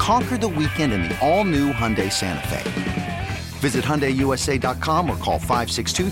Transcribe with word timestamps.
Conquer 0.00 0.38
the 0.38 0.48
weekend 0.48 0.94
in 0.94 1.02
the 1.02 1.18
all 1.20 1.44
new 1.44 1.74
Hyundai 1.74 2.10
Santa 2.10 2.48
Fe. 2.48 3.28
Visit 3.58 3.84
HyundaiUSA.com 3.84 5.10
or 5.10 5.16
call 5.18 5.38
562 5.38 6.08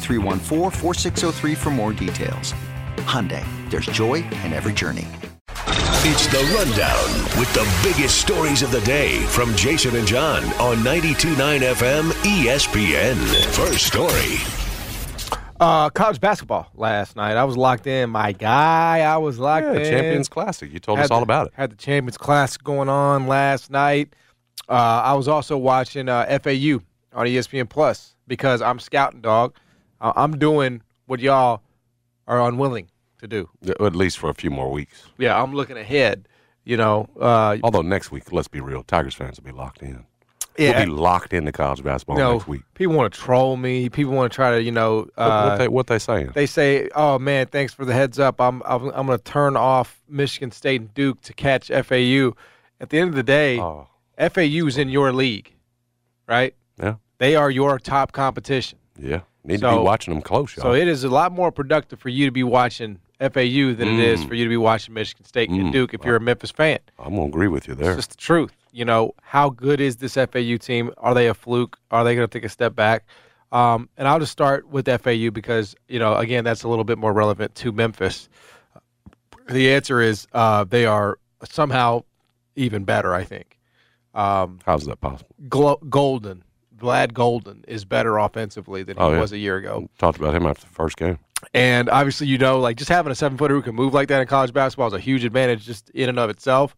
for 1.56 1.70
more 1.70 1.94
details. 1.94 2.52
Hyundai, 2.98 3.42
there's 3.70 3.86
joy 3.86 4.16
in 4.44 4.52
every 4.52 4.74
journey. 4.74 5.08
It's 6.04 6.26
the 6.26 6.44
rundown 6.54 7.40
with 7.40 7.50
the 7.54 7.66
biggest 7.82 8.18
stories 8.20 8.60
of 8.62 8.70
the 8.72 8.82
day 8.82 9.20
from 9.28 9.56
Jason 9.56 9.96
and 9.96 10.06
John 10.06 10.44
on 10.60 10.76
92.9 10.84 11.60
FM 11.60 12.10
ESPN. 12.24 13.16
First 13.54 13.86
story. 13.86 14.67
Uh, 15.60 15.90
college 15.90 16.20
basketball 16.20 16.68
last 16.74 17.16
night. 17.16 17.36
I 17.36 17.44
was 17.44 17.56
locked 17.56 17.86
in. 17.86 18.10
My 18.10 18.32
guy, 18.32 19.00
I 19.00 19.16
was 19.16 19.38
locked 19.38 19.66
yeah, 19.66 19.72
in. 19.74 19.90
Champions 19.90 20.28
Classic. 20.28 20.72
You 20.72 20.78
told 20.78 20.98
Had 20.98 21.06
us 21.06 21.10
all 21.10 21.18
the- 21.20 21.24
about 21.24 21.48
it. 21.48 21.52
Had 21.56 21.72
the 21.72 21.76
Champions 21.76 22.16
Classic 22.16 22.62
going 22.62 22.88
on 22.88 23.26
last 23.26 23.70
night. 23.70 24.14
Uh, 24.68 24.72
I 24.72 25.14
was 25.14 25.26
also 25.26 25.56
watching 25.56 26.08
uh, 26.08 26.26
FAU 26.42 26.80
on 27.12 27.26
ESPN 27.26 27.68
Plus 27.68 28.14
because 28.28 28.62
I'm 28.62 28.78
scouting 28.78 29.20
dog. 29.20 29.54
I- 30.00 30.12
I'm 30.14 30.38
doing 30.38 30.82
what 31.06 31.18
y'all 31.20 31.62
are 32.28 32.40
unwilling 32.46 32.88
to 33.18 33.26
do. 33.26 33.48
At 33.80 33.96
least 33.96 34.18
for 34.18 34.30
a 34.30 34.34
few 34.34 34.50
more 34.50 34.70
weeks. 34.70 35.06
Yeah, 35.18 35.40
I'm 35.42 35.54
looking 35.54 35.76
ahead. 35.76 36.28
You 36.64 36.76
know, 36.76 37.08
uh, 37.18 37.56
Although 37.64 37.80
next 37.82 38.12
week, 38.12 38.30
let's 38.30 38.46
be 38.46 38.60
real, 38.60 38.82
Tigers 38.82 39.14
fans 39.14 39.40
will 39.40 39.46
be 39.50 39.56
locked 39.56 39.82
in. 39.82 40.04
Yeah, 40.58 40.76
We'll 40.78 40.86
be 40.86 40.90
locked 40.92 41.32
into 41.32 41.52
college 41.52 41.82
basketball 41.84 42.16
you 42.16 42.22
know, 42.22 42.32
next 42.34 42.48
week. 42.48 42.62
people 42.74 42.94
want 42.96 43.12
to 43.12 43.18
troll 43.18 43.56
me. 43.56 43.88
People 43.88 44.12
want 44.14 44.30
to 44.32 44.34
try 44.34 44.50
to, 44.52 44.62
you 44.62 44.72
know, 44.72 45.08
What, 45.14 45.24
uh, 45.24 45.48
what, 45.50 45.56
they, 45.58 45.68
what 45.68 45.86
they 45.86 45.98
saying? 45.98 46.32
they 46.34 46.46
say, 46.46 46.88
"Oh 46.94 47.18
man, 47.18 47.46
thanks 47.46 47.72
for 47.72 47.84
the 47.84 47.92
heads 47.94 48.18
up. 48.18 48.40
I'm 48.40 48.62
I'm, 48.64 48.88
I'm 48.90 49.06
going 49.06 49.18
to 49.18 49.24
turn 49.24 49.56
off 49.56 50.00
Michigan 50.08 50.50
State 50.50 50.80
and 50.80 50.94
Duke 50.94 51.20
to 51.22 51.32
catch 51.32 51.68
FAU." 51.68 52.32
At 52.80 52.90
the 52.90 52.98
end 52.98 53.08
of 53.10 53.14
the 53.16 53.22
day, 53.22 53.58
oh, 53.60 53.88
FAU 54.18 54.66
is 54.66 54.78
in 54.78 54.88
your 54.88 55.12
league, 55.12 55.52
right? 56.28 56.54
yeah, 56.80 56.94
They 57.18 57.34
are 57.34 57.50
your 57.50 57.78
top 57.78 58.12
competition. 58.12 58.78
yeah. 58.98 59.20
Need 59.44 59.60
to 59.60 59.70
be 59.70 59.78
watching 59.78 60.12
them 60.12 60.22
close, 60.22 60.54
y'all. 60.56 60.62
So 60.64 60.72
it 60.74 60.86
is 60.86 61.04
a 61.04 61.08
lot 61.08 61.32
more 61.32 61.50
productive 61.50 61.98
for 61.98 62.08
you 62.10 62.26
to 62.26 62.30
be 62.32 62.42
watching 62.42 62.98
FAU 63.20 63.72
than 63.74 63.88
it 63.88 63.98
is 64.00 64.20
Mm. 64.24 64.28
for 64.28 64.34
you 64.34 64.44
to 64.44 64.48
be 64.48 64.56
watching 64.56 64.94
Michigan 64.94 65.24
State 65.24 65.50
and 65.50 65.60
Mm. 65.68 65.72
Duke 65.72 65.94
if 65.94 66.04
you're 66.04 66.16
a 66.16 66.20
Memphis 66.20 66.50
fan. 66.50 66.78
I'm 66.98 67.14
gonna 67.14 67.26
agree 67.26 67.48
with 67.48 67.66
you 67.68 67.74
there. 67.74 67.90
It's 67.92 67.96
just 67.96 68.10
the 68.10 68.16
truth. 68.16 68.52
You 68.72 68.84
know, 68.84 69.12
how 69.22 69.50
good 69.50 69.80
is 69.80 69.96
this 69.96 70.16
FAU 70.16 70.56
team? 70.56 70.92
Are 70.98 71.14
they 71.14 71.26
a 71.28 71.34
fluke? 71.34 71.78
Are 71.90 72.04
they 72.04 72.14
going 72.14 72.28
to 72.28 72.32
take 72.32 72.44
a 72.44 72.48
step 72.50 72.74
back? 72.76 73.04
Um, 73.50 73.88
and 73.96 74.06
I'll 74.06 74.20
just 74.20 74.30
start 74.30 74.68
with 74.68 74.86
FAU 74.88 75.30
because, 75.30 75.74
you 75.88 75.98
know, 75.98 76.14
again, 76.16 76.44
that's 76.44 76.62
a 76.64 76.68
little 76.68 76.84
bit 76.84 76.98
more 76.98 77.12
relevant 77.14 77.54
to 77.56 77.72
Memphis. 77.72 78.28
The 79.48 79.72
answer 79.72 80.00
is 80.02 80.26
uh, 80.32 80.64
they 80.64 80.84
are 80.84 81.18
somehow 81.48 82.04
even 82.56 82.84
better, 82.84 83.14
I 83.14 83.24
think. 83.24 83.58
Um, 84.14 84.58
How's 84.66 84.84
that 84.84 85.00
possible? 85.00 85.34
Glo- 85.48 85.80
Goldin, 85.88 86.42
Vlad 86.78 87.12
Goldin, 87.12 87.64
is 87.66 87.84
better 87.86 88.18
offensively 88.18 88.82
than 88.82 88.96
he 88.98 89.02
Oh, 89.02 89.12
yeah. 89.12 89.20
was 89.20 89.32
a 89.32 89.38
year 89.38 89.56
ago. 89.56 89.88
Talked 89.98 90.18
about 90.18 90.34
him 90.34 90.44
after 90.46 90.66
the 90.66 90.72
first 90.74 90.96
game. 90.98 91.18
And 91.54 91.88
obviously, 91.88 92.26
you 92.26 92.38
know, 92.38 92.60
like 92.60 92.76
just 92.76 92.90
having 92.90 93.12
a 93.12 93.14
seven 93.14 93.38
footer 93.38 93.54
who 93.54 93.62
can 93.62 93.74
move 93.74 93.94
like 93.94 94.08
that 94.08 94.20
in 94.20 94.26
college 94.26 94.52
basketball 94.52 94.88
is 94.88 94.92
a 94.92 94.98
huge 95.00 95.24
advantage 95.24 95.64
just 95.64 95.90
in 95.90 96.08
and 96.08 96.18
of 96.18 96.30
itself. 96.30 96.74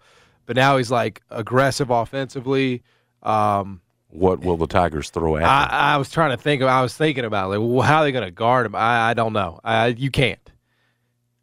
But 0.47 0.57
now 0.57 0.77
he's 0.77 0.91
like 0.91 1.23
aggressive 1.31 1.91
offensively. 1.91 2.83
Um, 3.23 3.81
What 4.09 4.41
will 4.41 4.57
the 4.57 4.67
Tigers 4.67 5.11
throw 5.11 5.37
at 5.37 5.43
him? 5.43 5.49
I, 5.49 5.95
I 5.95 5.97
was 5.97 6.11
trying 6.11 6.31
to 6.31 6.37
think. 6.37 6.63
Of, 6.63 6.69
I 6.69 6.83
was 6.83 6.95
thinking 6.97 7.25
about 7.25 7.51
like, 7.51 7.61
well, 7.61 7.81
how 7.81 7.99
are 7.99 8.05
they 8.05 8.13
going 8.13 8.25
to 8.25 8.31
guard 8.31 8.67
him? 8.67 8.75
I, 8.75 9.11
I 9.11 9.15
don't 9.15 9.33
know. 9.33 9.61
I, 9.65 9.89
you 9.89 10.11
can't. 10.11 10.41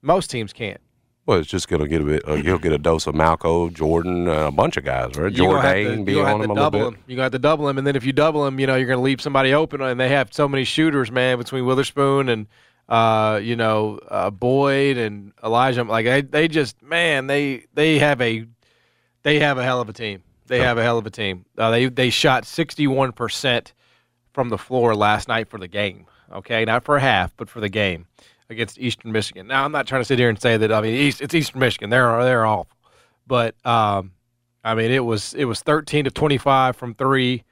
Most 0.02 0.30
teams 0.30 0.54
can't. 0.54 0.80
Well, 1.26 1.40
it's 1.40 1.50
just 1.50 1.68
gonna 1.68 1.90
get 1.90 2.00
a 2.00 2.06
bit. 2.06 2.26
Uh, 2.26 2.36
you'll 2.36 2.58
get 2.58 2.72
a 2.72 2.78
dose 2.78 3.06
of 3.06 3.14
Malco, 3.14 3.74
Jordan, 3.74 4.30
uh, 4.30 4.48
a 4.48 4.52
bunch 4.52 4.78
of 4.78 4.86
guys, 4.86 5.08
right? 5.18 5.24
Gonna 5.24 5.32
Jordan 5.32 6.06
be 6.06 6.14
you're 6.14 6.24
gonna 6.24 6.36
on 6.36 6.40
have 6.42 6.50
him 6.50 6.56
to 6.56 6.62
a 6.62 6.64
double 6.64 6.80
little 6.80 6.92
bit. 6.92 6.98
him. 7.00 7.04
You're 7.18 7.30
to 7.30 7.40
double 7.40 7.68
him, 7.68 7.78
and 7.78 7.86
then 7.86 7.98
if 7.98 8.06
you 8.06 8.14
double 8.14 8.48
him, 8.48 8.62
you 8.62 8.66
know 8.66 8.78
you're 8.78 8.88
gonna 8.88 9.02
leave 9.02 9.20
somebody 9.20 9.54
open, 9.54 9.82
and 9.82 10.00
they 10.00 10.08
have 10.08 10.34
so 10.34 10.48
many 10.48 10.64
shooters, 10.64 11.12
man, 11.12 11.38
between 11.38 11.66
Weatherspoon 11.66 12.32
and 12.32 12.48
uh, 12.90 13.40
you 13.42 13.56
know 13.56 14.00
uh, 14.08 14.30
Boyd 14.30 14.98
and 14.98 15.36
Alijah. 15.38 15.88
Like 15.88 16.06
they, 16.06 16.22
they 16.22 16.48
just 16.48 16.81
man, 16.81 17.28
they 17.28 17.66
they 17.74 18.00
have 18.00 18.22
a 18.22 18.46
they 19.24 19.40
have 19.40 19.58
a 19.58 19.64
hell 19.64 19.81
of 19.81 19.90
a 19.90 19.94
team. 19.94 20.24
They 20.48 20.59
have 20.59 20.78
a 20.78 20.84
hell 20.84 20.98
of 20.98 21.06
a 21.06 21.09
team. 21.09 21.46
Uh, 21.58 21.72
they 21.72 21.88
they 21.88 22.09
shot 22.09 22.46
61 22.46 23.12
percent 23.12 23.74
from 24.34 24.50
the 24.50 24.58
floor 24.58 24.96
last 24.96 25.28
night 25.28 25.50
for 25.50 25.58
the 25.58 25.68
game. 25.68 26.06
Okay, 26.31 26.66
not 26.66 26.84
for 26.84 26.98
a 26.98 27.02
half, 27.02 27.36
but 27.38 27.50
for 27.50 27.59
the 27.59 27.70
game 27.70 28.06
against 28.50 28.80
Eastern 28.80 29.12
Michigan. 29.12 29.48
Now 29.48 29.66
I'm 29.66 29.72
not 29.72 29.88
trying 29.88 30.02
to 30.02 30.06
sit 30.06 30.19
here 30.19 30.30
and 30.30 30.42
say 30.42 30.58
that. 30.58 30.72
I 30.72 30.81
mean, 30.81 30.94
East, 30.94 31.22
it's 31.22 31.34
Eastern 31.34 31.59
Michigan. 31.59 31.90
They're 31.90 32.24
they're 32.24 32.46
awful, 32.46 32.78
but 33.25 33.56
um, 33.66 34.12
I 34.64 34.75
mean, 34.75 34.92
it 34.92 35.04
was 35.04 35.34
it 35.34 35.46
was 35.46 35.62
13 35.62 36.06
to 36.06 36.12
25 36.12 36.75
from 36.75 36.94
three, 36.94 37.44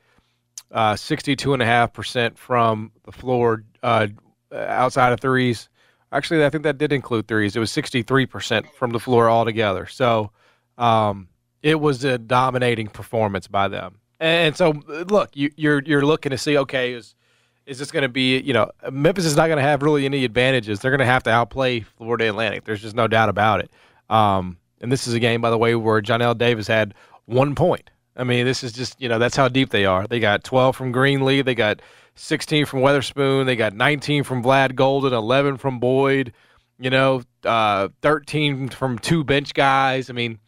uh, 0.71 0.95
62 0.95 1.53
and 1.53 1.61
a 1.61 1.65
half 1.65 1.93
percent 1.93 2.37
from 2.37 2.91
the 3.03 3.11
floor 3.11 3.63
uh, 3.83 4.07
outside 4.55 5.13
of 5.13 5.19
threes. 5.19 5.69
Actually, 6.11 6.45
I 6.45 6.49
think 6.49 6.63
that 6.63 6.77
did 6.77 6.93
include 6.93 7.27
threes. 7.27 7.55
It 7.55 7.59
was 7.59 7.71
63 7.71 8.25
percent 8.25 8.65
from 8.75 8.91
the 8.91 8.99
floor 8.99 9.29
altogether. 9.29 9.85
So 9.87 10.31
um, 10.77 11.27
it 11.61 11.79
was 11.79 12.03
a 12.03 12.17
dominating 12.17 12.87
performance 12.87 13.47
by 13.47 13.67
them. 13.67 13.99
And 14.19 14.55
so, 14.55 14.69
look, 14.69 15.31
you, 15.33 15.51
you're 15.57 15.81
you're 15.83 16.05
looking 16.05 16.29
to 16.29 16.37
see, 16.37 16.57
okay, 16.57 16.93
is 16.93 17.15
is 17.65 17.79
this 17.79 17.91
going 17.91 18.03
to 18.03 18.09
be, 18.09 18.39
you 18.39 18.53
know, 18.53 18.71
Memphis 18.91 19.25
is 19.25 19.35
not 19.35 19.47
going 19.47 19.57
to 19.57 19.63
have 19.63 19.81
really 19.81 20.05
any 20.05 20.23
advantages. 20.23 20.79
They're 20.79 20.91
going 20.91 20.99
to 20.99 21.05
have 21.05 21.23
to 21.23 21.31
outplay 21.31 21.79
Florida 21.81 22.29
Atlantic. 22.29 22.63
There's 22.63 22.81
just 22.81 22.95
no 22.95 23.07
doubt 23.07 23.29
about 23.29 23.59
it. 23.59 23.71
Um, 24.09 24.57
and 24.81 24.91
this 24.91 25.07
is 25.07 25.13
a 25.15 25.19
game, 25.19 25.41
by 25.41 25.49
the 25.49 25.57
way, 25.57 25.73
where 25.75 26.01
Johnell 26.01 26.37
Davis 26.37 26.67
had 26.67 26.93
one 27.25 27.55
point. 27.55 27.89
I 28.15 28.23
mean, 28.23 28.45
this 28.45 28.63
is 28.63 28.71
just, 28.71 29.01
you 29.01 29.09
know, 29.09 29.19
that's 29.19 29.35
how 29.35 29.47
deep 29.47 29.71
they 29.71 29.85
are. 29.85 30.07
They 30.07 30.19
got 30.19 30.43
12 30.43 30.75
from 30.75 30.93
Greenlee. 30.93 31.43
They 31.43 31.55
got 31.55 31.81
16 32.15 32.65
from 32.65 32.79
Weatherspoon. 32.79 33.45
They 33.45 33.55
got 33.55 33.73
19 33.73 34.23
from 34.23 34.43
Vlad 34.43 34.73
Goldin, 34.73 35.11
11 35.11 35.57
from 35.57 35.79
Boyd, 35.79 36.33
you 36.79 36.89
know, 36.89 37.21
uh, 37.43 37.89
13 38.01 38.69
from 38.69 38.97
two 38.99 39.23
bench 39.23 39.53
guys. 39.53 40.09
I 40.09 40.13
mean, 40.13 40.39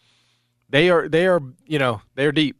they 0.69 0.89
are, 0.89 1.07
they 1.07 1.27
are, 1.27 1.41
you 1.65 1.79
know, 1.79 2.01
they're 2.15 2.31
deep. 2.31 2.57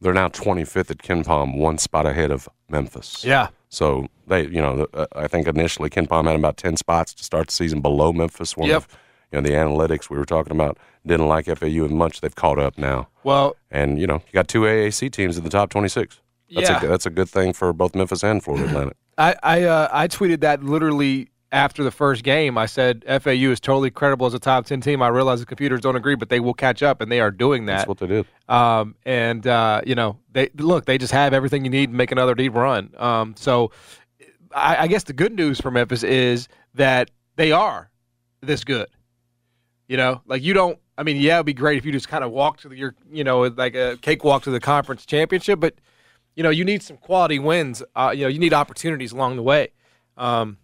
They're 0.00 0.12
now 0.14 0.28
25th 0.28 0.90
at 0.92 0.98
KenPom, 0.98 1.56
one 1.58 1.78
spot 1.78 2.06
ahead 2.06 2.30
of 2.30 2.48
Memphis. 2.68 3.24
Yeah. 3.24 3.48
So 3.68 4.06
they, 4.28 4.42
you 4.44 4.60
know, 4.60 4.86
uh, 4.94 5.06
I 5.16 5.26
think 5.26 5.48
initially 5.48 5.90
KenPom 5.90 6.26
had 6.26 6.36
about 6.36 6.56
10 6.56 6.76
spots 6.76 7.12
to 7.14 7.24
start 7.24 7.48
the 7.48 7.52
season 7.52 7.80
below 7.80 8.12
Memphis. 8.12 8.56
One 8.56 8.68
Yep. 8.68 8.76
of, 8.76 8.88
you 9.32 9.40
know, 9.40 9.48
the 9.48 9.54
analytics 9.56 10.08
we 10.08 10.16
were 10.16 10.24
talking 10.24 10.52
about 10.52 10.78
didn't 11.04 11.26
like 11.26 11.46
FAU 11.46 11.84
as 11.84 11.90
much. 11.90 12.20
They've 12.20 12.34
caught 12.34 12.58
up 12.60 12.78
now. 12.78 13.08
Well, 13.24 13.56
And, 13.70 13.98
you 13.98 14.06
know, 14.06 14.22
you 14.26 14.32
got 14.32 14.46
two 14.48 14.62
AAC 14.62 15.10
teams 15.10 15.36
in 15.36 15.42
the 15.44 15.50
top 15.50 15.68
26. 15.70 16.20
That's, 16.50 16.68
Yeah. 16.68 16.84
a, 16.84 16.88
that's 16.88 17.06
a 17.06 17.10
good 17.10 17.28
thing 17.28 17.52
for 17.52 17.72
both 17.72 17.94
Memphis 17.94 18.22
and 18.22 18.42
Florida 18.42 18.66
Atlantic. 18.68 18.96
I 19.18 19.34
I, 19.42 19.62
uh, 19.64 19.88
I 19.90 20.08
tweeted 20.08 20.40
that 20.40 20.62
literally 20.62 21.28
after 21.50 21.82
the 21.82 21.90
first 21.90 22.22
game. 22.24 22.58
I 22.58 22.66
said 22.66 23.04
FAU 23.06 23.50
is 23.50 23.58
totally 23.60 23.90
credible 23.90 24.26
as 24.26 24.34
a 24.34 24.38
top 24.38 24.66
ten 24.66 24.80
team. 24.80 25.02
I 25.02 25.08
realize 25.08 25.40
the 25.40 25.46
computers 25.46 25.80
don't 25.80 25.96
agree, 25.96 26.14
but 26.14 26.28
they 26.28 26.40
will 26.40 26.54
catch 26.54 26.82
up, 26.82 27.00
and 27.00 27.10
they 27.10 27.20
are 27.20 27.30
doing 27.30 27.66
that. 27.66 27.78
That's 27.78 27.88
what 27.88 27.98
they 27.98 28.06
did. 28.06 28.26
Um, 28.48 28.94
and 29.04 29.46
uh, 29.46 29.80
you 29.86 29.94
know, 29.94 30.18
they 30.32 30.50
look, 30.56 30.84
they 30.84 30.98
just 30.98 31.12
have 31.12 31.32
everything 31.32 31.64
you 31.64 31.70
need 31.70 31.90
to 31.90 31.96
make 31.96 32.12
another 32.12 32.34
deep 32.34 32.54
run. 32.54 32.94
Um, 32.98 33.34
so 33.36 33.72
I, 34.54 34.84
I 34.84 34.86
guess 34.88 35.04
the 35.04 35.12
good 35.14 35.32
news 35.34 35.60
for 35.60 35.70
Memphis 35.70 36.02
is 36.02 36.48
that 36.74 37.10
they 37.36 37.50
are 37.50 37.90
this 38.40 38.62
good. 38.64 38.88
You 39.88 39.96
know, 39.96 40.20
like 40.26 40.42
you 40.42 40.52
don't. 40.54 40.78
I 40.98 41.02
mean, 41.02 41.16
yeah, 41.16 41.36
it'd 41.36 41.46
be 41.46 41.54
great 41.54 41.78
if 41.78 41.84
you 41.86 41.92
just 41.92 42.08
kind 42.08 42.24
of 42.24 42.30
walk 42.32 42.58
to 42.58 42.68
the, 42.68 42.76
your, 42.76 42.94
you 43.10 43.22
know, 43.22 43.42
like 43.42 43.74
a 43.76 43.96
cakewalk 44.02 44.42
to 44.42 44.50
the 44.50 44.58
conference 44.60 45.06
championship, 45.06 45.60
but 45.60 45.74
you 46.38 46.44
know, 46.44 46.50
you 46.50 46.64
need 46.64 46.84
some 46.84 46.96
quality 46.96 47.40
wins. 47.40 47.82
Uh, 47.96 48.12
you 48.14 48.22
know, 48.22 48.28
you 48.28 48.38
need 48.38 48.54
opportunities 48.54 49.10
along 49.10 49.34
the 49.34 49.42
way. 49.42 49.72
Um, 50.16 50.56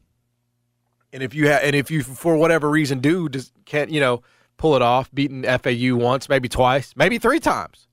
And 1.13 1.21
if 1.21 1.35
you 1.35 1.49
ha- 1.51 1.63
and 1.63 1.75
if 1.75 1.91
you 1.91 2.05
for 2.05 2.37
whatever 2.37 2.71
reason 2.71 3.01
do 3.01 3.29
just 3.29 3.53
can't 3.65 3.91
you 3.91 3.99
know 3.99 4.23
pull 4.57 4.77
it 4.77 4.83
off, 4.83 5.11
beating 5.13 5.43
FAU 5.43 5.97
once, 5.97 6.29
maybe 6.29 6.49
twice, 6.49 6.95
maybe 6.97 7.19
three 7.19 7.41
times, 7.41 7.89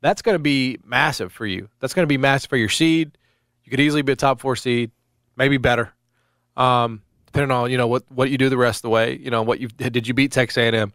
that's 0.00 0.20
going 0.20 0.34
to 0.34 0.42
be 0.42 0.78
massive 0.84 1.32
for 1.32 1.46
you. 1.46 1.68
That's 1.78 1.94
going 1.94 2.02
to 2.02 2.08
be 2.08 2.18
massive 2.18 2.50
for 2.50 2.56
your 2.56 2.68
seed. 2.68 3.16
You 3.62 3.70
could 3.70 3.80
easily 3.80 4.02
be 4.02 4.12
a 4.12 4.16
top 4.16 4.40
four 4.40 4.56
seed, 4.56 4.90
maybe 5.36 5.58
better, 5.58 5.92
um, 6.56 7.02
depending 7.26 7.52
on 7.52 7.70
you 7.70 7.78
know 7.78 7.86
what 7.86 8.02
what 8.10 8.30
you 8.30 8.38
do 8.38 8.48
the 8.48 8.56
rest 8.56 8.78
of 8.78 8.82
the 8.82 8.90
way. 8.90 9.16
You 9.16 9.30
know 9.30 9.42
what 9.42 9.60
you 9.60 9.68
did. 9.68 10.08
You 10.08 10.14
beat 10.14 10.32
Texas 10.32 10.58
A&M. 10.58 10.92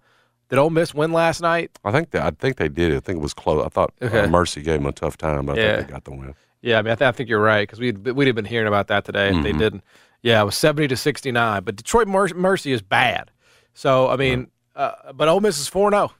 Did 0.51 0.59
Ole 0.59 0.69
Miss 0.69 0.93
win 0.93 1.11
last 1.13 1.41
night? 1.41 1.79
I 1.83 1.91
think 1.91 2.11
that 2.11 2.21
I 2.23 2.29
think 2.31 2.57
they 2.57 2.67
did. 2.69 2.93
I 2.93 2.99
think 2.99 3.17
it 3.17 3.21
was 3.21 3.33
close. 3.33 3.65
I 3.65 3.69
thought 3.69 3.93
uh, 4.01 4.27
Mercy 4.27 4.61
gave 4.61 4.75
them 4.81 4.85
a 4.85 4.91
tough 4.91 5.17
time, 5.17 5.47
but 5.47 5.57
I 5.57 5.61
Yeah. 5.61 5.75
think 5.77 5.87
they 5.87 5.93
got 5.93 6.03
the 6.03 6.11
win. 6.11 6.35
Yeah, 6.61 6.77
I 6.77 6.81
mean, 6.83 6.91
I, 6.91 6.95
th- 6.95 7.07
I 7.07 7.11
think 7.13 7.27
you're 7.29 7.41
right 7.41 7.63
because 7.67 7.79
we'd 7.79 8.05
we'd 8.09 8.27
have 8.27 8.35
been 8.35 8.45
hearing 8.45 8.67
about 8.67 8.87
that 8.87 9.03
today 9.05 9.29
if 9.35 9.41
they 9.43 9.53
didn't. 9.53 9.81
Yeah, 10.21 10.41
it 10.41 10.45
was 10.45 10.55
seventy 10.57 10.87
to 10.89 10.95
sixty 10.97 11.31
nine. 11.31 11.63
But 11.63 11.77
Detroit 11.77 12.07
Mer- 12.07 12.35
Mercy 12.35 12.71
is 12.73 12.81
bad. 12.83 13.31
So 13.73 14.09
I 14.09 14.15
mean, 14.17 14.51
uh, 14.75 15.13
but 15.15 15.27
Ole 15.29 15.39
Miss 15.39 15.57
is 15.57 15.67
four 15.67 15.89
zero. 15.89 16.11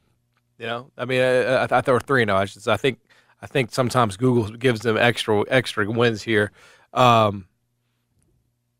You 0.57 0.66
know, 0.68 0.92
I 0.98 1.06
mean, 1.06 1.19
uh, 1.22 1.57
I, 1.60 1.63
I 1.63 1.68
thought 1.68 1.86
they 1.86 1.92
were 1.92 2.00
three 2.00 2.24
zero. 2.25 2.38
I 2.38 2.45
should 2.45 2.63
say. 2.63 2.72
I 2.72 2.78
think 2.78 3.00
I 3.42 3.48
think 3.48 3.72
sometimes 3.74 4.16
Google 4.16 4.48
gives 4.56 4.80
them 4.81 4.95
extra 4.98 5.44
extra 5.50 5.92
wins 5.92 6.22
here. 6.24 6.51
Um, 6.94 7.48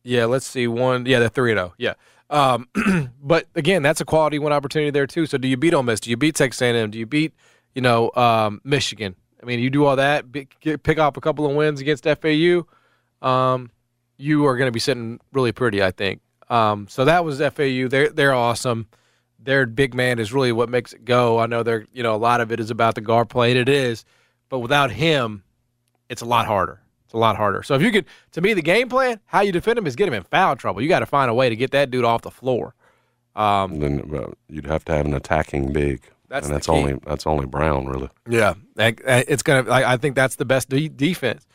yeah, 0.04 0.26
let's 0.26 0.46
see 0.48 0.68
one. 0.68 1.06
Yeah, 1.06 1.20
they're 1.20 1.30
three 1.30 1.52
zero. 1.52 1.74
Yeah. 1.78 1.94
Um, 2.32 2.68
but 3.22 3.48
again, 3.56 3.84
that's 3.84 4.02
a 4.02 4.06
quality 4.06 4.40
win 4.40 4.54
opportunity 4.54 4.90
there 4.90 5.06
too. 5.06 5.28
So 5.28 5.38
do 5.38 5.48
you 5.48 5.58
beat 5.58 5.74
Ole 5.74 5.84
Miss? 5.84 6.00
Do 6.00 6.10
you 6.10 6.18
beat 6.18 6.36
Texas 6.36 6.62
A&M? 6.62 6.90
Do 6.90 6.98
you 6.98 7.06
beat 7.06 7.34
you 7.76 7.82
know 7.82 8.12
um, 8.16 8.62
Michigan? 8.64 9.16
I 9.42 9.46
mean, 9.46 9.60
you 9.60 9.70
do 9.70 9.86
all 9.86 9.96
that, 9.96 10.32
pick 10.32 11.00
up 11.00 11.18
a 11.18 11.22
couple 11.22 11.48
of 11.48 11.56
wins 11.56 11.82
against 11.82 12.06
FAU. 12.06 12.66
Um, 13.22 13.72
you 14.18 14.46
are 14.46 14.56
going 14.56 14.68
to 14.68 14.72
be 14.72 14.80
sitting 14.80 15.20
really 15.34 15.52
pretty, 15.52 15.82
I 15.82 15.92
think. 15.92 16.22
Um, 16.50 16.88
so 16.88 17.06
that 17.06 17.26
was 17.26 17.40
FAU. 17.40 17.88
They're 17.88 18.10
they're 18.10 18.34
awesome. 18.34 18.88
Their 19.40 19.66
big 19.66 19.96
man 19.96 20.20
is 20.20 20.32
really 20.32 20.52
what 20.52 20.70
makes 20.70 20.94
it 20.94 21.06
go. 21.06 21.40
I 21.40 21.48
know 21.48 21.64
they're 21.64 21.86
you 21.92 22.04
know 22.04 22.16
a 22.16 22.18
lot 22.18 22.42
of 22.42 22.52
it 22.52 22.60
is 22.60 22.70
about 22.70 22.96
the 22.96 23.02
guard 23.02 23.30
play, 23.30 23.52
and 23.52 23.60
it 23.60 23.70
is, 23.70 24.06
but 24.50 24.60
without 24.60 24.92
him, 24.92 25.44
it's 26.10 26.22
a 26.22 26.26
lot 26.26 26.46
harder. 26.46 26.81
It's 27.12 27.14
a 27.14 27.18
lot 27.18 27.36
harder. 27.36 27.62
So 27.62 27.76
if 27.76 27.82
you 27.82 27.92
could, 27.92 28.06
to 28.32 28.40
me, 28.40 28.54
the 28.54 28.62
game 28.62 28.88
plan, 28.88 29.20
how 29.26 29.42
you 29.42 29.52
defend 29.52 29.78
him 29.78 29.86
is 29.86 29.98
get 29.98 30.08
him 30.08 30.14
in 30.14 30.24
foul 30.24 30.56
trouble. 30.56 30.82
You 30.82 30.88
got 30.88 31.00
to 31.00 31.06
find 31.06 31.30
a 31.30 31.34
way 31.34 31.50
to 31.50 31.58
get 31.58 31.72
that 31.72 31.92
dude 31.92 32.06
off 32.06 32.22
the 32.22 32.32
floor. 32.32 32.74
Um, 33.36 33.80
then 33.80 34.10
uh, 34.16 34.32
you'd 34.48 34.66
have 34.66 34.86
to 34.86 34.94
have 34.96 35.06
an 35.06 35.14
attacking 35.14 35.74
big, 35.74 36.04
That's 36.30 36.48
and 36.48 36.56
that's 36.56 36.68
key. 36.68 36.72
only 36.74 36.94
that's 37.06 37.28
only 37.28 37.46
Brown 37.48 37.86
really. 37.86 38.08
Yeah, 38.30 38.54
it's 38.78 39.44
gonna. 39.44 39.70
I 39.70 39.94
I 39.94 39.98
think 39.98 40.16
that's 40.16 40.38
the 40.38 40.46
best 40.46 40.70
de- 40.70 40.88
defense. 40.88 41.46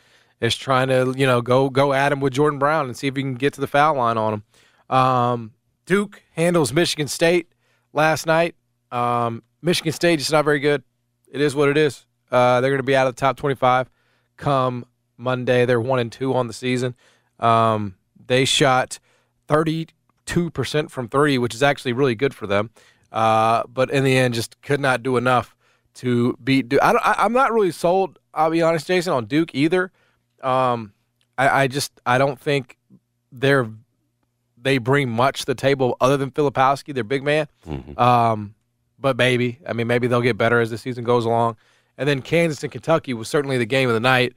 Is 0.41 0.55
trying 0.55 0.89
to 0.89 1.15
you 1.17 1.25
know 1.25 1.41
go 1.41 1.71
go 1.71 1.91
at 1.93 2.11
him 2.11 2.19
with 2.19 2.33
Jordan 2.33 2.59
Brown 2.59 2.85
and 2.85 2.95
see 2.95 3.07
if 3.07 3.17
you 3.17 3.23
can 3.23 3.33
get 3.33 3.53
to 3.53 3.61
the 3.61 3.65
foul 3.67 3.95
line 3.95 4.17
on 4.19 4.33
him. 4.35 4.95
Um, 4.95 5.53
Duke 5.87 6.21
handles 6.33 6.71
Michigan 6.71 7.07
State 7.07 7.47
last 7.93 8.27
night. 8.27 8.53
Um, 8.91 9.41
Michigan 9.63 9.91
State 9.93 10.19
is 10.19 10.31
not 10.31 10.45
very 10.45 10.59
good. 10.59 10.83
It 11.31 11.41
is 11.41 11.55
what 11.55 11.69
it 11.69 11.77
is. 11.77 12.05
Uh, 12.31 12.61
they're 12.61 12.69
going 12.69 12.77
to 12.77 12.83
be 12.83 12.95
out 12.95 13.07
of 13.07 13.15
the 13.15 13.19
top 13.19 13.37
twenty-five 13.37 13.89
come 14.37 14.85
Monday. 15.17 15.65
They're 15.65 15.81
one 15.81 15.99
and 15.99 16.11
two 16.11 16.33
on 16.33 16.47
the 16.47 16.53
season. 16.53 16.95
Um, 17.39 17.95
they 18.25 18.45
shot 18.45 18.99
thirty-two 19.47 20.49
percent 20.51 20.91
from 20.91 21.07
three, 21.07 21.37
which 21.37 21.55
is 21.55 21.63
actually 21.63 21.93
really 21.93 22.15
good 22.15 22.33
for 22.33 22.47
them. 22.47 22.69
Uh, 23.11 23.63
but 23.67 23.89
in 23.89 24.03
the 24.03 24.17
end, 24.17 24.33
just 24.33 24.61
could 24.61 24.79
not 24.79 25.01
do 25.01 25.17
enough 25.17 25.55
to 25.95 26.37
beat 26.43 26.69
Duke. 26.69 26.81
I 26.83 26.91
don't, 26.91 27.05
I, 27.05 27.15
I'm 27.19 27.33
not 27.33 27.51
really 27.51 27.71
sold. 27.71 28.19
I'll 28.33 28.51
be 28.51 28.61
honest, 28.61 28.85
Jason, 28.87 29.13
on 29.13 29.25
Duke 29.25 29.55
either. 29.55 29.91
Um, 30.43 30.93
I, 31.37 31.63
I 31.63 31.67
just 31.67 31.99
I 32.05 32.17
don't 32.17 32.39
think 32.39 32.77
they're 33.31 33.69
they 34.59 34.77
bring 34.77 35.09
much 35.09 35.41
to 35.41 35.45
the 35.45 35.55
table 35.55 35.95
other 36.01 36.17
than 36.17 36.31
Filipowski, 36.31 36.93
their 36.93 37.03
big 37.03 37.23
man. 37.23 37.47
Um, 37.97 38.55
but 38.99 39.15
maybe 39.17 39.59
I 39.67 39.73
mean 39.73 39.87
maybe 39.87 40.07
they'll 40.07 40.21
get 40.21 40.37
better 40.37 40.59
as 40.59 40.69
the 40.69 40.77
season 40.77 41.03
goes 41.03 41.25
along. 41.25 41.57
And 41.97 42.07
then 42.07 42.21
Kansas 42.21 42.61
and 42.63 42.71
Kentucky 42.71 43.13
was 43.13 43.27
certainly 43.27 43.57
the 43.57 43.65
game 43.65 43.87
of 43.89 43.95
the 43.95 43.99
night, 43.99 44.33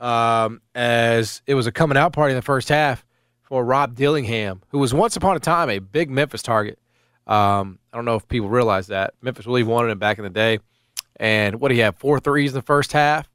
um, 0.00 0.60
as 0.74 1.42
it 1.46 1.54
was 1.54 1.66
a 1.66 1.72
coming 1.72 1.96
out 1.96 2.12
party 2.12 2.32
in 2.32 2.36
the 2.36 2.42
first 2.42 2.68
half 2.68 3.04
for 3.42 3.64
Rob 3.64 3.94
Dillingham, 3.94 4.62
who 4.68 4.78
was 4.78 4.92
once 4.94 5.16
upon 5.16 5.36
a 5.36 5.40
time 5.40 5.70
a 5.70 5.78
big 5.78 6.10
Memphis 6.10 6.42
target. 6.42 6.78
Um, 7.26 7.78
I 7.92 7.96
don't 7.96 8.04
know 8.04 8.16
if 8.16 8.28
people 8.28 8.48
realize 8.48 8.88
that 8.88 9.14
Memphis 9.22 9.46
really 9.46 9.62
wanted 9.62 9.90
him 9.90 9.98
back 9.98 10.18
in 10.18 10.24
the 10.24 10.30
day. 10.30 10.58
And 11.16 11.60
what 11.60 11.68
do 11.68 11.74
he 11.74 11.80
have? 11.80 11.96
Four 11.96 12.20
threes 12.20 12.50
in 12.50 12.54
the 12.54 12.62
first 12.62 12.92
half. 12.92 13.28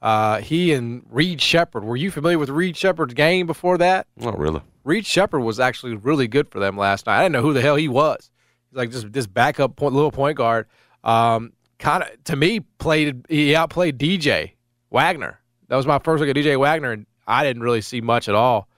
Uh, 0.00 0.40
he 0.40 0.72
and 0.72 1.02
Reed 1.10 1.40
Sheppard. 1.40 1.82
Were 1.82 1.96
you 1.96 2.10
familiar 2.10 2.38
with 2.38 2.50
Reed 2.50 2.76
Sheppard's 2.76 3.14
game 3.14 3.46
before 3.46 3.78
that? 3.78 4.06
Not 4.16 4.38
really. 4.38 4.60
Reed 4.84 5.06
Sheppard 5.06 5.42
was 5.42 5.58
actually 5.58 5.96
really 5.96 6.28
good 6.28 6.50
for 6.50 6.60
them 6.60 6.76
last 6.76 7.06
night. 7.06 7.18
I 7.18 7.22
didn't 7.22 7.32
know 7.32 7.42
who 7.42 7.54
the 7.54 7.62
hell 7.62 7.76
he 7.76 7.88
was. 7.88 8.30
He's 8.70 8.76
like 8.76 8.90
just 8.90 9.12
this 9.12 9.26
backup 9.26 9.76
point, 9.76 9.94
little 9.94 10.12
point 10.12 10.36
guard. 10.36 10.66
Um, 11.02 11.54
kind 11.78 12.02
of 12.02 12.24
to 12.24 12.36
me 12.36 12.60
played 12.60 13.24
he 13.28 13.56
outplayed 13.56 13.98
DJ 13.98 14.52
Wagner. 14.90 15.40
That 15.68 15.76
was 15.76 15.86
my 15.86 15.98
first 15.98 16.20
look 16.20 16.28
at 16.28 16.36
DJ 16.36 16.58
Wagner, 16.58 16.92
and 16.92 17.06
I 17.26 17.44
didn't 17.44 17.62
really 17.62 17.80
see 17.80 18.00
much 18.00 18.28
at 18.28 18.34
all 18.34 18.68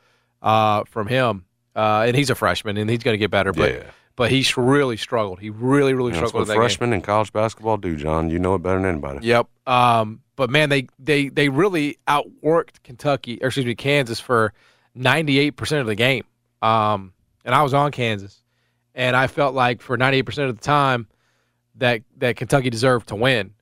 uh, 0.42 0.84
from 0.84 1.06
him. 1.08 1.44
Uh, 1.74 2.04
and 2.06 2.16
he's 2.16 2.30
a 2.30 2.34
freshman, 2.34 2.76
and 2.76 2.88
he's 2.88 3.00
going 3.02 3.14
to 3.14 3.18
get 3.18 3.30
better. 3.30 3.52
But 3.52 3.72
Yeah. 3.74 3.82
but 4.16 4.30
he's 4.30 4.56
really 4.56 4.96
struggled. 4.96 5.40
He 5.40 5.50
really 5.50 5.92
really 5.94 6.12
That's 6.12 6.28
struggled 6.30 6.34
what 6.34 6.42
in 6.42 6.48
that 6.48 6.54
game. 6.54 6.60
freshmen 6.62 6.92
in 6.94 7.02
college 7.02 7.32
basketball 7.32 7.76
do, 7.76 7.96
John. 7.96 8.30
You 8.30 8.38
know 8.38 8.54
it 8.54 8.62
better 8.62 8.76
than 8.80 8.86
anybody. 8.88 9.26
Yep. 9.26 9.46
Um, 9.66 10.20
but 10.36 10.48
man, 10.48 10.68
they 10.70 10.86
they 10.98 11.28
they 11.28 11.48
really 11.50 11.98
outworked 12.08 12.82
Kentucky, 12.82 13.38
or 13.42 13.48
excuse 13.48 13.66
me, 13.66 13.74
Kansas 13.74 14.20
for 14.20 14.52
ninety 14.94 15.38
eight 15.38 15.52
percent 15.52 15.80
of 15.82 15.86
the 15.86 15.94
game. 15.94 16.24
Um, 16.62 17.12
and 17.44 17.54
I 17.54 17.62
was 17.62 17.74
on 17.74 17.92
Kansas, 17.92 18.42
and 18.94 19.14
I 19.14 19.26
felt 19.26 19.54
like 19.54 19.82
for 19.82 19.96
ninety 19.98 20.18
eight 20.18 20.22
percent 20.26 20.48
of 20.48 20.56
the 20.56 20.64
time 20.64 21.08
that 21.74 22.00
that 22.18 22.36
Kentucky 22.36 22.70
deserved 22.70 23.08
to 23.08 23.16
win. 23.16 23.52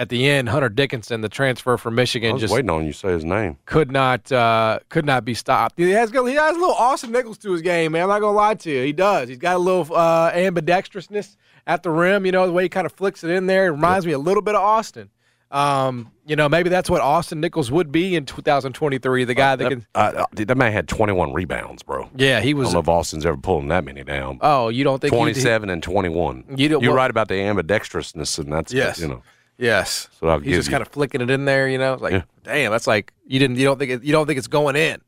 At 0.00 0.08
the 0.08 0.26
end, 0.26 0.48
Hunter 0.48 0.70
Dickinson, 0.70 1.20
the 1.20 1.28
transfer 1.28 1.76
from 1.76 1.92
I 1.92 1.96
Michigan, 1.96 2.38
just 2.38 2.54
waiting 2.54 2.70
on 2.70 2.86
you 2.86 2.92
to 2.92 2.98
say 2.98 3.08
his 3.10 3.22
name. 3.22 3.58
could 3.66 3.92
not 3.92 4.32
uh, 4.32 4.78
could 4.88 5.04
not 5.04 5.26
be 5.26 5.34
stopped. 5.34 5.74
He 5.76 5.90
has 5.90 6.10
he 6.10 6.16
has 6.16 6.56
a 6.56 6.58
little 6.58 6.74
Austin 6.74 7.12
Nichols 7.12 7.36
to 7.38 7.52
his 7.52 7.60
game, 7.60 7.92
man. 7.92 8.04
I'm 8.04 8.08
not 8.08 8.20
gonna 8.20 8.34
lie 8.34 8.54
to 8.54 8.70
you. 8.70 8.82
He 8.82 8.94
does. 8.94 9.28
He's 9.28 9.36
got 9.36 9.56
a 9.56 9.58
little 9.58 9.94
uh, 9.94 10.32
ambidextrousness 10.32 11.36
at 11.66 11.82
the 11.82 11.90
rim. 11.90 12.24
You 12.24 12.32
know 12.32 12.46
the 12.46 12.52
way 12.52 12.62
he 12.62 12.70
kind 12.70 12.86
of 12.86 12.92
flicks 12.92 13.22
it 13.24 13.30
in 13.30 13.46
there. 13.46 13.66
It 13.66 13.72
reminds 13.72 14.06
me 14.06 14.12
a 14.12 14.18
little 14.18 14.42
bit 14.42 14.54
of 14.54 14.62
Austin. 14.62 15.10
Um, 15.50 16.12
you 16.24 16.34
know 16.36 16.48
maybe 16.48 16.70
that's 16.70 16.88
what 16.88 17.02
Austin 17.02 17.40
Nichols 17.40 17.70
would 17.70 17.92
be 17.92 18.14
in 18.14 18.24
2023. 18.24 19.24
The 19.24 19.34
guy 19.34 19.56
that 19.56 19.68
can. 19.68 19.86
Uh, 19.94 19.98
uh, 19.98 20.24
that 20.32 20.56
man 20.56 20.72
had 20.72 20.88
21 20.88 21.34
rebounds, 21.34 21.82
bro. 21.82 22.08
Yeah, 22.16 22.40
he 22.40 22.50
I 22.50 22.54
was. 22.54 22.68
don't 22.68 22.72
know 22.74 22.80
if 22.80 22.88
Austin's 22.88 23.26
ever 23.26 23.36
pulling 23.36 23.68
that 23.68 23.84
many 23.84 24.02
down. 24.04 24.38
Oh, 24.40 24.68
you 24.70 24.82
don't 24.84 24.98
think 25.00 25.12
he- 25.12 25.18
27 25.18 25.68
and 25.68 25.82
21. 25.82 26.44
You 26.56 26.68
don't- 26.68 26.82
You're 26.82 26.92
well- 26.92 26.96
right 26.96 27.10
about 27.10 27.28
the 27.28 27.34
ambidextrousness, 27.34 28.38
and 28.38 28.50
that's 28.50 28.72
Yes. 28.72 28.98
you 29.00 29.08
know. 29.08 29.22
Yes. 29.60 30.08
So 30.18 30.28
I'll 30.28 30.38
He's 30.38 30.46
give 30.48 30.54
just 30.56 30.68
you. 30.68 30.72
kind 30.72 30.82
of 30.82 30.88
flicking 30.88 31.20
it 31.20 31.30
in 31.30 31.44
there. 31.44 31.68
You 31.68 31.78
know, 31.78 31.94
like 32.00 32.12
Yeah. 32.12 32.22
damn, 32.44 32.70
that's 32.72 32.86
like 32.86 33.12
you 33.26 33.38
didn't. 33.38 33.56
You 33.56 33.64
don't 33.66 33.78
think 33.78 33.90
it, 33.90 34.02
you 34.02 34.12
don't 34.12 34.26
think 34.26 34.38
it's 34.38 34.46
going 34.48 34.74
in, 34.74 35.00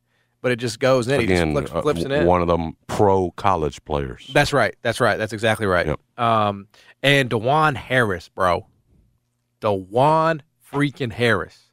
but 0.42 0.52
it 0.52 0.56
just 0.56 0.78
goes 0.78 1.09
in. 1.09 1.21
he 1.21 1.25
Again, 1.25 1.54
just 1.54 1.68
flips, 1.68 1.73
uh, 1.73 1.82
flips 1.82 2.00
it 2.02 2.12
in. 2.12 2.26
one 2.26 2.42
of 2.42 2.49
them 2.49 2.76
pro 2.87 3.30
college 3.32 3.82
players. 3.85 4.30
That's 4.32 4.52
right. 4.52 4.75
That's 4.82 5.00
right. 5.00 5.16
That's 5.16 5.32
exactly 5.32 5.66
right. 5.66 5.97
Um, 6.18 6.68
and 7.02 7.30
Dajuan 7.30 7.76
Harris, 7.76 8.28
bro. 8.28 8.66
Dajuan 9.61 10.40
freaking 10.73 11.12
Harris. 11.12 11.71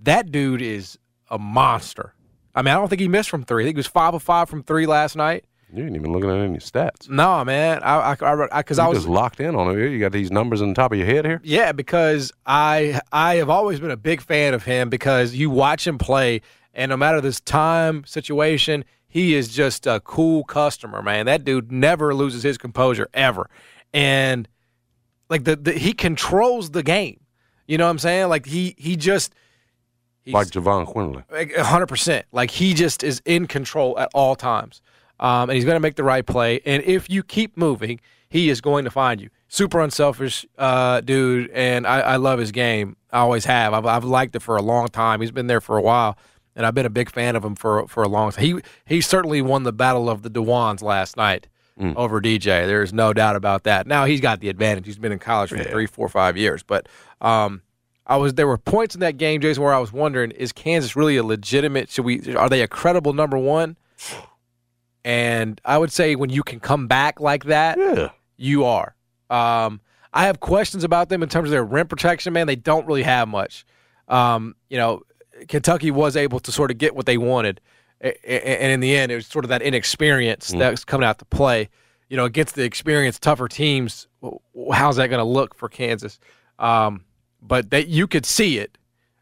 That 0.00 0.30
dude 0.30 0.62
is 0.62 0.98
a 1.30 1.38
monster. 1.38 2.14
I 2.54 2.62
mean, 2.62 2.72
I 2.74 2.76
don't 2.76 2.88
think 2.88 3.00
he 3.00 3.08
missed 3.08 3.30
from 3.30 3.44
three. 3.44 3.64
I 3.64 3.66
think 3.66 3.76
he 3.76 3.78
was 3.78 3.86
five 3.86 4.14
of 4.14 4.22
five 4.22 4.48
from 4.48 4.62
three 4.62 4.86
last 4.86 5.16
night. 5.16 5.44
You 5.72 5.84
ain't 5.84 5.94
even 5.94 6.12
looking 6.12 6.30
at 6.30 6.36
any 6.36 6.58
stats. 6.58 7.08
No, 7.08 7.44
man. 7.44 7.82
I, 7.82 8.16
I, 8.20 8.46
I, 8.52 8.58
because 8.58 8.78
I 8.78 8.84
you 8.84 8.90
was 8.90 8.98
just 8.98 9.08
locked 9.08 9.40
in 9.40 9.54
on 9.54 9.78
it. 9.78 9.90
You 9.90 9.98
got 9.98 10.12
these 10.12 10.30
numbers 10.30 10.62
on 10.62 10.68
the 10.68 10.74
top 10.74 10.92
of 10.92 10.98
your 10.98 11.06
head 11.06 11.24
here. 11.24 11.40
Yeah, 11.44 11.72
because 11.72 12.32
I 12.46 13.00
I 13.12 13.36
have 13.36 13.50
always 13.50 13.80
been 13.80 13.90
a 13.90 13.96
big 13.96 14.20
fan 14.20 14.54
of 14.54 14.64
him 14.64 14.90
because 14.90 15.34
you 15.34 15.50
watch 15.50 15.86
him 15.86 15.98
play, 15.98 16.42
and 16.74 16.90
no 16.90 16.96
matter 16.96 17.20
this 17.20 17.40
time 17.40 18.04
situation, 18.04 18.84
he 19.06 19.34
is 19.34 19.48
just 19.48 19.86
a 19.86 20.00
cool 20.00 20.44
customer, 20.44 21.02
man. 21.02 21.26
That 21.26 21.44
dude 21.44 21.70
never 21.70 22.14
loses 22.14 22.42
his 22.42 22.58
composure 22.58 23.08
ever, 23.14 23.48
and 23.92 24.48
like 25.28 25.44
the, 25.44 25.56
the 25.56 25.72
he 25.72 25.92
controls 25.92 26.70
the 26.70 26.82
game. 26.82 27.20
You 27.66 27.78
know 27.78 27.84
what 27.84 27.90
I'm 27.90 27.98
saying? 27.98 28.28
Like 28.28 28.46
he 28.46 28.74
he 28.76 28.96
just 28.96 29.32
like 30.26 30.48
Jahvon 30.48 30.92
Quinerly. 30.92 31.56
a 31.56 31.64
hundred 31.64 31.86
percent. 31.86 32.26
Like 32.32 32.50
he 32.50 32.74
just 32.74 33.02
is 33.02 33.22
in 33.24 33.46
control 33.46 33.98
at 33.98 34.10
all 34.14 34.36
times, 34.36 34.82
um, 35.20 35.50
and 35.50 35.52
he's 35.52 35.64
going 35.64 35.76
to 35.76 35.80
make 35.80 35.94
the 35.94 36.02
right 36.02 36.26
play. 36.26 36.60
And 36.64 36.82
if 36.82 37.08
you 37.08 37.22
keep 37.22 37.56
moving, 37.56 38.00
he 38.28 38.48
is 38.48 38.60
going 38.60 38.84
to 38.84 38.90
find 38.90 39.20
you. 39.20 39.28
Super 39.48 39.80
unselfish 39.80 40.46
uh, 40.58 41.00
dude, 41.02 41.50
and 41.50 41.86
I, 41.86 42.00
I 42.00 42.16
love 42.16 42.38
his 42.38 42.50
game. 42.50 42.96
I 43.12 43.18
always 43.18 43.44
have. 43.44 43.74
I've, 43.74 43.86
I've 43.86 44.04
liked 44.04 44.34
it 44.34 44.40
for 44.40 44.56
a 44.56 44.62
long 44.62 44.88
time. 44.88 45.20
He's 45.20 45.32
been 45.32 45.46
there 45.48 45.60
for 45.60 45.76
a 45.76 45.82
while, 45.82 46.16
and 46.56 46.64
I've 46.64 46.74
been 46.74 46.86
a 46.86 46.90
big 46.90 47.10
fan 47.10 47.36
of 47.36 47.44
him 47.44 47.54
for 47.54 47.86
for 47.88 48.02
a 48.02 48.08
long 48.08 48.30
time. 48.30 48.44
He 48.44 48.60
he 48.86 49.00
certainly 49.00 49.42
won 49.42 49.64
the 49.64 49.72
battle 49.72 50.08
of 50.08 50.22
the 50.22 50.30
Dajuans 50.30 50.82
last 50.82 51.16
night 51.16 51.48
over 51.96 52.20
DJ. 52.20 52.66
There's 52.66 52.92
no 52.92 53.12
doubt 53.12 53.36
about 53.36 53.64
that. 53.64 53.86
Now 53.86 54.04
he's 54.04 54.20
got 54.20 54.40
the 54.40 54.48
advantage. 54.48 54.86
He's 54.86 54.98
been 54.98 55.12
in 55.12 55.18
college 55.18 55.50
for 55.50 55.56
three, 55.70 55.86
four, 55.86 56.08
five 56.08 56.36
years, 56.36 56.62
but. 56.62 56.88
Um, 57.20 57.62
I 58.06 58.16
was 58.16 58.34
there 58.34 58.48
were 58.48 58.58
points 58.58 58.96
in 58.96 59.02
that 59.02 59.18
game, 59.18 59.40
Jason, 59.40 59.62
where 59.62 59.72
I 59.72 59.78
was 59.78 59.92
wondering: 59.92 60.32
Is 60.32 60.50
Kansas 60.50 60.96
really 60.96 61.16
a 61.16 61.22
legitimate? 61.22 61.90
Should 61.90 62.04
we? 62.04 62.34
Are 62.34 62.48
they 62.48 62.60
a 62.60 62.66
credible 62.66 63.12
number 63.12 63.38
one? 63.38 63.76
And 65.04 65.60
I 65.64 65.78
would 65.78 65.92
say 65.92 66.14
when 66.14 66.30
you 66.30 66.42
can 66.42 66.60
come 66.60 66.86
back 66.86 67.20
like 67.20 67.44
that, 67.44 67.78
Yeah. 67.78 68.10
you 68.36 68.64
are. 68.64 68.94
Um, 69.30 69.80
I 70.12 70.26
have 70.26 70.40
questions 70.40 70.84
about 70.84 71.08
them 71.08 71.22
in 71.22 71.28
terms 71.28 71.48
of 71.48 71.52
their 71.52 71.64
rim 71.64 71.86
protection. 71.86 72.32
Man, 72.32 72.46
they 72.46 72.56
don't 72.56 72.86
really 72.86 73.04
have 73.04 73.28
much. 73.28 73.64
Um, 74.08 74.56
you 74.68 74.76
know, 74.76 75.02
Kentucky 75.48 75.90
was 75.90 76.16
able 76.16 76.40
to 76.40 76.52
sort 76.52 76.70
of 76.70 76.78
get 76.78 76.94
what 76.96 77.06
they 77.06 77.16
wanted, 77.16 77.60
and 78.00 78.72
in 78.72 78.80
the 78.80 78.96
end, 78.96 79.12
it 79.12 79.14
was 79.14 79.26
sort 79.26 79.44
of 79.44 79.48
that 79.50 79.62
inexperience 79.62 80.48
that's 80.48 80.84
coming 80.84 81.06
out 81.06 81.18
to 81.20 81.24
play. 81.26 81.68
You 82.08 82.16
know, 82.16 82.24
against 82.24 82.56
the 82.56 82.64
experienced, 82.64 83.22
tougher 83.22 83.46
teams, 83.46 84.08
how's 84.72 84.96
that 84.96 85.06
going 85.08 85.20
to 85.20 85.24
look 85.24 85.54
for 85.54 85.68
Kansas? 85.68 86.18
Um, 86.58 87.04
but 87.40 87.70
that 87.70 87.86
you 87.88 88.06
could 88.08 88.26
see 88.26 88.58
it. 88.58 88.76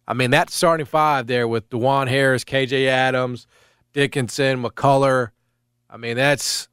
I 0.09 0.15
mean, 0.15 0.31
that 0.31 0.49
starting 0.49 0.87
five 0.87 1.27
there 1.27 1.47
with 1.47 1.69
Dajuan 1.69 2.09
Harris, 2.09 2.45
KJ 2.45 2.87
Adams, 2.87 3.47
Dickinson, 3.93 4.63
McCullar. 4.63 5.31
I 5.91 5.97
mean, 5.97 6.17
that's 6.17 6.69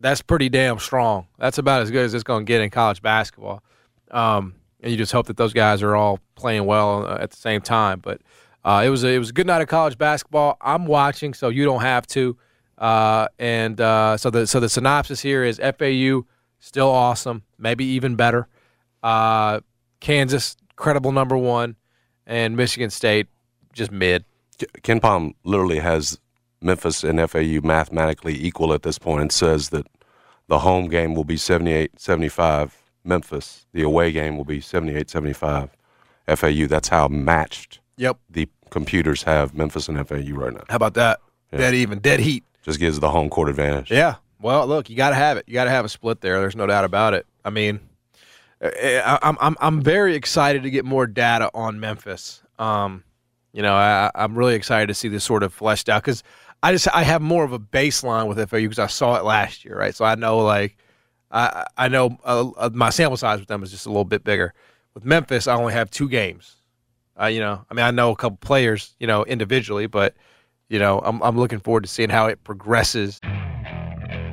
that's 0.00 0.22
pretty 0.22 0.48
damn 0.48 0.78
strong. 0.78 1.26
That's 1.38 1.58
about 1.58 1.82
as 1.82 1.90
good 1.90 2.04
as 2.04 2.14
it's 2.14 2.24
going 2.24 2.46
to 2.46 2.50
get 2.50 2.60
in 2.60 2.70
college 2.70 3.02
basketball. 3.02 3.62
Um, 4.10 4.54
and 4.80 4.90
you 4.90 4.96
just 4.96 5.12
hope 5.12 5.26
that 5.26 5.36
those 5.36 5.52
guys 5.52 5.82
are 5.82 5.94
all 5.94 6.20
playing 6.34 6.64
well 6.64 7.06
uh, 7.06 7.18
at 7.20 7.30
the 7.30 7.36
same 7.36 7.60
time. 7.60 8.00
But 8.00 8.20
uh, 8.64 8.82
it 8.84 8.88
was 8.88 9.04
a, 9.04 9.08
it 9.08 9.18
was 9.18 9.30
a 9.30 9.32
good 9.32 9.46
night 9.46 9.60
of 9.60 9.68
college 9.68 9.98
basketball. 9.98 10.56
I'm 10.60 10.86
watching, 10.86 11.34
so 11.34 11.48
you 11.48 11.64
don't 11.64 11.82
have 11.82 12.06
to. 12.08 12.36
Uh, 12.78 13.28
and 13.38 13.78
uh, 13.80 14.16
so 14.16 14.30
the 14.30 14.46
so 14.46 14.58
the 14.58 14.68
synopsis 14.68 15.20
here 15.20 15.44
is 15.44 15.58
FAU 15.58 16.22
still 16.60 16.88
awesome, 16.88 17.42
maybe 17.58 17.84
even 17.84 18.16
better. 18.16 18.48
Uh, 19.02 19.60
Kansas 20.00 20.56
credible 20.76 21.12
number 21.12 21.36
one, 21.36 21.76
and 22.26 22.56
Michigan 22.56 22.88
State 22.90 23.26
just 23.74 23.90
mid. 23.90 24.24
KenPom 24.82 25.34
literally 25.44 25.78
has 25.78 26.18
Memphis 26.62 27.02
and 27.04 27.18
FAU 27.30 27.60
mathematically 27.62 28.34
equal 28.34 28.72
at 28.72 28.82
this 28.82 28.98
point 28.98 29.22
and 29.22 29.32
says 29.32 29.70
that 29.70 29.86
the 30.48 30.58
home 30.60 30.88
game 30.88 31.14
will 31.14 31.24
be 31.24 31.36
78 31.36 31.98
75 32.00 32.76
Memphis, 33.04 33.66
the 33.72 33.82
away 33.82 34.12
game 34.12 34.36
will 34.36 34.44
be 34.44 34.60
78 34.60 35.08
75 35.08 35.70
FAU. 36.34 36.66
That's 36.66 36.88
how 36.88 37.08
matched 37.08 37.80
Yep. 37.96 38.18
the 38.28 38.48
computers 38.70 39.22
have 39.24 39.54
Memphis 39.54 39.88
and 39.88 39.96
FAU 40.06 40.34
right 40.34 40.52
now. 40.52 40.64
How 40.68 40.76
about 40.76 40.94
that? 40.94 41.20
Dead 41.52 41.74
even, 41.74 41.98
dead 41.98 42.20
heat. 42.20 42.44
Just 42.62 42.78
gives 42.78 43.00
the 43.00 43.10
home 43.10 43.28
court 43.30 43.48
advantage. 43.48 43.90
Yeah. 43.90 44.16
Well, 44.40 44.66
look, 44.66 44.88
you 44.88 44.96
got 44.96 45.10
to 45.10 45.16
have 45.16 45.36
it. 45.36 45.44
You 45.46 45.54
got 45.54 45.64
to 45.64 45.70
have 45.70 45.84
a 45.84 45.88
split 45.88 46.20
there. 46.20 46.40
There's 46.40 46.56
no 46.56 46.66
doubt 46.66 46.84
about 46.84 47.14
it. 47.14 47.26
I 47.44 47.50
mean, 47.50 47.80
I, 48.62 49.18
I'm 49.22 49.36
I'm 49.40 49.56
I'm 49.60 49.82
very 49.82 50.14
excited 50.14 50.62
to 50.62 50.70
get 50.70 50.84
more 50.84 51.06
data 51.06 51.50
on 51.54 51.80
Memphis. 51.80 52.42
Um, 52.58 53.04
you 53.52 53.62
know, 53.62 53.74
I, 53.74 54.10
I'm 54.14 54.36
really 54.36 54.54
excited 54.54 54.86
to 54.88 54.94
see 54.94 55.08
this 55.08 55.24
sort 55.24 55.42
of 55.42 55.52
fleshed 55.52 55.88
out 55.88 56.02
because 56.02 56.22
I 56.62 56.72
just 56.72 56.88
I 56.94 57.02
have 57.02 57.22
more 57.22 57.44
of 57.44 57.52
a 57.52 57.58
baseline 57.58 58.28
with 58.28 58.38
FAU 58.50 58.58
because 58.58 58.78
I 58.78 58.86
saw 58.86 59.16
it 59.16 59.24
last 59.24 59.64
year, 59.64 59.78
right? 59.78 59.94
So 59.94 60.04
I 60.04 60.14
know 60.14 60.38
like 60.38 60.76
I 61.30 61.64
I 61.76 61.88
know 61.88 62.18
uh, 62.24 62.50
uh, 62.56 62.70
my 62.72 62.90
sample 62.90 63.16
size 63.16 63.38
with 63.38 63.48
them 63.48 63.62
is 63.62 63.70
just 63.70 63.86
a 63.86 63.88
little 63.88 64.04
bit 64.04 64.24
bigger. 64.24 64.52
With 64.94 65.04
Memphis, 65.04 65.46
I 65.46 65.54
only 65.54 65.72
have 65.72 65.90
two 65.90 66.08
games. 66.08 66.56
Uh, 67.20 67.26
you 67.26 67.40
know, 67.40 67.64
I 67.70 67.74
mean, 67.74 67.84
I 67.84 67.90
know 67.90 68.10
a 68.10 68.16
couple 68.16 68.38
players, 68.38 68.94
you 68.98 69.06
know, 69.06 69.24
individually, 69.24 69.86
but 69.86 70.14
you 70.68 70.78
know, 70.78 71.00
I'm 71.00 71.22
I'm 71.22 71.38
looking 71.38 71.60
forward 71.60 71.84
to 71.84 71.88
seeing 71.88 72.10
how 72.10 72.26
it 72.26 72.42
progresses. 72.44 73.20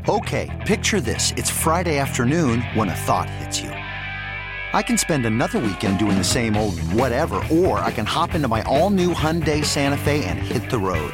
Okay, 0.10 0.64
picture 0.66 1.02
this. 1.02 1.34
It's 1.38 1.50
Friday 1.50 1.98
afternoon 1.98 2.62
when 2.62 2.90
a 2.90 2.96
thought 2.96 3.30
hits 3.30 3.62
you. 3.62 3.70
I 3.70 4.84
can 4.84 4.98
spend 4.98 5.26
another 5.26 5.60
weekend 5.60 5.98
doing 5.98 6.18
the 6.18 6.24
same 6.24 6.56
old 6.56 6.80
whatever, 6.94 7.42
or 7.52 7.80
I 7.80 7.92
can 7.92 8.06
hop 8.06 8.36
into 8.36 8.48
my 8.48 8.62
all 8.64 8.90
new 8.90 9.14
Hyundai 9.14 9.64
Santa 9.64 9.98
Fe 9.98 10.26
and 10.26 10.40
hit 10.40 10.70
the 10.70 10.78
road. 10.78 11.14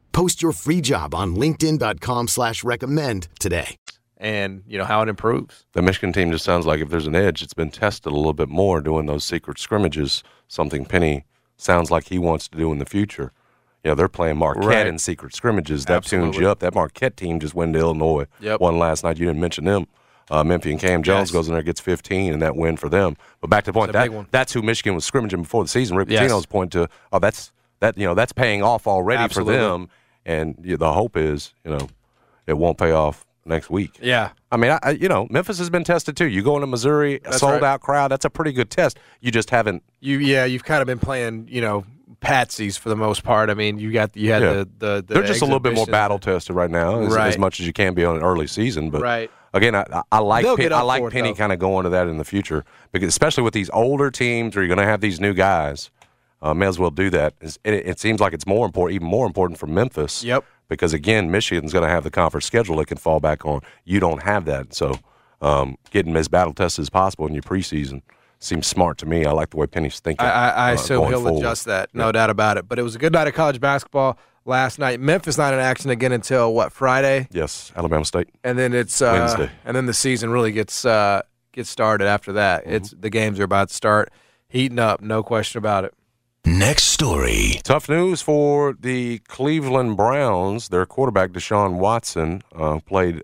Post 0.13 0.41
your 0.41 0.51
free 0.51 0.81
job 0.81 1.13
on 1.15 1.35
linkedin.com 1.35 2.27
slash 2.27 2.63
recommend 2.63 3.27
today. 3.39 3.75
and 4.17 4.61
you 4.67 4.77
know 4.77 4.85
how 4.85 5.01
it 5.01 5.09
improves. 5.09 5.65
The 5.73 5.81
Michigan 5.81 6.13
team 6.13 6.31
just 6.31 6.45
sounds 6.45 6.65
like 6.67 6.79
if 6.79 6.89
there's 6.89 7.07
an 7.07 7.15
edge, 7.15 7.41
it's 7.41 7.53
been 7.55 7.71
tested 7.71 8.11
a 8.11 8.15
little 8.15 8.33
bit 8.33 8.49
more 8.49 8.79
doing 8.81 9.07
those 9.07 9.23
secret 9.23 9.57
scrimmages, 9.57 10.21
something 10.47 10.85
Penny 10.85 11.25
sounds 11.57 11.89
like 11.89 12.07
he 12.09 12.19
wants 12.19 12.47
to 12.49 12.57
do 12.57 12.71
in 12.71 12.77
the 12.79 12.85
future. 12.85 13.31
You 13.83 13.89
know, 13.91 13.95
they're 13.95 14.07
playing 14.07 14.37
Marquette 14.37 14.63
Right. 14.65 14.85
in 14.87 14.99
secret 14.99 15.33
scrimmages. 15.33 15.85
That 15.85 16.03
tunes 16.05 16.37
you 16.37 16.47
up. 16.47 16.59
That 16.59 16.75
Marquette 16.75 17.17
team 17.17 17.39
just 17.39 17.55
went 17.55 17.73
to 17.73 17.79
Illinois. 17.79 18.27
Yep. 18.41 18.59
One 18.59 18.77
last 18.77 19.03
night. 19.03 19.17
You 19.17 19.25
didn't 19.25 19.41
mention 19.41 19.65
them. 19.65 19.87
Uh, 20.29 20.43
Memphis 20.43 20.71
and 20.73 20.79
Kam 20.79 21.01
Jones 21.01 21.29
Yes. 21.29 21.31
goes 21.31 21.47
in 21.47 21.55
there, 21.55 21.63
gets 21.63 21.81
15, 21.81 22.31
and 22.31 22.41
that 22.43 22.55
win 22.55 22.77
for 22.77 22.89
them. 22.89 23.17
But 23.41 23.49
back 23.49 23.63
to 23.63 23.69
the 23.71 23.73
point, 23.73 23.89
It's 23.89 23.97
a 23.97 24.01
big 24.03 24.11
that, 24.11 24.31
that's 24.31 24.53
who 24.53 24.61
Michigan 24.61 24.93
was 24.93 25.03
scrimmaging 25.03 25.41
before 25.41 25.63
the 25.63 25.67
season. 25.67 25.97
Rick 25.97 26.09
Yes. 26.11 26.31
Pitino's 26.31 26.45
point 26.45 26.71
to, 26.73 26.87
oh, 27.11 27.17
that's 27.19 27.51
that. 27.79 27.97
You 27.97 28.05
know, 28.05 28.13
that's 28.13 28.33
paying 28.33 28.61
off 28.61 28.85
already 28.85 29.23
Absolutely. 29.23 29.55
for 29.55 29.59
them. 29.59 29.89
And 30.25 30.55
you 30.63 30.77
the 30.77 30.93
hope 30.93 31.17
is, 31.17 31.53
you 31.65 31.71
know, 31.71 31.87
it 32.47 32.53
won't 32.53 32.77
pay 32.77 32.91
off 32.91 33.25
next 33.45 33.69
week. 33.69 33.97
Yeah, 34.01 34.29
I 34.51 34.57
mean, 34.57 34.71
I, 34.71 34.79
I, 34.83 34.89
you 34.91 35.07
know, 35.07 35.27
Memphis 35.31 35.57
has 35.57 35.69
been 35.69 35.83
tested 35.83 36.15
too. 36.15 36.27
You 36.27 36.43
go 36.43 36.55
into 36.55 36.67
Missouri, 36.67 37.15
a 37.15 37.19
That's 37.21 37.39
sold 37.39 37.53
right. 37.53 37.63
out 37.63 37.81
crowd. 37.81 38.09
That's 38.09 38.25
a 38.25 38.29
pretty 38.29 38.51
good 38.51 38.69
test. 38.69 38.99
You 39.19 39.31
just 39.31 39.49
haven't. 39.49 39.83
you 39.99 40.19
yeah 40.19 40.45
you've 40.45 40.63
kind 40.63 40.81
of 40.81 40.85
been 40.87 40.99
playing 40.99 41.47
you 41.49 41.61
know 41.61 41.85
patsies 42.21 42.77
for 42.77 42.89
the 42.89 42.95
most 42.95 43.23
part. 43.23 43.49
I 43.49 43.55
mean, 43.55 43.79
you 43.79 43.91
got 43.91 44.15
you 44.15 44.31
had 44.31 44.41
Yeah. 44.43 44.53
the, 44.53 44.69
the 44.77 45.03
the 45.07 45.13
They're 45.15 45.23
just 45.23 45.41
a 45.41 45.45
little 45.45 45.59
bit 45.59 45.73
more 45.73 45.87
battle 45.87 46.19
tested 46.19 46.55
right 46.55 46.69
now, 46.69 47.01
as, 47.01 47.13
Right. 47.15 47.29
as 47.29 47.37
much 47.39 47.59
as 47.59 47.65
you 47.65 47.73
can 47.73 47.95
be 47.95 48.05
on 48.05 48.15
an 48.17 48.21
early 48.21 48.45
season. 48.45 48.91
But 48.91 49.01
Right. 49.01 49.31
again, 49.55 49.73
I, 49.75 50.03
I- 50.11 50.19
like 50.19 50.45
Pen- 50.45 50.71
I 50.71 50.81
like 50.81 51.09
Penny 51.09 51.33
kind 51.33 51.51
of 51.51 51.57
going 51.57 51.85
to 51.85 51.89
that 51.89 52.07
in 52.07 52.17
the 52.17 52.23
future 52.23 52.63
because 52.91 53.07
especially 53.09 53.41
with 53.43 53.55
these 53.55 53.71
older 53.71 54.11
teams 54.11 54.55
where 54.55 54.61
you're 54.63 54.73
going 54.75 54.85
to 54.85 54.89
have 54.91 55.01
these 55.01 55.19
new 55.19 55.33
guys, 55.33 55.89
uh, 56.41 56.53
may 56.53 56.65
as 56.67 56.79
well 56.79 56.91
do 56.91 57.09
that. 57.11 57.33
It, 57.41 57.57
it 57.63 57.99
seems 57.99 58.19
like 58.19 58.33
it's 58.33 58.47
more 58.47 58.65
important, 58.65 58.95
even 58.95 59.07
more 59.07 59.25
important 59.27 59.59
for 59.59 59.67
Memphis. 59.67 60.23
Yep. 60.23 60.43
Because 60.67 60.93
again, 60.93 61.29
Michigan's 61.29 61.73
going 61.73 61.83
to 61.83 61.89
have 61.89 62.03
the 62.03 62.11
conference 62.11 62.45
schedule 62.45 62.77
they 62.77 62.85
can 62.85 62.97
fall 62.97 63.19
back 63.19 63.45
on. 63.45 63.61
You 63.83 63.99
don't 63.99 64.23
have 64.23 64.45
that, 64.45 64.73
so 64.73 64.97
um, 65.41 65.77
getting 65.89 66.15
as 66.15 66.27
battle 66.29 66.53
tested 66.53 66.83
as 66.83 66.89
possible 66.89 67.27
in 67.27 67.33
your 67.33 67.43
preseason 67.43 68.01
seems 68.39 68.67
smart 68.67 68.97
to 68.99 69.05
me. 69.05 69.25
I 69.25 69.31
like 69.31 69.49
the 69.51 69.57
way 69.57 69.67
Penny's 69.67 69.99
thinking. 69.99 70.25
I, 70.25 70.29
I, 70.31 70.49
I 70.49 70.71
uh, 70.71 70.75
assume 70.75 71.07
he'll 71.09 71.21
forward. 71.21 71.39
adjust 71.39 71.65
that, 71.65 71.89
no 71.93 72.11
doubt 72.11 72.29
about 72.29 72.57
it. 72.57 72.67
But 72.67 72.79
it 72.79 72.83
was 72.83 72.95
a 72.95 72.99
good 72.99 73.13
night 73.13 73.27
of 73.27 73.33
college 73.33 73.59
basketball 73.59 74.17
last 74.45 74.79
night. 74.79 74.99
Memphis 74.99 75.37
not 75.37 75.53
in 75.53 75.59
action 75.59 75.91
again 75.91 76.11
until 76.11 76.53
what 76.53 76.71
Friday, 76.71 77.27
Yes, 77.31 77.71
Alabama 77.75 78.05
State. 78.05 78.29
and 78.43 78.57
then 78.57 78.73
it's 78.73 79.01
uh, 79.01 79.11
Wednesday. 79.13 79.51
and 79.65 79.75
then 79.75 79.85
the 79.85 79.93
season 79.93 80.29
really 80.31 80.51
gets 80.51 80.85
uh, 80.85 81.21
gets 81.51 81.69
started 81.69 82.07
after 82.07 82.31
that. 82.33 82.63
Mm-hmm. 82.63 82.75
It's 82.75 82.91
the 82.91 83.09
games 83.09 83.39
are 83.39 83.43
about 83.43 83.67
to 83.69 83.73
start, 83.75 84.11
heating 84.47 84.79
up, 84.79 85.01
no 85.01 85.21
question 85.21 85.57
about 85.59 85.85
it. 85.85 85.93
Next 86.45 86.85
story. 86.85 87.59
Tough 87.63 87.87
news 87.87 88.21
for 88.21 88.73
the 88.73 89.19
Cleveland 89.27 89.95
Browns. 89.95 90.69
Their 90.69 90.87
quarterback, 90.87 91.31
Deshaun 91.31 91.75
Watson, 91.75 92.41
uh, 92.55 92.79
played 92.79 93.21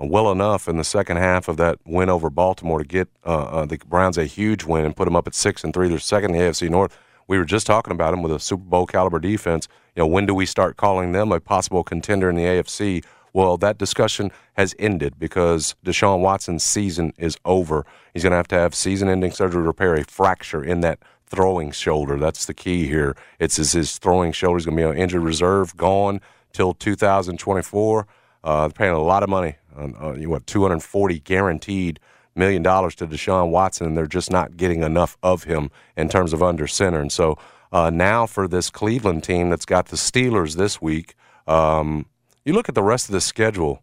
uh, 0.00 0.06
well 0.06 0.32
enough 0.32 0.66
in 0.66 0.78
the 0.78 0.84
second 0.84 1.18
half 1.18 1.46
of 1.48 1.58
that 1.58 1.78
win 1.84 2.08
over 2.08 2.30
Baltimore 2.30 2.78
to 2.78 2.84
get 2.84 3.08
uh, 3.24 3.44
uh, 3.44 3.66
the 3.66 3.76
Browns 3.86 4.16
a 4.16 4.24
huge 4.24 4.64
win 4.64 4.86
and 4.86 4.96
put 4.96 5.04
them 5.04 5.14
up 5.14 5.26
at 5.26 5.34
six 5.34 5.62
and 5.62 5.74
three. 5.74 5.88
They're 5.88 5.98
second 5.98 6.34
in 6.34 6.38
the 6.38 6.44
AFC 6.44 6.70
North. 6.70 6.98
We 7.28 7.36
were 7.36 7.44
just 7.44 7.66
talking 7.66 7.92
about 7.92 8.12
them 8.12 8.22
with 8.22 8.32
a 8.32 8.40
Super 8.40 8.64
Bowl 8.64 8.86
caliber 8.86 9.18
defense. 9.18 9.68
You 9.94 10.02
know, 10.02 10.06
when 10.06 10.24
do 10.24 10.34
we 10.34 10.46
start 10.46 10.78
calling 10.78 11.12
them 11.12 11.32
a 11.32 11.40
possible 11.40 11.84
contender 11.84 12.30
in 12.30 12.36
the 12.36 12.44
AFC? 12.44 13.04
Well, 13.34 13.56
that 13.58 13.78
discussion 13.78 14.30
has 14.54 14.74
ended 14.78 15.18
because 15.18 15.74
Deshaun 15.84 16.20
Watson's 16.20 16.62
season 16.62 17.12
is 17.18 17.36
over. 17.44 17.84
He's 18.14 18.22
going 18.22 18.30
to 18.30 18.36
have 18.36 18.48
to 18.48 18.54
have 18.54 18.74
season-ending 18.74 19.32
surgery 19.32 19.60
to 19.60 19.66
repair 19.66 19.94
a 19.94 20.04
fracture 20.04 20.62
in 20.62 20.80
that 20.80 21.00
throwing 21.26 21.70
shoulder. 21.70 22.18
That's 22.18 22.46
the 22.46 22.54
key 22.54 22.86
here. 22.86 23.16
It's 23.38 23.56
his, 23.56 23.72
his 23.72 23.98
throwing 23.98 24.32
shoulder. 24.32 24.58
He's 24.58 24.66
going 24.66 24.76
to 24.76 24.82
be 24.82 24.86
on 24.86 24.96
injured 24.96 25.22
reserve, 25.22 25.76
gone 25.76 26.20
till 26.52 26.74
2024. 26.74 28.06
Uh, 28.42 28.68
they're 28.68 28.70
paying 28.70 28.92
a 28.92 29.02
lot 29.02 29.22
of 29.22 29.28
money, 29.28 29.56
on, 29.76 29.94
uh, 29.98 30.14
what 30.28 30.46
240 30.46 31.20
guaranteed 31.20 31.98
million 32.34 32.62
dollars 32.62 32.94
to 32.96 33.06
Deshaun 33.06 33.50
Watson, 33.50 33.86
and 33.86 33.96
they're 33.96 34.06
just 34.06 34.30
not 34.30 34.56
getting 34.56 34.82
enough 34.82 35.16
of 35.22 35.44
him 35.44 35.70
in 35.96 36.08
terms 36.08 36.32
of 36.32 36.42
under 36.42 36.66
center. 36.66 37.00
And 37.00 37.12
so 37.12 37.38
uh, 37.72 37.90
now 37.90 38.26
for 38.26 38.48
this 38.48 38.70
Cleveland 38.70 39.24
team 39.24 39.50
that's 39.50 39.64
got 39.64 39.86
the 39.86 39.96
Steelers 39.96 40.56
this 40.56 40.80
week, 40.80 41.14
um, 41.46 42.06
you 42.44 42.52
look 42.52 42.68
at 42.68 42.74
the 42.74 42.82
rest 42.82 43.08
of 43.08 43.12
the 43.12 43.20
schedule: 43.20 43.82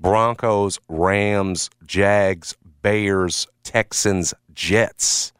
Broncos, 0.00 0.78
Rams, 0.88 1.70
Jags, 1.86 2.56
Bears, 2.82 3.46
Texans, 3.62 4.34
Jets. 4.52 5.32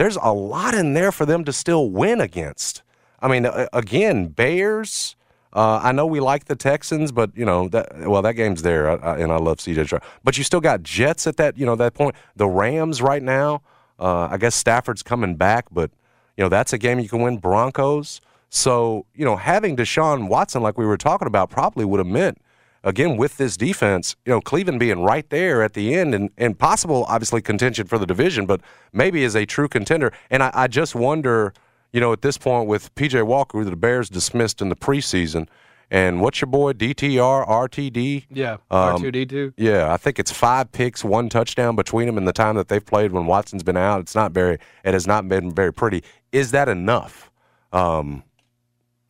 There's 0.00 0.16
a 0.16 0.32
lot 0.32 0.72
in 0.74 0.94
there 0.94 1.12
for 1.12 1.26
them 1.26 1.44
to 1.44 1.52
still 1.52 1.90
win 1.90 2.22
against. 2.22 2.82
I 3.20 3.28
mean, 3.28 3.46
again, 3.70 4.28
Bears. 4.28 5.14
Uh, 5.52 5.78
I 5.82 5.92
know 5.92 6.06
we 6.06 6.20
like 6.20 6.46
the 6.46 6.56
Texans, 6.56 7.12
but 7.12 7.36
you 7.36 7.44
know 7.44 7.68
that 7.68 8.08
well 8.08 8.22
that 8.22 8.32
game's 8.32 8.62
there, 8.62 8.88
and 8.88 9.30
I 9.30 9.36
love 9.36 9.58
CJ 9.58 9.84
Stroud. 9.84 10.02
But 10.24 10.38
you 10.38 10.44
still 10.44 10.62
got 10.62 10.82
Jets 10.82 11.26
at 11.26 11.36
that 11.36 11.58
you 11.58 11.66
know 11.66 11.76
that 11.76 11.92
point. 11.92 12.16
The 12.34 12.48
Rams 12.48 13.02
right 13.02 13.22
now. 13.22 13.60
Uh, 13.98 14.28
I 14.30 14.38
guess 14.38 14.54
Stafford's 14.54 15.02
coming 15.02 15.36
back, 15.36 15.66
but 15.70 15.90
you 16.34 16.44
know 16.44 16.48
that's 16.48 16.72
a 16.72 16.78
game 16.78 16.98
you 16.98 17.08
can 17.10 17.20
win. 17.20 17.36
Broncos. 17.36 18.22
So 18.48 19.04
you 19.14 19.26
know 19.26 19.36
having 19.36 19.76
Deshaun 19.76 20.28
Watson, 20.28 20.62
like 20.62 20.78
we 20.78 20.86
were 20.86 20.96
talking 20.96 21.28
about, 21.28 21.50
probably 21.50 21.84
would 21.84 21.98
have 21.98 22.06
meant 22.06 22.38
again 22.84 23.16
with 23.16 23.36
this 23.36 23.56
defense. 23.56 24.16
You 24.24 24.32
know 24.32 24.40
Cleveland 24.40 24.80
being 24.80 25.02
right 25.02 25.28
there 25.30 25.62
at 25.62 25.74
the 25.74 25.94
end 25.94 26.14
and 26.14 26.30
and 26.36 26.58
possible 26.58 27.04
obviously 27.08 27.42
contention 27.42 27.86
for 27.86 27.98
the 27.98 28.06
division, 28.06 28.46
but 28.46 28.60
maybe 28.92 29.24
as 29.24 29.34
a 29.34 29.46
true 29.46 29.68
contender. 29.68 30.12
And 30.30 30.42
I, 30.42 30.50
I 30.54 30.66
just 30.66 30.94
wonder 30.94 31.52
you 31.92 32.00
know, 32.00 32.12
at 32.12 32.22
this 32.22 32.38
point 32.38 32.68
with 32.68 32.94
PJ 32.94 33.24
Walker, 33.26 33.64
the 33.64 33.76
Bears 33.76 34.08
dismissed 34.08 34.62
in 34.62 34.68
the 34.68 34.76
preseason. 34.76 35.48
And 35.92 36.20
what's 36.20 36.40
your 36.40 36.46
boy 36.46 36.72
DTR 36.72 37.48
RTD? 37.48 38.26
Yeah, 38.30 38.58
um, 38.70 39.02
R2D2. 39.02 39.54
Yeah, 39.56 39.92
I 39.92 39.96
think 39.96 40.20
it's 40.20 40.30
five 40.30 40.70
picks, 40.70 41.02
one 41.02 41.28
touchdown 41.28 41.74
between 41.74 42.06
them 42.06 42.16
in 42.16 42.26
the 42.26 42.32
time 42.32 42.54
that 42.56 42.68
they've 42.68 42.84
played 42.84 43.10
when 43.10 43.26
Watson's 43.26 43.64
been 43.64 43.76
out. 43.76 44.00
It's 44.00 44.14
not 44.14 44.30
very, 44.30 44.58
it 44.84 44.94
has 44.94 45.08
not 45.08 45.28
been 45.28 45.52
very 45.52 45.72
pretty. 45.72 46.04
Is 46.30 46.52
that 46.52 46.68
enough? 46.68 47.32
Um, 47.72 48.22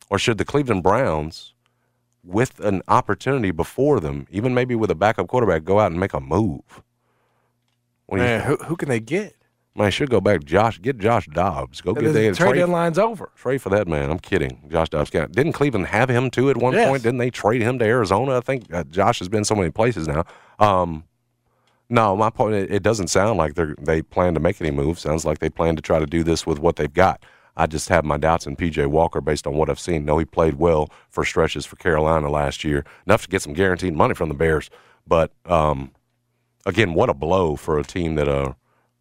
or 0.09 0.17
should 0.17 0.39
the 0.39 0.45
Cleveland 0.45 0.81
Browns, 0.81 1.53
with 2.23 2.59
an 2.59 2.81
opportunity 2.87 3.51
before 3.51 3.99
them, 3.99 4.27
even 4.31 4.53
maybe 4.53 4.75
with 4.75 4.91
a 4.91 4.95
backup 4.95 5.27
quarterback, 5.27 5.63
go 5.63 5.79
out 5.79 5.91
and 5.91 5.99
make 5.99 6.13
a 6.13 6.19
move? 6.19 6.83
Man, 8.11 8.41
who, 8.41 8.57
who 8.57 8.75
can 8.75 8.89
they 8.89 8.99
get? 8.99 9.35
Man, 9.73 9.89
should 9.89 10.09
go 10.09 10.19
back. 10.19 10.43
Josh, 10.43 10.81
get 10.81 10.97
Josh 10.97 11.27
Dobbs. 11.27 11.79
Go 11.79 11.93
get 11.93 12.11
the 12.11 12.11
trade, 12.11 12.35
trade 12.35 12.59
deadline's 12.59 12.99
over. 12.99 13.31
Trade 13.37 13.61
for 13.61 13.69
that 13.69 13.87
man. 13.87 14.11
I'm 14.11 14.19
kidding. 14.19 14.67
Josh 14.69 14.89
Dobbs. 14.89 15.09
Didn't 15.09 15.53
Cleveland 15.53 15.87
have 15.87 16.09
him 16.09 16.29
too 16.29 16.49
at 16.49 16.57
one 16.57 16.73
yes. 16.73 16.89
point? 16.89 17.03
Didn't 17.03 17.19
they 17.19 17.29
trade 17.29 17.61
him 17.61 17.79
to 17.79 17.85
Arizona? 17.85 18.37
I 18.37 18.41
think 18.41 18.73
uh, 18.73 18.83
Josh 18.85 19.19
has 19.19 19.29
been 19.29 19.45
so 19.45 19.55
many 19.55 19.71
places 19.71 20.09
now. 20.09 20.25
Um, 20.59 21.05
no, 21.89 22.17
my 22.17 22.29
point. 22.29 22.55
It, 22.55 22.71
it 22.71 22.83
doesn't 22.83 23.07
sound 23.07 23.37
like 23.37 23.55
they 23.55 23.67
they 23.79 24.01
plan 24.01 24.33
to 24.33 24.41
make 24.41 24.59
any 24.59 24.71
moves. 24.71 25.01
Sounds 25.01 25.23
like 25.23 25.39
they 25.39 25.49
plan 25.49 25.77
to 25.77 25.81
try 25.81 25.99
to 25.99 26.05
do 26.05 26.21
this 26.21 26.45
with 26.45 26.59
what 26.59 26.75
they've 26.75 26.93
got. 26.93 27.23
I 27.57 27.67
just 27.67 27.89
have 27.89 28.05
my 28.05 28.17
doubts 28.17 28.47
in 28.47 28.55
PJ 28.55 28.87
Walker 28.87 29.21
based 29.21 29.45
on 29.45 29.55
what 29.55 29.69
I've 29.69 29.79
seen. 29.79 30.05
No, 30.05 30.17
he 30.17 30.25
played 30.25 30.55
well 30.55 30.89
for 31.09 31.25
stretches 31.25 31.65
for 31.65 31.75
Carolina 31.75 32.29
last 32.29 32.63
year, 32.63 32.85
enough 33.05 33.23
to 33.23 33.29
get 33.29 33.41
some 33.41 33.53
guaranteed 33.53 33.93
money 33.93 34.13
from 34.13 34.29
the 34.29 34.35
Bears. 34.35 34.69
But 35.05 35.31
um, 35.45 35.91
again, 36.65 36.93
what 36.93 37.09
a 37.09 37.13
blow 37.13 37.55
for 37.55 37.77
a 37.79 37.83
team 37.83 38.15
that 38.15 38.27
uh, 38.27 38.53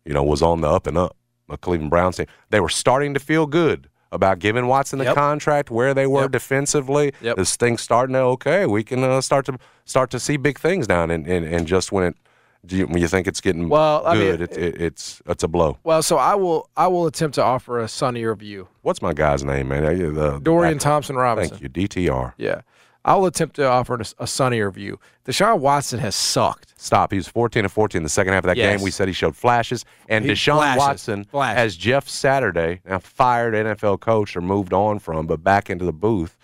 you 0.04 0.12
know 0.12 0.22
was 0.22 0.42
on 0.42 0.60
the 0.60 0.68
up 0.68 0.86
and 0.86 0.98
up 0.98 1.16
a 1.48 1.56
Cleveland 1.56 1.90
Browns 1.90 2.16
team. 2.16 2.26
They 2.50 2.60
were 2.60 2.68
starting 2.68 3.14
to 3.14 3.20
feel 3.20 3.46
good 3.46 3.88
about 4.12 4.38
giving 4.38 4.66
Watson 4.66 4.98
the 4.98 5.04
yep. 5.06 5.14
contract, 5.14 5.70
where 5.70 5.94
they 5.94 6.06
were 6.06 6.22
yep. 6.22 6.32
defensively. 6.32 7.12
Yep. 7.20 7.36
This 7.36 7.56
thing's 7.56 7.80
starting 7.80 8.14
to 8.14 8.20
okay. 8.20 8.66
We 8.66 8.82
can 8.82 9.04
uh, 9.04 9.20
start 9.20 9.46
to 9.46 9.58
start 9.84 10.10
to 10.10 10.20
see 10.20 10.36
big 10.36 10.58
things 10.58 10.86
down, 10.86 11.10
and, 11.10 11.26
and, 11.26 11.44
and 11.44 11.66
just 11.66 11.92
when 11.92 12.04
it. 12.04 12.16
Do 12.66 12.76
you, 12.76 12.86
when 12.86 13.00
you 13.00 13.08
think 13.08 13.26
it's 13.26 13.40
getting 13.40 13.70
well, 13.70 14.06
I 14.06 14.14
mean, 14.14 14.42
it, 14.42 14.56
it, 14.56 14.80
it's 14.80 15.22
it's 15.26 15.42
a 15.42 15.48
blow. 15.48 15.78
Well, 15.82 16.02
so 16.02 16.18
I 16.18 16.34
will 16.34 16.68
I 16.76 16.88
will 16.88 17.06
attempt 17.06 17.36
to 17.36 17.42
offer 17.42 17.78
a 17.78 17.88
sunnier 17.88 18.34
view. 18.34 18.68
What's 18.82 19.00
my 19.00 19.14
guy's 19.14 19.42
name, 19.42 19.68
man? 19.68 19.82
The, 20.14 20.38
Dorian 20.42 20.78
Thompson 20.78 21.16
Robinson. 21.16 21.56
Thank 21.56 21.76
you, 21.76 21.88
DTR. 21.88 22.34
Yeah, 22.36 22.60
I 23.04 23.16
will 23.16 23.26
attempt 23.26 23.56
to 23.56 23.66
offer 23.66 23.94
a, 23.94 24.04
a 24.18 24.26
sunnier 24.26 24.70
view. 24.70 24.98
Deshaun 25.24 25.60
Watson 25.60 26.00
has 26.00 26.14
sucked. 26.14 26.74
Stop. 26.78 27.12
He 27.12 27.16
was 27.16 27.28
14 27.28 27.64
and 27.64 27.72
14 27.72 27.98
in 27.98 28.02
the 28.02 28.08
second 28.08 28.34
half 28.34 28.44
of 28.44 28.48
that 28.48 28.56
yes. 28.56 28.76
game. 28.76 28.84
We 28.84 28.90
said 28.90 29.08
he 29.08 29.14
showed 29.14 29.36
flashes. 29.36 29.84
And 30.08 30.24
he 30.24 30.32
Deshaun 30.32 30.56
flashes. 30.56 30.78
Watson, 30.78 31.24
flashes. 31.24 31.58
as 31.58 31.76
Jeff 31.76 32.08
Saturday, 32.08 32.80
now 32.84 32.98
fired 32.98 33.54
NFL 33.54 34.00
coach 34.00 34.36
or 34.36 34.40
moved 34.40 34.72
on 34.72 34.98
from, 34.98 35.26
but 35.26 35.42
back 35.42 35.70
into 35.70 35.84
the 35.84 35.92
booth, 35.92 36.36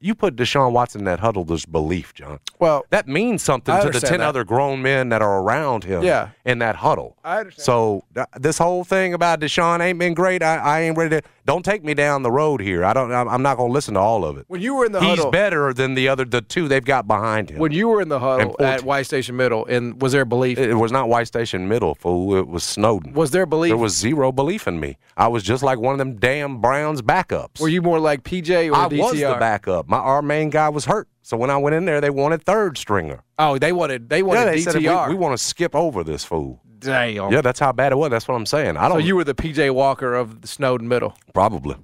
you 0.00 0.14
put 0.14 0.36
Deshaun 0.36 0.72
Watson 0.72 1.00
in 1.00 1.04
that 1.06 1.20
huddle, 1.20 1.44
there's 1.44 1.64
belief, 1.64 2.14
John. 2.14 2.38
Well, 2.58 2.84
that 2.90 3.08
means 3.08 3.42
something 3.42 3.74
to 3.80 3.90
the 3.90 4.00
10 4.00 4.18
that. 4.18 4.20
other 4.20 4.44
grown 4.44 4.82
men 4.82 5.08
that 5.08 5.22
are 5.22 5.40
around 5.40 5.84
him 5.84 6.02
yeah. 6.02 6.30
in 6.44 6.58
that 6.58 6.76
huddle. 6.76 7.16
I 7.24 7.38
understand. 7.40 7.64
So 7.64 8.04
th- 8.14 8.26
this 8.38 8.58
whole 8.58 8.84
thing 8.84 9.14
about 9.14 9.40
Deshaun 9.40 9.80
ain't 9.80 9.98
been 9.98 10.14
great. 10.14 10.42
I, 10.42 10.56
I 10.56 10.80
ain't 10.82 10.96
ready 10.96 11.20
to. 11.20 11.22
Don't 11.46 11.64
take 11.64 11.84
me 11.84 11.92
down 11.92 12.22
the 12.22 12.30
road 12.30 12.60
here. 12.62 12.84
I 12.84 12.94
don't. 12.94 13.12
I'm 13.12 13.42
not 13.42 13.56
going 13.58 13.68
to 13.68 13.72
listen 13.72 13.94
to 13.94 14.00
all 14.00 14.24
of 14.24 14.38
it. 14.38 14.46
When 14.48 14.62
you 14.62 14.74
were 14.74 14.86
in 14.86 14.92
the 14.92 15.00
huddle 15.00 15.10
He's 15.10 15.18
huddle, 15.18 15.30
better 15.30 15.74
than 15.74 15.94
the 15.94 16.08
other, 16.08 16.24
the 16.24 16.40
two 16.40 16.68
they've 16.68 16.84
got 16.84 17.06
behind 17.06 17.50
him. 17.50 17.58
when 17.58 17.70
you 17.72 17.88
were 17.88 18.00
in 18.00 18.08
the 18.08 18.18
huddle 18.18 18.56
at 18.60 18.82
White 18.82 19.04
Station 19.04 19.36
Middle, 19.36 19.66
and 19.66 20.00
was 20.00 20.12
there 20.12 20.24
belief? 20.24 20.58
It 20.58 20.74
was 20.74 20.90
not 20.90 21.08
White 21.08 21.26
Station 21.26 21.68
Middle, 21.68 21.94
fool. 21.94 22.34
It 22.36 22.48
was 22.48 22.64
Snowden. 22.64 23.12
was 23.12 23.30
there 23.32 23.44
belief? 23.44 23.70
There 23.70 23.76
was 23.76 23.94
zero 23.94 24.32
belief 24.32 24.66
in 24.66 24.80
me. 24.80 24.96
I 25.16 25.28
was 25.28 25.42
just 25.42 25.62
like 25.62 25.78
one 25.78 25.92
of 25.92 25.98
them 25.98 26.16
damn 26.16 26.60
Browns 26.62 27.02
backups. 27.02 27.60
Were 27.60 27.68
you 27.68 27.82
more 27.82 27.98
like 27.98 28.22
PJ 28.24 28.68
or 28.68 28.72
DC? 28.72 28.74
I 28.74 28.88
DTR? 28.88 28.98
was 28.98 29.20
the 29.20 29.36
backup. 29.38 29.88
My 29.88 29.98
our 29.98 30.22
main 30.22 30.48
guy 30.48 30.70
was 30.70 30.86
hurt, 30.86 31.08
so 31.20 31.36
when 31.36 31.50
I 31.50 31.58
went 31.58 31.74
in 31.76 31.84
there, 31.84 32.00
they 32.00 32.10
wanted 32.10 32.42
third 32.42 32.78
stringer. 32.78 33.22
Oh, 33.38 33.58
they 33.58 33.72
wanted 33.72 34.08
they 34.08 34.22
wanted 34.22 34.40
yeah, 34.40 34.44
they 34.46 34.58
DTR. 34.58 34.72
said 34.72 35.08
we, 35.08 35.14
we 35.14 35.20
want 35.20 35.36
to 35.36 35.44
skip 35.44 35.74
over 35.74 36.02
this 36.04 36.24
fool. 36.24 36.62
Damn. 36.84 37.32
Yeah, 37.32 37.40
that's 37.40 37.60
how 37.60 37.72
bad 37.72 37.92
it 37.92 37.96
was. 37.96 38.10
That's 38.10 38.28
what 38.28 38.34
I'm 38.34 38.46
saying. 38.46 38.76
I 38.76 38.88
don't. 38.88 39.00
So 39.00 39.06
you 39.06 39.16
were 39.16 39.24
the 39.24 39.34
PJ 39.34 39.72
Walker 39.72 40.14
of 40.14 40.42
the 40.42 40.48
Snowden 40.48 40.88
Middle. 40.88 41.16
probably. 41.32 41.76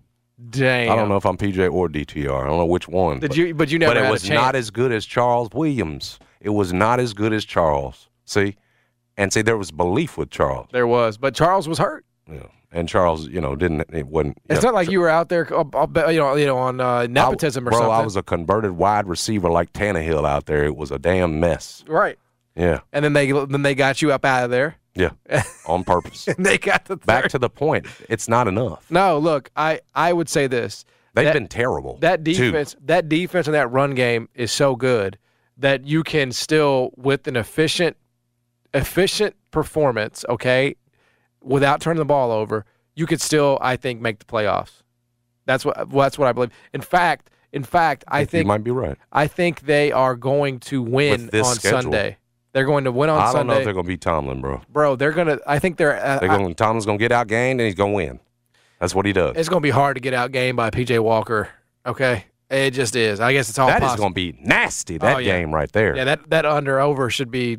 Damn. 0.48 0.90
I 0.90 0.96
don't 0.96 1.10
know 1.10 1.16
if 1.16 1.26
I'm 1.26 1.36
PJ 1.36 1.70
or 1.70 1.88
DTR. 1.88 2.42
I 2.42 2.46
don't 2.46 2.56
know 2.56 2.64
which 2.64 2.88
one. 2.88 3.20
Did 3.20 3.28
but, 3.28 3.36
you? 3.36 3.54
But 3.54 3.70
you 3.70 3.78
never 3.78 3.94
but 3.94 4.04
it 4.04 4.10
was 4.10 4.28
a 4.28 4.32
not 4.32 4.56
as 4.56 4.70
good 4.70 4.90
as 4.90 5.04
Charles 5.04 5.50
Williams. 5.52 6.18
It 6.40 6.50
was 6.50 6.72
not 6.72 6.98
as 6.98 7.12
good 7.12 7.34
as 7.34 7.44
Charles. 7.44 8.08
See, 8.24 8.56
and 9.18 9.32
see, 9.32 9.42
there 9.42 9.58
was 9.58 9.70
belief 9.70 10.16
with 10.16 10.30
Charles. 10.30 10.68
there 10.72 10.86
was, 10.86 11.18
but 11.18 11.34
Charles 11.34 11.68
was 11.68 11.78
hurt. 11.78 12.06
Yeah. 12.30 12.46
And 12.72 12.88
Charles, 12.88 13.28
you 13.28 13.40
know, 13.40 13.56
didn't 13.56 13.84
it 13.92 14.06
wasn't. 14.06 14.38
It's 14.48 14.62
yeah. 14.62 14.70
not 14.70 14.74
like 14.74 14.88
you 14.88 15.00
were 15.00 15.08
out 15.08 15.28
there, 15.28 15.46
you 15.50 16.18
know, 16.18 16.36
you 16.36 16.46
know, 16.46 16.56
on 16.56 16.80
uh, 16.80 17.06
nepotism 17.08 17.64
I, 17.64 17.68
or 17.68 17.70
bro, 17.70 17.78
something. 17.80 17.88
Bro, 17.88 17.98
I 17.98 18.04
was 18.04 18.16
a 18.16 18.22
converted 18.22 18.72
wide 18.72 19.08
receiver 19.08 19.50
like 19.50 19.72
Tannehill 19.72 20.26
out 20.26 20.46
there. 20.46 20.64
It 20.64 20.76
was 20.76 20.92
a 20.92 20.98
damn 20.98 21.40
mess. 21.40 21.84
right. 21.88 22.18
Yeah, 22.56 22.80
And 22.92 23.04
then 23.04 23.12
they 23.12 23.30
then 23.30 23.62
they 23.62 23.74
got 23.74 24.02
you 24.02 24.12
up 24.12 24.24
out 24.24 24.44
of 24.44 24.50
there, 24.50 24.76
yeah, 24.94 25.10
on 25.66 25.84
purpose. 25.84 26.28
and 26.28 26.44
they 26.44 26.58
got 26.58 26.84
the 26.86 26.96
Back 26.96 27.28
to 27.30 27.38
the 27.38 27.50
point. 27.50 27.86
It's 28.08 28.28
not 28.28 28.48
enough. 28.48 28.90
No, 28.90 29.18
look, 29.18 29.50
I 29.56 29.80
I 29.94 30.12
would 30.12 30.28
say 30.28 30.46
this. 30.46 30.84
They've 31.14 31.24
That- 31.24 31.32
been 31.34 31.48
terrible. 31.48 31.98
That 32.00 32.24
too. 32.24 32.32
defense, 32.34 32.76
that 32.84 33.08
defense, 33.08 33.46
and 33.48 33.54
that 33.54 33.70
run 33.70 33.94
game 33.94 34.28
is 34.34 34.52
so 34.52 34.76
good 34.76 35.18
that 35.56 35.84
you 35.84 36.02
can 36.02 36.32
still, 36.32 36.92
with 36.96 37.26
an 37.28 37.36
efficient, 37.36 37.96
efficient 38.72 39.34
performance, 39.50 40.24
okay, 40.28 40.76
without 41.42 41.80
turning 41.80 41.98
the 41.98 42.04
ball 42.04 42.30
over, 42.30 42.64
you 42.94 43.06
could 43.06 43.20
still, 43.20 43.58
I 43.60 43.76
think, 43.76 44.00
make 44.00 44.18
the 44.20 44.24
playoffs. 44.24 44.82
That's 45.46 45.64
what 45.64 45.90
that's 45.90 46.18
what 46.18 46.28
I 46.28 46.32
believe. 46.32 46.50
In 46.72 46.80
fact, 46.80 47.30
in 47.52 47.64
fact, 47.64 48.04
I 48.06 48.20
you 48.20 48.26
think 48.26 48.46
might 48.46 48.62
be 48.62 48.70
right. 48.70 48.96
I 49.12 49.26
think 49.26 49.62
they 49.62 49.90
are 49.90 50.14
going 50.14 50.60
to 50.60 50.80
win 50.82 51.28
on 51.34 51.44
schedule. 51.56 51.82
Sunday. 51.82 52.16
They're 52.52 52.64
going 52.64 52.84
to 52.84 52.92
win 52.92 53.08
on 53.10 53.18
I 53.20 53.24
don't 53.24 53.32
Sunday, 53.32 53.52
know 53.54 53.58
if 53.60 53.64
they're 53.64 53.74
gonna 53.74 53.86
beat 53.86 54.00
Tomlin, 54.00 54.40
bro. 54.40 54.60
bro. 54.68 54.96
They're 54.96 55.12
gonna. 55.12 55.38
I 55.46 55.58
think 55.60 55.76
they're. 55.76 55.96
Uh, 56.04 56.18
They're 56.18 56.30
I- 56.30 56.36
going. 56.36 56.54
Tomlin's 56.54 56.84
gonna 56.86 56.98
get 56.98 57.12
outgained 57.12 57.52
and 57.52 57.60
he's 57.60 57.74
gonna 57.76 57.92
win. 57.92 58.18
That's 58.80 58.94
what 58.94 59.06
he 59.06 59.12
does. 59.12 59.36
it's 59.36 59.48
going 59.48 59.60
to 59.60 59.66
be 59.66 59.70
hard 59.70 59.96
to 59.96 60.00
get 60.00 60.14
out 60.14 60.32
game 60.32 60.56
by 60.56 60.70
PJ 60.70 60.98
Walker. 61.00 61.48
Okay, 61.86 62.24
it 62.50 62.70
just 62.72 62.96
is. 62.96 63.20
I 63.20 63.32
guess 63.32 63.48
it's 63.50 63.58
all 63.58 63.68
That 63.68 63.82
is 63.82 63.88
possible. 63.88 64.04
gonna 64.06 64.14
be 64.14 64.36
nasty. 64.40 64.98
That 64.98 65.16
Oh, 65.16 65.18
yeah. 65.18 65.38
game 65.38 65.54
right 65.54 65.70
there. 65.70 65.94
Yeah, 65.96 66.04
that 66.04 66.28
that 66.30 66.44
under 66.46 66.80
over 66.80 67.08
should 67.10 67.30
be 67.30 67.58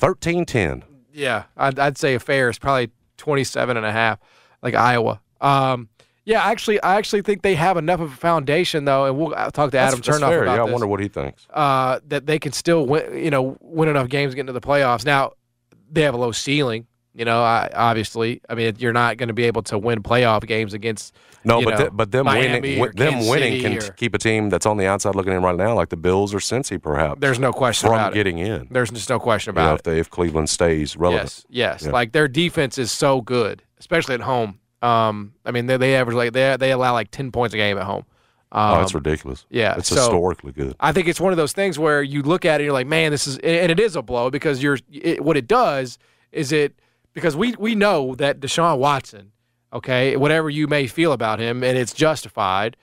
13-10. 0.00 0.82
yeah. 1.12 1.44
I'd, 1.56 1.78
I'd 1.78 1.98
say 1.98 2.14
a 2.14 2.20
fair 2.20 2.48
is 2.48 2.58
probably 2.58 2.90
27 3.18 3.76
and 3.76 3.84
a 3.84 3.92
half, 3.92 4.18
like 4.62 4.74
Iowa. 4.74 5.20
Um, 5.40 5.88
yeah, 6.24 6.42
actually, 6.44 6.80
I 6.82 6.96
actually 6.96 7.22
think 7.22 7.42
they 7.42 7.54
have 7.54 7.76
enough 7.76 8.00
of 8.00 8.12
a 8.12 8.16
foundation 8.16 8.84
though, 8.84 9.06
and 9.06 9.18
we'll 9.18 9.34
uh, 9.34 9.50
talk 9.50 9.70
to 9.72 9.78
Adam 9.78 10.00
That's, 10.00 10.18
Chernoff 10.18 10.28
fair. 10.28 10.42
about 10.42 10.54
Yeah, 10.56 10.62
I 10.62 10.66
this. 10.66 10.72
wonder 10.72 10.86
what 10.86 11.00
he 11.00 11.08
thinks. 11.08 11.46
uh, 11.52 12.00
that 12.08 12.26
they 12.26 12.38
can 12.38 12.52
still 12.52 12.86
win, 12.86 13.16
you 13.24 13.30
know, 13.30 13.56
win 13.60 13.88
enough 13.88 14.08
games 14.08 14.32
to 14.32 14.36
get 14.36 14.40
into 14.42 14.52
the 14.52 14.60
playoffs. 14.60 15.04
Now, 15.04 15.32
they 15.90 16.02
have 16.02 16.14
a 16.14 16.18
low 16.18 16.32
ceiling. 16.32 16.86
You 17.12 17.24
know, 17.24 17.42
I, 17.42 17.68
obviously, 17.74 18.40
I 18.48 18.54
mean, 18.54 18.76
you're 18.78 18.92
not 18.92 19.16
going 19.16 19.26
to 19.28 19.34
be 19.34 19.42
able 19.44 19.62
to 19.64 19.76
win 19.78 20.00
playoff 20.00 20.46
games 20.46 20.74
against. 20.74 21.12
No, 21.42 21.60
but 21.60 21.78
know, 21.78 21.90
but 21.90 22.12
them 22.12 22.26
Miami 22.26 22.78
winning, 22.78 22.94
them 22.94 23.26
winning 23.26 23.60
can 23.62 23.78
or- 23.78 23.92
keep 23.94 24.14
a 24.14 24.18
team 24.18 24.48
that's 24.48 24.64
on 24.64 24.76
the 24.76 24.86
outside 24.86 25.16
looking 25.16 25.32
in 25.32 25.42
right 25.42 25.56
now, 25.56 25.74
like 25.74 25.88
the 25.88 25.96
Bills 25.96 26.32
or 26.32 26.38
Cincy, 26.38 26.80
perhaps. 26.80 27.18
There's 27.20 27.40
no 27.40 27.52
question 27.52 27.88
from 27.88 27.94
about 27.94 28.02
it. 28.02 28.10
From 28.10 28.14
getting 28.14 28.38
in. 28.38 28.68
There's 28.70 28.90
just 28.90 29.10
no 29.10 29.18
question 29.18 29.54
You 29.54 29.60
know, 29.60 29.66
about 29.66 29.74
if, 29.74 29.80
it. 29.80 29.84
they, 29.90 29.98
if 29.98 30.08
Cleveland 30.08 30.48
stays 30.50 30.96
relevant. 30.96 31.44
Yes, 31.48 31.80
yes. 31.80 31.82
Yeah. 31.86 31.90
Like 31.90 32.12
their 32.12 32.28
defense 32.28 32.78
is 32.78 32.92
so 32.92 33.20
good, 33.22 33.64
especially 33.80 34.14
at 34.14 34.20
home. 34.20 34.60
Um, 34.82 35.34
I 35.44 35.50
mean, 35.50 35.66
they, 35.66 35.76
they 35.76 35.96
average 35.96 36.16
like 36.16 36.32
they 36.32 36.56
they 36.56 36.72
allow 36.72 36.92
like 36.92 37.10
ten 37.10 37.30
points 37.32 37.54
a 37.54 37.58
game 37.58 37.76
at 37.78 37.84
home. 37.84 38.04
Um, 38.52 38.74
oh, 38.74 38.80
that's 38.80 38.94
ridiculous. 38.94 39.46
yeah, 39.48 39.76
it's 39.78 39.88
so- 39.88 39.94
historically 39.96 40.50
good. 40.52 40.74
I 40.80 40.90
think 40.90 41.06
it's 41.06 41.20
one 41.20 41.32
of 41.32 41.36
those 41.36 41.52
things 41.52 41.78
where 41.78 42.02
you 42.02 42.22
look 42.22 42.44
at 42.44 42.54
it 42.54 42.54
and 42.54 42.64
you're 42.64 42.72
like, 42.72 42.88
man, 42.88 43.12
this 43.12 43.28
is, 43.28 43.38
and 43.38 43.70
it 43.70 43.78
is 43.78 43.94
a 43.94 44.02
blow 44.02 44.28
because 44.28 44.60
you're, 44.60 44.78
it, 44.90 45.22
what 45.24 45.36
it 45.36 45.46
does 45.46 45.98
is 46.32 46.50
it, 46.50 46.74
because 47.12 47.36
we, 47.36 47.54
we 47.60 47.76
know 47.76 48.16
that 48.16 48.40
Deshaun 48.40 48.78
Watson, 48.78 49.30
okay, 49.72 50.16
whatever 50.16 50.50
you 50.50 50.66
may 50.66 50.88
feel 50.88 51.12
about 51.12 51.38
him, 51.38 51.62
and 51.62 51.78
it's 51.78 51.92
justified, 51.92 52.76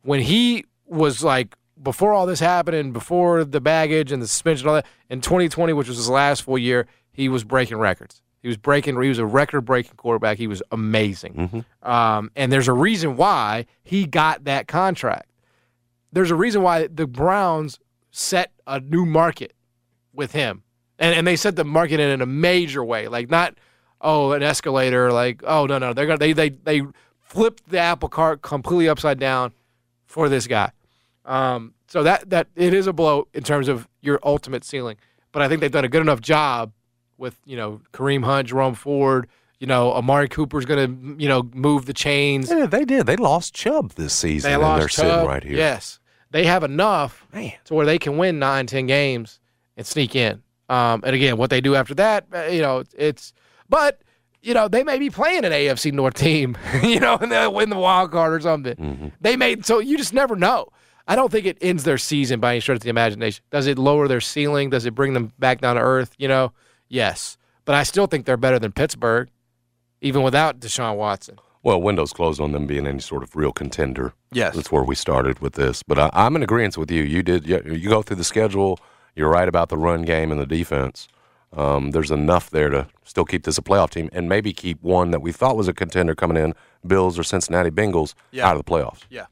when 0.00 0.20
he 0.20 0.64
was 0.86 1.22
like, 1.22 1.54
before 1.82 2.14
all 2.14 2.24
this 2.24 2.40
happened 2.40 2.78
and 2.78 2.94
before 2.94 3.44
the 3.44 3.60
baggage 3.60 4.12
and 4.12 4.22
the 4.22 4.26
suspension 4.26 4.66
and 4.66 4.68
all 4.70 4.74
that, 4.76 4.86
in 5.10 5.20
2020, 5.20 5.74
which 5.74 5.88
was 5.88 5.98
his 5.98 6.08
last 6.08 6.40
full 6.42 6.56
year, 6.56 6.86
he 7.12 7.28
was 7.28 7.44
breaking 7.44 7.76
records. 7.76 8.22
He 8.46 8.48
was 8.48 8.56
breaking, 8.56 9.00
he 9.00 9.08
was 9.08 9.18
a 9.18 9.26
record 9.26 9.62
breaking 9.62 9.96
quarterback. 9.96 10.38
He 10.38 10.46
was 10.46 10.62
amazing. 10.70 11.64
Um, 11.82 12.30
and 12.36 12.52
there's 12.52 12.68
a 12.68 12.72
reason 12.72 13.16
why 13.16 13.66
he 13.82 14.06
got 14.06 14.44
that 14.44 14.68
contract 14.68 15.30
there's 16.16 16.30
a 16.30 16.34
reason 16.34 16.62
why 16.62 16.86
the 16.86 17.06
Browns 17.06 17.78
set 18.10 18.50
a 18.66 18.80
new 18.80 19.04
market 19.04 19.52
with 20.14 20.32
him. 20.32 20.62
And 20.98 21.14
and 21.14 21.26
they 21.26 21.36
set 21.36 21.56
the 21.56 21.64
market 21.64 22.00
in 22.00 22.22
a 22.22 22.26
major 22.26 22.82
way. 22.82 23.06
Like 23.06 23.28
not 23.28 23.58
oh, 24.00 24.32
an 24.32 24.42
escalator, 24.42 25.12
like, 25.12 25.42
oh 25.44 25.66
no, 25.66 25.78
no. 25.78 25.92
They're 25.92 26.06
gonna 26.06 26.18
they 26.18 26.32
they 26.32 26.48
they 26.48 26.82
flipped 27.20 27.68
the 27.68 27.78
apple 27.78 28.08
cart 28.08 28.40
completely 28.40 28.88
upside 28.88 29.18
down 29.18 29.52
for 30.06 30.30
this 30.30 30.46
guy. 30.46 30.70
Um 31.26 31.74
so 31.86 32.02
that 32.02 32.30
that 32.30 32.48
it 32.56 32.72
is 32.72 32.86
a 32.86 32.94
blow 32.94 33.28
in 33.34 33.42
terms 33.42 33.68
of 33.68 33.86
your 34.00 34.18
ultimate 34.22 34.64
ceiling. 34.64 34.96
But 35.32 35.42
I 35.42 35.48
think 35.48 35.60
they've 35.60 35.70
done 35.70 35.84
a 35.84 35.88
good 35.88 36.00
enough 36.00 36.22
job 36.22 36.72
with, 37.18 37.36
you 37.44 37.56
know, 37.56 37.80
Kareem 37.92 38.24
Hunt, 38.24 38.48
Jerome 38.48 38.74
Ford, 38.74 39.28
you 39.58 39.66
know, 39.66 39.92
Amari 39.92 40.28
Cooper's 40.28 40.64
gonna, 40.64 40.88
you 41.18 41.28
know, 41.28 41.48
move 41.54 41.86
the 41.86 41.94
chains. 41.94 42.50
Yeah, 42.50 42.66
they 42.66 42.84
did. 42.84 43.06
They 43.06 43.16
lost 43.16 43.54
Chubb 43.54 43.92
this 43.92 44.12
season, 44.12 44.48
They 44.50 44.54
and 44.54 44.62
lost 44.62 44.80
they're 44.80 44.88
sitting 44.88 45.26
right 45.26 45.42
here. 45.42 45.56
Yes, 45.56 45.98
they 46.30 46.44
have 46.44 46.62
enough 46.62 47.26
Man. 47.32 47.52
to 47.64 47.74
where 47.74 47.86
they 47.86 47.98
can 47.98 48.18
win 48.18 48.38
nine, 48.38 48.66
ten 48.66 48.86
games 48.86 49.40
and 49.76 49.86
sneak 49.86 50.14
in. 50.14 50.42
Um, 50.68 51.02
and 51.04 51.14
again, 51.14 51.36
what 51.36 51.50
they 51.50 51.60
do 51.60 51.74
after 51.74 51.94
that, 51.94 52.26
uh, 52.34 52.42
you 52.44 52.60
know, 52.60 52.84
it's. 52.96 53.32
But 53.68 54.02
you 54.42 54.54
know, 54.54 54.68
they 54.68 54.84
may 54.84 54.98
be 54.98 55.10
playing 55.10 55.44
an 55.44 55.52
AFC 55.52 55.92
North 55.92 56.14
team, 56.14 56.56
you 56.82 57.00
know, 57.00 57.16
and 57.20 57.32
they'll 57.32 57.52
win 57.52 57.70
the 57.70 57.78
wild 57.78 58.12
card 58.12 58.32
or 58.32 58.40
something. 58.40 58.76
Mm-hmm. 58.76 59.08
They 59.20 59.36
may. 59.36 59.60
So 59.62 59.78
you 59.78 59.96
just 59.96 60.12
never 60.12 60.36
know. 60.36 60.68
I 61.08 61.14
don't 61.16 61.30
think 61.30 61.46
it 61.46 61.58
ends 61.60 61.84
their 61.84 61.98
season 61.98 62.40
by 62.40 62.52
any 62.52 62.60
stretch 62.60 62.76
of 62.76 62.82
the 62.82 62.90
imagination. 62.90 63.44
Does 63.50 63.66
it 63.68 63.78
lower 63.78 64.08
their 64.08 64.20
ceiling? 64.20 64.70
Does 64.70 64.86
it 64.86 64.94
bring 64.94 65.14
them 65.14 65.32
back 65.38 65.60
down 65.60 65.76
to 65.76 65.82
earth? 65.82 66.14
You 66.18 66.28
know, 66.28 66.52
yes. 66.88 67.36
But 67.64 67.74
I 67.74 67.82
still 67.82 68.06
think 68.06 68.26
they're 68.26 68.36
better 68.36 68.58
than 68.58 68.72
Pittsburgh, 68.72 69.28
even 70.00 70.22
without 70.22 70.60
Deshaun 70.60 70.96
Watson. 70.96 71.38
Well, 71.64 71.82
windows 71.82 72.12
closed 72.12 72.40
on 72.40 72.52
them 72.52 72.66
being 72.66 72.86
any 72.86 73.00
sort 73.00 73.24
of 73.24 73.34
real 73.34 73.50
contender. 73.52 74.14
Yes. 74.30 74.54
That's 74.54 74.70
where 74.70 74.84
we 74.84 74.94
started 74.94 75.40
with 75.40 75.54
this. 75.54 75.82
But 75.82 75.98
I, 75.98 76.10
I'm 76.12 76.36
in 76.36 76.44
agreement 76.44 76.78
with 76.78 76.92
you. 76.92 77.02
You 77.02 77.24
did. 77.24 77.44
You, 77.46 77.60
you 77.64 77.88
go 77.88 78.02
through 78.02 78.16
the 78.16 78.24
schedule. 78.24 78.78
You're 79.16 79.30
right 79.30 79.48
about 79.48 79.68
the 79.68 79.76
run 79.76 80.02
game 80.02 80.30
and 80.30 80.40
the 80.40 80.46
defense. 80.46 81.08
Um, 81.56 81.90
there's 81.92 82.10
enough 82.12 82.50
there 82.50 82.68
to 82.68 82.86
still 83.02 83.24
keep 83.24 83.44
this 83.44 83.56
a 83.58 83.62
playoff 83.62 83.90
team 83.90 84.10
and 84.12 84.28
maybe 84.28 84.52
keep 84.52 84.80
one 84.82 85.10
that 85.10 85.22
we 85.22 85.32
thought 85.32 85.56
was 85.56 85.66
a 85.68 85.72
contender 85.72 86.14
coming 86.14 86.36
in, 86.36 86.54
Bills 86.86 87.18
or 87.18 87.22
Cincinnati 87.24 87.70
Bengals, 87.70 88.14
Yeah. 88.30 88.46
out 88.46 88.56
of 88.56 88.64
the 88.64 88.70
playoffs. 88.70 89.00
Yeah. 89.10 89.26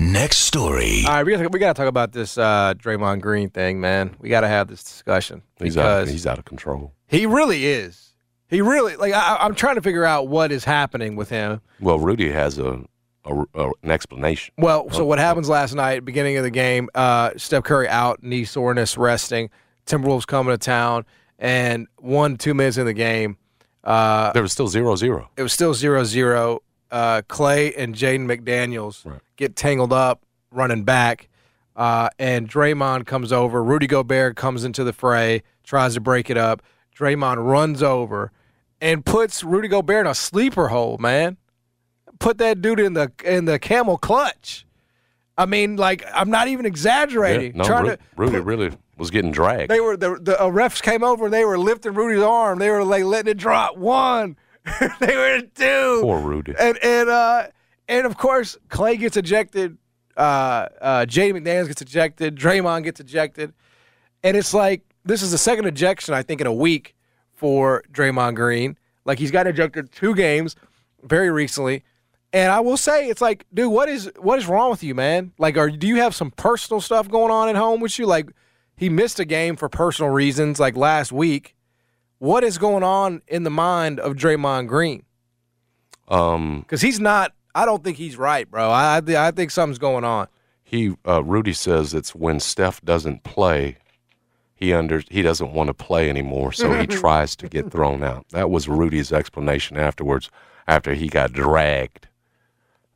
Next 0.00 0.38
story. 0.38 1.02
All 1.06 1.14
right, 1.14 1.26
we 1.26 1.32
gotta, 1.32 1.48
we 1.48 1.58
got 1.58 1.74
to 1.74 1.80
talk 1.82 1.88
about 1.88 2.12
this 2.12 2.38
uh, 2.38 2.74
Draymond 2.74 3.20
Green 3.20 3.50
thing, 3.50 3.80
man. 3.80 4.14
We 4.20 4.28
got 4.28 4.42
to 4.42 4.48
have 4.48 4.68
this 4.68 4.82
discussion 4.84 5.42
He's 5.58 5.74
because 5.74 6.08
out. 6.08 6.12
He's 6.12 6.26
out 6.26 6.38
of 6.38 6.44
control. 6.44 6.92
he 7.06 7.26
really 7.26 7.66
is. 7.66 8.14
He 8.48 8.62
really 8.62 8.96
like. 8.96 9.12
I, 9.12 9.38
I'm 9.40 9.54
trying 9.54 9.74
to 9.74 9.82
figure 9.82 10.04
out 10.04 10.28
what 10.28 10.52
is 10.52 10.64
happening 10.64 11.16
with 11.16 11.28
him. 11.28 11.60
Well, 11.80 11.98
Rudy 11.98 12.30
has 12.30 12.58
a, 12.58 12.80
a, 13.24 13.44
a- 13.54 13.70
an 13.82 13.90
explanation. 13.90 14.54
Well, 14.56 14.88
so 14.90 15.04
what 15.04 15.18
happens 15.18 15.48
last 15.48 15.74
night, 15.74 16.04
beginning 16.04 16.36
of 16.38 16.44
the 16.44 16.50
game? 16.50 16.88
Uh, 16.94 17.30
Steph 17.36 17.64
Curry 17.64 17.88
out, 17.88 18.22
knee 18.22 18.44
soreness, 18.44 18.96
resting. 18.96 19.50
Timberwolves 19.84 20.26
coming 20.26 20.54
to 20.54 20.58
town, 20.58 21.04
and 21.38 21.88
one 21.98 22.36
two 22.36 22.54
minutes 22.54 22.76
in 22.78 22.86
the 22.86 22.92
game, 22.94 23.36
uh, 23.84 24.32
There 24.32 24.42
was 24.42 24.52
still 24.52 24.68
zero 24.68 24.94
zero. 24.96 25.28
it 25.36 25.42
was 25.42 25.52
still 25.52 25.74
0-0. 25.74 26.58
Uh, 26.90 27.20
Clay 27.28 27.74
and 27.74 27.94
Jaden 27.94 28.26
McDaniels 28.26 29.04
Right. 29.04 29.20
Get 29.38 29.56
tangled 29.56 29.92
up 29.94 30.26
running 30.50 30.84
back, 30.84 31.28
uh, 31.74 32.10
and 32.18 32.46
Draymond 32.50 33.06
comes 33.06 33.32
over. 33.32 33.64
Rudy 33.64 33.86
Gobert 33.86 34.36
comes 34.36 34.64
into 34.64 34.84
the 34.84 34.92
fray, 34.92 35.42
tries 35.64 35.94
to 35.94 36.00
break 36.00 36.28
it 36.28 36.36
up. 36.36 36.60
Draymond 36.94 37.48
runs 37.48 37.82
over 37.82 38.32
and 38.82 39.06
puts 39.06 39.42
Rudy 39.42 39.68
Gobert 39.68 40.04
in 40.04 40.10
a 40.10 40.14
sleeper 40.14 40.68
hole. 40.68 40.98
Man, 40.98 41.36
put 42.18 42.36
that 42.38 42.60
dude 42.60 42.80
in 42.80 42.92
the 42.92 43.10
in 43.24 43.46
the 43.46 43.58
camel 43.58 43.96
clutch. 43.96 44.66
I 45.38 45.46
mean, 45.46 45.76
like 45.76 46.04
I'm 46.12 46.30
not 46.30 46.48
even 46.48 46.66
exaggerating. 46.66 47.56
no, 47.56 47.64
trying 47.64 47.84
Ru- 47.84 47.90
to 47.90 47.98
Rudy 48.16 48.40
really 48.40 48.72
was 48.96 49.10
getting 49.12 49.30
dragged. 49.30 49.70
they 49.70 49.78
were 49.78 49.96
the 49.96 50.18
the 50.20 50.40
uh, 50.42 50.46
refs 50.46 50.82
came 50.82 51.04
over 51.04 51.26
and 51.26 51.32
they 51.32 51.44
were 51.44 51.56
lifting 51.58 51.94
Rudy's 51.94 52.22
arm. 52.24 52.58
They 52.58 52.70
were 52.70 52.82
like 52.84 53.04
letting 53.04 53.30
it 53.30 53.36
drop. 53.38 53.76
One, 53.76 54.36
they 54.98 55.16
were 55.16 55.42
two. 55.54 56.00
Poor 56.02 56.18
Rudy. 56.20 56.54
And 56.58 56.76
and 56.82 57.08
uh 57.08 57.46
and 57.88 58.06
of 58.06 58.16
course 58.16 58.56
Clay 58.68 58.96
gets 58.96 59.16
ejected. 59.16 59.78
Uh, 60.16 60.68
uh, 60.80 61.06
Jay 61.06 61.32
McDaniels 61.32 61.68
gets 61.68 61.82
ejected. 61.82 62.36
Draymond 62.36 62.84
gets 62.84 63.00
ejected, 63.00 63.52
and 64.22 64.36
it's 64.36 64.52
like 64.52 64.82
this 65.04 65.22
is 65.22 65.30
the 65.30 65.38
second 65.38 65.66
ejection 65.66 66.14
I 66.14 66.22
think 66.22 66.40
in 66.40 66.46
a 66.46 66.52
week 66.52 66.94
for 67.32 67.82
Draymond 67.92 68.34
Green. 68.34 68.76
Like 69.04 69.18
he's 69.18 69.30
got 69.30 69.46
ejected 69.46 69.92
two 69.92 70.14
games 70.14 70.56
very 71.02 71.30
recently. 71.30 71.84
And 72.32 72.52
I 72.52 72.60
will 72.60 72.76
say, 72.76 73.08
it's 73.08 73.22
like, 73.22 73.46
dude, 73.54 73.72
what 73.72 73.88
is 73.88 74.10
what 74.18 74.38
is 74.38 74.46
wrong 74.46 74.70
with 74.70 74.82
you, 74.82 74.94
man? 74.94 75.32
Like, 75.38 75.56
are 75.56 75.70
do 75.70 75.86
you 75.86 75.96
have 75.96 76.14
some 76.14 76.30
personal 76.30 76.80
stuff 76.82 77.08
going 77.08 77.30
on 77.30 77.48
at 77.48 77.56
home 77.56 77.80
with 77.80 77.98
you? 77.98 78.04
Like, 78.04 78.28
he 78.76 78.90
missed 78.90 79.18
a 79.18 79.24
game 79.24 79.56
for 79.56 79.68
personal 79.70 80.10
reasons, 80.10 80.60
like 80.60 80.76
last 80.76 81.10
week. 81.10 81.56
What 82.18 82.44
is 82.44 82.58
going 82.58 82.82
on 82.82 83.22
in 83.28 83.44
the 83.44 83.50
mind 83.50 83.98
of 83.98 84.14
Draymond 84.14 84.66
Green? 84.66 85.04
Um, 86.08 86.60
Because 86.60 86.82
he's 86.82 87.00
not. 87.00 87.32
I 87.54 87.64
don't 87.64 87.82
think 87.82 87.96
he's 87.96 88.16
right, 88.16 88.50
bro. 88.50 88.70
I 88.70 88.98
I, 88.98 89.28
I 89.28 89.30
think 89.30 89.50
something's 89.50 89.78
going 89.78 90.04
on. 90.04 90.28
he 90.62 90.94
uh, 91.06 91.22
Rudy 91.24 91.52
says 91.52 91.94
it's 91.94 92.14
when 92.14 92.40
Steph 92.40 92.80
doesn't 92.82 93.24
play, 93.24 93.76
he 94.54 94.72
under 94.72 95.02
he 95.10 95.22
doesn't 95.22 95.52
want 95.52 95.68
to 95.68 95.74
play 95.74 96.08
anymore, 96.10 96.52
so 96.52 96.72
he 96.78 96.86
tries 97.02 97.36
to 97.36 97.48
get 97.48 97.70
thrown 97.70 98.02
out. 98.02 98.26
That 98.30 98.50
was 98.50 98.68
Rudy's 98.68 99.12
explanation 99.12 99.76
afterwards, 99.76 100.30
after 100.66 100.94
he 100.94 101.08
got 101.08 101.32
dragged. 101.32 102.08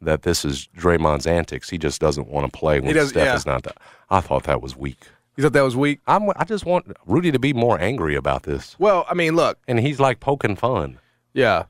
That 0.01 0.23
this 0.23 0.45
is 0.45 0.69
Draymond's 0.77 1.29
antics. 1.29 1.71
He 1.71 1.79
just 1.79 2.01
doesn't 2.01 2.27
want 2.27 2.51
to 2.53 2.59
play 2.59 2.81
when 2.81 2.93
Steph 3.07 3.25
yeah. 3.25 3.37
is 3.37 3.47
not. 3.47 3.63
That. 3.63 3.79
I 4.11 4.21
thought 4.21 4.43
that 4.45 4.61
was 4.61 4.77
weak. 4.77 5.07
You 5.37 5.45
thought 5.45 5.53
that 5.55 5.63
was 5.63 5.77
weak? 5.77 6.01
I'm, 6.07 6.29
I 6.37 6.45
just 6.45 6.67
want 6.67 6.95
Rudy 7.07 7.31
to 7.31 7.39
be 7.39 7.55
more 7.55 7.81
angry 7.81 8.17
about 8.17 8.43
this, 8.43 8.77
Well, 8.79 9.07
I 9.09 9.15
mean, 9.15 9.35
look, 9.35 9.59
and 9.67 9.79
he's 9.81 9.99
like 9.99 10.21
poking 10.21 10.57
fun. 10.57 10.99
yeah, 11.33 11.65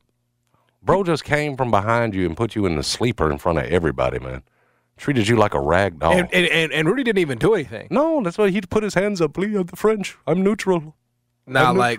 Bro 0.82 1.04
just 1.04 1.24
came 1.24 1.56
from 1.56 1.70
behind 1.70 2.14
you 2.14 2.26
and 2.26 2.36
put 2.36 2.54
you 2.54 2.66
in 2.66 2.76
the 2.76 2.82
sleeper 2.82 3.30
in 3.30 3.38
front 3.38 3.58
of 3.58 3.64
everybody, 3.66 4.18
man. 4.18 4.42
Treated 4.96 5.26
you 5.28 5.36
like 5.36 5.54
a 5.54 5.60
rag 5.60 5.98
doll. 5.98 6.12
and, 6.12 6.28
and 6.32 6.46
and 6.46 6.72
and 6.72 6.88
Rudy 6.88 7.02
didn't 7.02 7.18
even 7.18 7.38
do 7.38 7.54
anything. 7.54 7.88
no, 7.90 8.22
that's 8.22 8.36
why 8.38 8.50
he'd 8.50 8.68
put 8.70 8.82
his 8.82 8.94
hands 8.94 9.20
up. 9.20 9.32
Please, 9.34 9.54
I'm 9.56 9.66
the 9.66 9.76
French. 9.76 10.16
I'm 10.26 10.42
neutral. 10.42 10.94
Now, 11.46 11.72
like, 11.72 11.98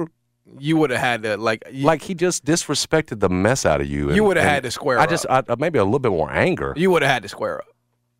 you 0.60 0.78
would 0.78 0.90
have 0.90 1.00
had 1.00 1.24
to 1.24 1.36
like, 1.38 1.64
you, 1.72 1.86
like 1.86 2.02
he 2.04 2.14
just 2.14 2.46
disrespected 2.46 3.20
the 3.20 3.30
mess 3.30 3.66
out 3.66 3.82
of 3.82 3.88
you. 3.88 4.14
You 4.14 4.24
would've 4.24 4.44
had 4.44 4.64
to 4.64 4.72
square 4.72 5.00
up. 5.00 5.08
I 5.08 5.10
just, 5.10 5.26
I, 5.30 5.44
maybe 5.58 5.80
a 5.80 5.84
little 5.84 6.00
bit 6.00 6.12
more 6.12 6.32
anger. 6.32 6.74
you 6.78 6.92
would 6.92 7.02
have 7.02 7.12
had 7.12 7.24
to 7.24 7.30
square 7.30 7.62
up. 7.62 7.68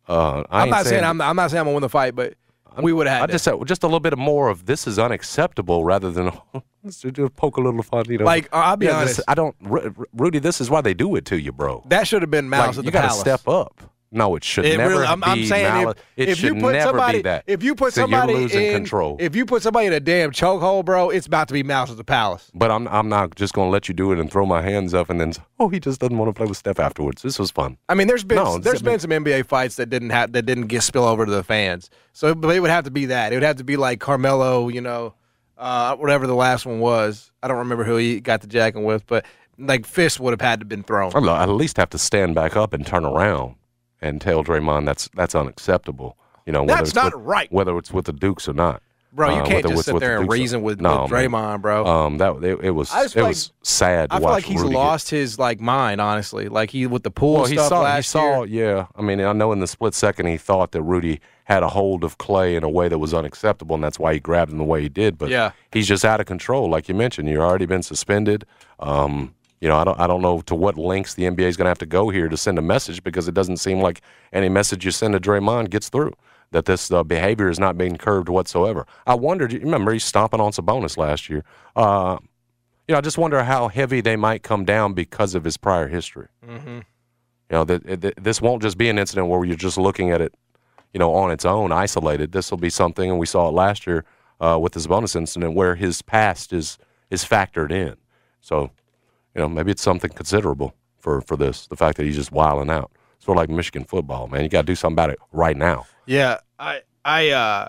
Uh, 0.06 0.42
I 0.50 0.60
I'm 0.60 0.62
ain't 0.64 0.70
not 0.70 0.86
saying, 0.86 1.04
I'm, 1.04 1.20
I'm 1.20 1.36
not 1.36 1.50
saying 1.50 1.60
I'm 1.60 1.64
gonna 1.66 1.74
win 1.76 1.82
the 1.82 1.88
fight, 1.88 2.14
but 2.14 2.34
we 2.82 2.92
would 2.92 3.06
have 3.06 3.22
I 3.22 3.26
just 3.26 3.44
said 3.44 3.54
just 3.66 3.82
a 3.82 3.86
little 3.86 4.00
bit 4.00 4.16
more 4.18 4.48
of 4.48 4.66
this 4.66 4.86
is 4.86 4.98
unacceptable 4.98 5.84
rather 5.84 6.10
than 6.10 6.32
just 6.86 7.36
poke 7.36 7.56
a 7.56 7.60
little 7.60 7.82
fun. 7.82 8.04
You 8.08 8.18
know, 8.18 8.24
Like, 8.24 8.48
I'll 8.52 8.76
be 8.76 8.86
Yeah, 8.86 9.04
this- 9.04 9.18
honest. 9.18 9.28
I 9.28 9.34
don't, 9.34 9.54
Rudy. 10.12 10.38
This 10.38 10.60
is 10.60 10.70
why 10.70 10.80
they 10.80 10.94
do 10.94 11.14
it 11.16 11.24
to 11.26 11.38
you, 11.40 11.52
bro. 11.52 11.82
that 11.88 12.06
should 12.06 12.22
have 12.22 12.30
been 12.30 12.48
malice 12.48 12.76
Like, 12.76 12.84
you 12.86 12.90
the 12.90 12.98
gotta 12.98 13.12
step 13.14 13.46
up. 13.48 13.80
No, 14.14 14.36
it 14.36 14.44
should 14.44 14.64
It 14.64 14.76
never 14.78 14.90
really, 14.94 15.06
I'm, 15.06 15.18
be 15.18 15.26
I'm 15.26 15.44
saying 15.44 15.64
malice. 15.64 15.98
if, 16.16 16.28
it 16.28 16.28
if 16.30 16.38
should 16.38 16.54
you 16.54 16.60
put 16.62 16.72
never 16.72 16.86
somebody, 16.90 17.18
be 17.18 17.22
that. 17.22 17.42
if 17.48 17.64
you 17.64 17.74
put 17.74 17.92
So 17.92 18.02
somebody 18.02 18.44
in, 18.44 18.72
control. 18.74 19.16
if 19.18 19.34
you 19.34 19.44
put 19.44 19.60
somebody 19.62 19.88
in 19.88 19.92
a 19.92 19.98
damn 19.98 20.30
chokehold, 20.30 20.84
bro, 20.84 21.10
it's 21.10 21.26
about 21.26 21.48
to 21.48 21.54
be 21.54 21.64
malice 21.64 21.90
at 21.90 21.96
the 21.96 22.04
palace. 22.04 22.48
But 22.54 22.70
I'm 22.70 22.86
I'm 22.88 23.08
not 23.08 23.34
just 23.34 23.54
gonna 23.54 23.70
let 23.70 23.88
you 23.88 23.94
do 23.94 24.12
it 24.12 24.20
and 24.20 24.30
throw 24.30 24.46
my 24.46 24.62
hands 24.62 24.94
up 24.94 25.10
and 25.10 25.20
then 25.20 25.32
oh 25.58 25.68
he 25.68 25.80
just 25.80 26.00
doesn't 26.00 26.16
want 26.16 26.28
to 26.28 26.32
play 26.32 26.46
with 26.46 26.56
Steph 26.56 26.78
afterwards. 26.78 27.22
This 27.22 27.40
was 27.40 27.50
fun. 27.50 27.76
I 27.88 27.94
mean, 27.94 28.06
there's 28.06 28.22
been 28.22 28.36
No, 28.36 28.56
there's 28.58 28.82
been 28.82 29.00
some 29.00 29.10
NBA 29.10 29.46
fights 29.46 29.74
that 29.76 29.90
didn't 29.90 30.10
have 30.10 30.30
that 30.32 30.42
didn't 30.42 30.68
get 30.68 30.82
spill 30.84 31.04
over 31.04 31.26
to 31.26 31.32
the 31.32 31.42
fans. 31.42 31.90
So 32.12 32.36
but 32.36 32.54
it 32.54 32.60
would 32.60 32.70
have 32.70 32.84
to 32.84 32.92
be 32.92 33.06
that. 33.06 33.32
It 33.32 33.36
would 33.36 33.42
have 33.42 33.56
to 33.56 33.64
be 33.64 33.76
like 33.76 33.98
Carmelo, 33.98 34.68
you 34.68 34.80
know, 34.80 35.14
uh, 35.58 35.96
whatever 35.96 36.28
the 36.28 36.36
last 36.36 36.66
one 36.66 36.78
was. 36.78 37.32
I 37.42 37.48
don't 37.48 37.58
remember 37.58 37.82
who 37.82 37.96
he 37.96 38.20
got 38.20 38.42
the 38.42 38.46
jacking 38.46 38.84
with, 38.84 39.06
but 39.08 39.24
like 39.58 39.86
fist 39.86 40.20
would 40.20 40.30
have 40.32 40.40
had 40.40 40.60
to 40.60 40.64
have 40.64 40.68
been 40.68 40.84
thrown. 40.84 41.12
I'd 41.14 41.42
at 41.42 41.48
least 41.48 41.76
have 41.78 41.90
to 41.90 41.98
stand 41.98 42.36
back 42.36 42.54
up 42.56 42.72
and 42.72 42.86
turn 42.86 43.04
around 43.04 43.56
and 44.04 44.20
tell 44.20 44.44
Draymond 44.44 44.86
that's 44.86 45.08
that's 45.14 45.34
unacceptable. 45.34 46.16
You 46.46 46.52
know, 46.52 46.62
whether 46.62 46.74
That's 46.76 46.90
it's 46.90 46.94
not 46.94 47.14
with, 47.16 47.24
right. 47.24 47.50
whether 47.52 47.76
it's 47.78 47.90
with 47.90 48.04
the 48.04 48.12
Dukes 48.12 48.48
or 48.48 48.52
not. 48.52 48.82
Bro, 49.14 49.30
you 49.30 49.36
Uh, 49.42 49.46
can't 49.46 49.66
just 49.66 49.84
sit 49.84 49.94
the 49.94 50.00
there 50.00 50.16
and 50.18 50.24
Dukes 50.26 50.32
reason 50.40 50.62
with, 50.62 50.80
No, 50.80 51.02
with. 51.02 51.12
Draymond, 51.12 51.62
bro. 51.62 51.86
Um, 51.86 52.18
that 52.18 52.34
it, 52.42 52.58
it 52.64 52.70
was 52.72 52.92
it 52.94 53.12
feel 53.12 53.28
was 53.28 53.52
sad. 53.62 54.10
To 54.10 54.16
I 54.16 54.18
feel 54.18 54.28
like 54.28 54.44
he's 54.44 54.60
Rudy 54.60 54.72
get- 54.74 54.78
lost 54.78 55.08
his 55.08 55.38
like 55.38 55.60
mind, 55.60 56.00
honestly. 56.00 56.48
Like 56.48 56.70
he 56.70 56.86
with 56.86 57.02
the 57.04 57.10
pool 57.12 57.34
Well, 57.34 57.44
he 57.46 57.56
saw. 57.56 57.96
he 57.96 58.02
saw. 58.02 58.42
Yeah, 58.42 58.86
I 58.96 59.02
mean, 59.02 59.20
I 59.20 59.32
know 59.32 59.52
in 59.52 59.60
the 59.60 59.66
split 59.68 59.94
second 59.94 60.26
he 60.26 60.36
thought 60.36 60.72
that 60.72 60.82
Rudy 60.82 61.20
had 61.44 61.62
a 61.62 61.68
hold 61.68 62.04
of 62.04 62.18
Clay 62.18 62.56
in 62.56 62.64
a 62.64 62.68
way 62.68 62.88
that 62.88 62.98
was 62.98 63.14
unacceptable, 63.14 63.74
and 63.74 63.84
that's 63.84 63.98
why 63.98 64.12
he 64.14 64.18
grabbed 64.20 64.50
him 64.52 64.58
the 64.58 64.64
way 64.64 64.82
he 64.82 64.88
did. 64.88 65.16
But 65.16 65.28
Yeah. 65.30 65.52
he's 65.72 65.86
just 65.86 66.04
out 66.04 66.18
of 66.20 66.26
control, 66.26 66.68
like 66.68 66.88
you 66.88 66.94
mentioned. 66.94 67.28
You've 67.28 67.40
already 67.40 67.66
been 67.66 67.82
suspended. 67.82 68.44
Um, 68.80 69.34
you 69.64 69.70
know, 69.70 69.78
I 69.78 69.84
don't. 69.84 69.98
I 69.98 70.06
don't 70.06 70.20
know 70.20 70.42
to 70.42 70.54
what 70.54 70.76
lengths 70.76 71.14
the 71.14 71.22
NBA 71.22 71.46
is 71.46 71.56
going 71.56 71.64
to 71.64 71.70
have 71.70 71.78
to 71.78 71.86
go 71.86 72.10
here 72.10 72.28
to 72.28 72.36
send 72.36 72.58
a 72.58 72.62
message 72.62 73.02
because 73.02 73.28
it 73.28 73.32
doesn't 73.32 73.56
seem 73.56 73.80
like 73.80 74.02
any 74.30 74.50
message 74.50 74.84
you 74.84 74.90
send 74.90 75.14
to 75.14 75.18
Draymond 75.18 75.70
gets 75.70 75.88
through. 75.88 76.12
That 76.50 76.66
this 76.66 76.90
uh, 76.90 77.02
behavior 77.02 77.48
is 77.48 77.58
not 77.58 77.78
being 77.78 77.96
curbed 77.96 78.28
whatsoever. 78.28 78.86
I 79.06 79.14
wondered. 79.14 79.54
You 79.54 79.60
remember 79.60 79.94
he's 79.94 80.04
stomping 80.04 80.38
on 80.38 80.52
Sabonis 80.52 80.98
last 80.98 81.30
year. 81.30 81.44
Uh, 81.74 82.18
you 82.86 82.92
know, 82.92 82.98
I 82.98 83.00
just 83.00 83.16
wonder 83.16 83.42
how 83.42 83.68
heavy 83.68 84.02
they 84.02 84.16
might 84.16 84.42
come 84.42 84.66
down 84.66 84.92
because 84.92 85.34
of 85.34 85.44
his 85.44 85.56
prior 85.56 85.88
history. 85.88 86.28
Mm-hmm. 86.46 86.68
You 86.68 86.82
know, 87.50 87.64
that 87.64 88.14
this 88.22 88.42
won't 88.42 88.60
just 88.60 88.76
be 88.76 88.90
an 88.90 88.98
incident 88.98 89.28
where 89.28 89.46
you're 89.46 89.56
just 89.56 89.78
looking 89.78 90.10
at 90.10 90.20
it, 90.20 90.34
you 90.92 90.98
know, 90.98 91.14
on 91.14 91.30
its 91.30 91.46
own, 91.46 91.72
isolated. 91.72 92.32
This 92.32 92.50
will 92.50 92.58
be 92.58 92.68
something, 92.68 93.08
and 93.08 93.18
we 93.18 93.24
saw 93.24 93.48
it 93.48 93.52
last 93.52 93.86
year 93.86 94.04
uh, 94.42 94.58
with 94.60 94.74
Sabonis 94.74 95.16
incident 95.16 95.54
where 95.54 95.74
his 95.74 96.02
past 96.02 96.52
is 96.52 96.76
is 97.08 97.24
factored 97.24 97.72
in. 97.72 97.96
So, 98.42 98.70
you 99.34 99.42
know, 99.42 99.48
maybe 99.48 99.70
it's 99.70 99.82
something 99.82 100.10
considerable 100.10 100.74
for 100.98 101.20
for 101.20 101.36
this. 101.36 101.66
The 101.66 101.76
fact 101.76 101.96
that 101.96 102.04
he's 102.04 102.16
just 102.16 102.32
wilding 102.32 102.70
out. 102.70 102.90
Sort 103.18 103.38
of 103.38 103.40
like 103.40 103.48
Michigan 103.50 103.84
football, 103.84 104.26
man. 104.26 104.42
You 104.42 104.48
got 104.48 104.62
to 104.62 104.66
do 104.66 104.74
something 104.74 104.94
about 104.94 105.10
it 105.10 105.18
right 105.32 105.56
now. 105.56 105.86
Yeah, 106.04 106.40
I, 106.58 106.82
I, 107.06 107.30
uh, 107.30 107.68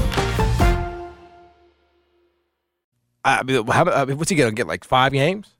I 3.23 3.43
mean, 3.43 3.65
how, 3.67 3.85
I 3.85 4.05
mean, 4.05 4.17
what's 4.17 4.29
he 4.29 4.35
gonna 4.35 4.51
get? 4.51 4.67
Like 4.67 4.83
five 4.83 5.11
games? 5.11 5.53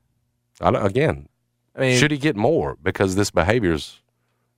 I 0.60 0.68
again, 0.70 1.28
I 1.76 1.80
mean, 1.80 1.98
should 1.98 2.10
he 2.10 2.18
get 2.18 2.36
more 2.36 2.76
because 2.82 3.14
this 3.14 3.30
behavior's 3.30 4.00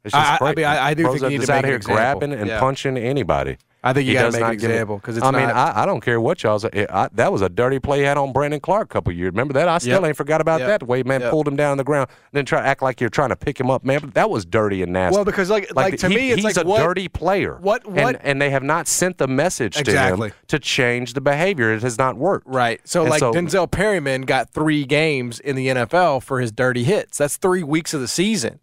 it's 0.04 0.12
just 0.14 0.42
I- 0.42 0.46
I 0.50 0.54
mean, 0.54 0.64
I- 0.66 0.86
I 0.88 0.94
do 0.94 1.04
think 1.04 1.20
you 1.20 1.26
are 1.26 1.30
need 1.30 1.36
to 1.36 1.46
just 1.46 1.48
make 1.50 1.58
out 1.58 1.64
here 1.64 1.78
grabbing 1.78 2.32
and 2.32 2.46
Yeah. 2.48 2.60
punching 2.60 2.96
anybody. 2.98 3.56
I 3.86 3.92
think 3.92 4.06
you 4.08 4.14
gotta 4.14 4.28
does 4.28 4.34
make 4.34 4.40
an 4.42 4.46
not 4.46 4.52
example, 4.54 4.98
'cause 4.98 5.16
it's 5.18 5.26
I 5.26 5.30
mean, 5.30 5.42
I, 5.42 5.82
I 5.82 5.86
don't 5.86 6.00
care 6.00 6.18
what 6.20 6.42
y'all's. 6.42 6.64
It, 6.64 6.90
I, 6.90 7.08
that 7.12 7.30
was 7.30 7.42
a 7.42 7.50
dirty 7.50 7.78
play 7.78 7.98
he 7.98 8.04
had 8.04 8.16
on 8.16 8.32
Brandon 8.32 8.58
Clarke 8.58 8.84
a 8.84 8.92
couple 8.92 9.12
years. 9.12 9.32
Remember 9.32 9.52
that? 9.52 9.68
I 9.68 9.76
still 9.76 10.00
Yep. 10.00 10.04
ain't 10.08 10.16
forgot 10.16 10.40
about 10.40 10.60
Yep. 10.60 10.68
that. 10.68 10.80
The 10.80 10.86
way 10.86 11.02
man 11.02 11.20
Yep. 11.20 11.30
pulled 11.30 11.46
him 11.46 11.54
down 11.54 11.72
on 11.72 11.76
the 11.76 11.84
ground, 11.84 12.08
and 12.10 12.30
then 12.32 12.44
try 12.46 12.60
to 12.62 12.66
act 12.66 12.80
like 12.82 13.00
you're 13.00 13.10
trying 13.10 13.28
to 13.28 13.36
pick 13.36 13.60
him 13.60 13.70
up, 13.70 13.84
man. 13.84 14.00
But 14.00 14.14
that 14.14 14.30
was 14.30 14.46
dirty 14.46 14.82
and 14.82 14.92
nasty. 14.92 15.16
Well, 15.16 15.24
because, 15.26 15.50
like- 15.50 15.68
like, 15.76 15.98
to 15.98 16.08
he- 16.08 16.14
me, 16.16 16.30
it's 16.30 16.36
he's 16.42 16.56
like, 16.56 16.64
a 16.64 16.68
what- 16.68 16.78
dirty 16.82 17.08
player. 17.08 17.58
what- 17.60 17.84
And, 17.84 17.94
what- 17.96 18.20
and 18.24 18.40
they 18.40 18.48
have 18.50 18.62
not 18.62 18.88
sent 18.88 19.18
the 19.18 19.28
message 19.28 19.78
Exactly. 19.78 20.30
to 20.30 20.34
him 20.34 20.40
to 20.48 20.58
change 20.58 21.12
the 21.12 21.20
behavior. 21.20 21.74
It 21.74 21.82
has 21.82 21.98
not 21.98 22.16
worked. 22.16 22.48
Right. 22.48 22.80
So, 22.84 23.02
And 23.02 23.10
like 23.10 23.20
so- 23.20 23.32
Denzel 23.32 23.70
Perryman 23.70 24.22
got 24.22 24.48
three 24.50 24.84
games 24.86 25.40
in 25.40 25.56
the 25.56 25.68
NFL 25.68 26.20
for 26.20 26.40
his 26.40 26.50
dirty 26.50 26.84
hits. 26.84 27.18
That's 27.18 27.36
three 27.36 27.62
weeks 27.62 27.92
of 27.92 28.00
the 28.00 28.08
season, 28.08 28.60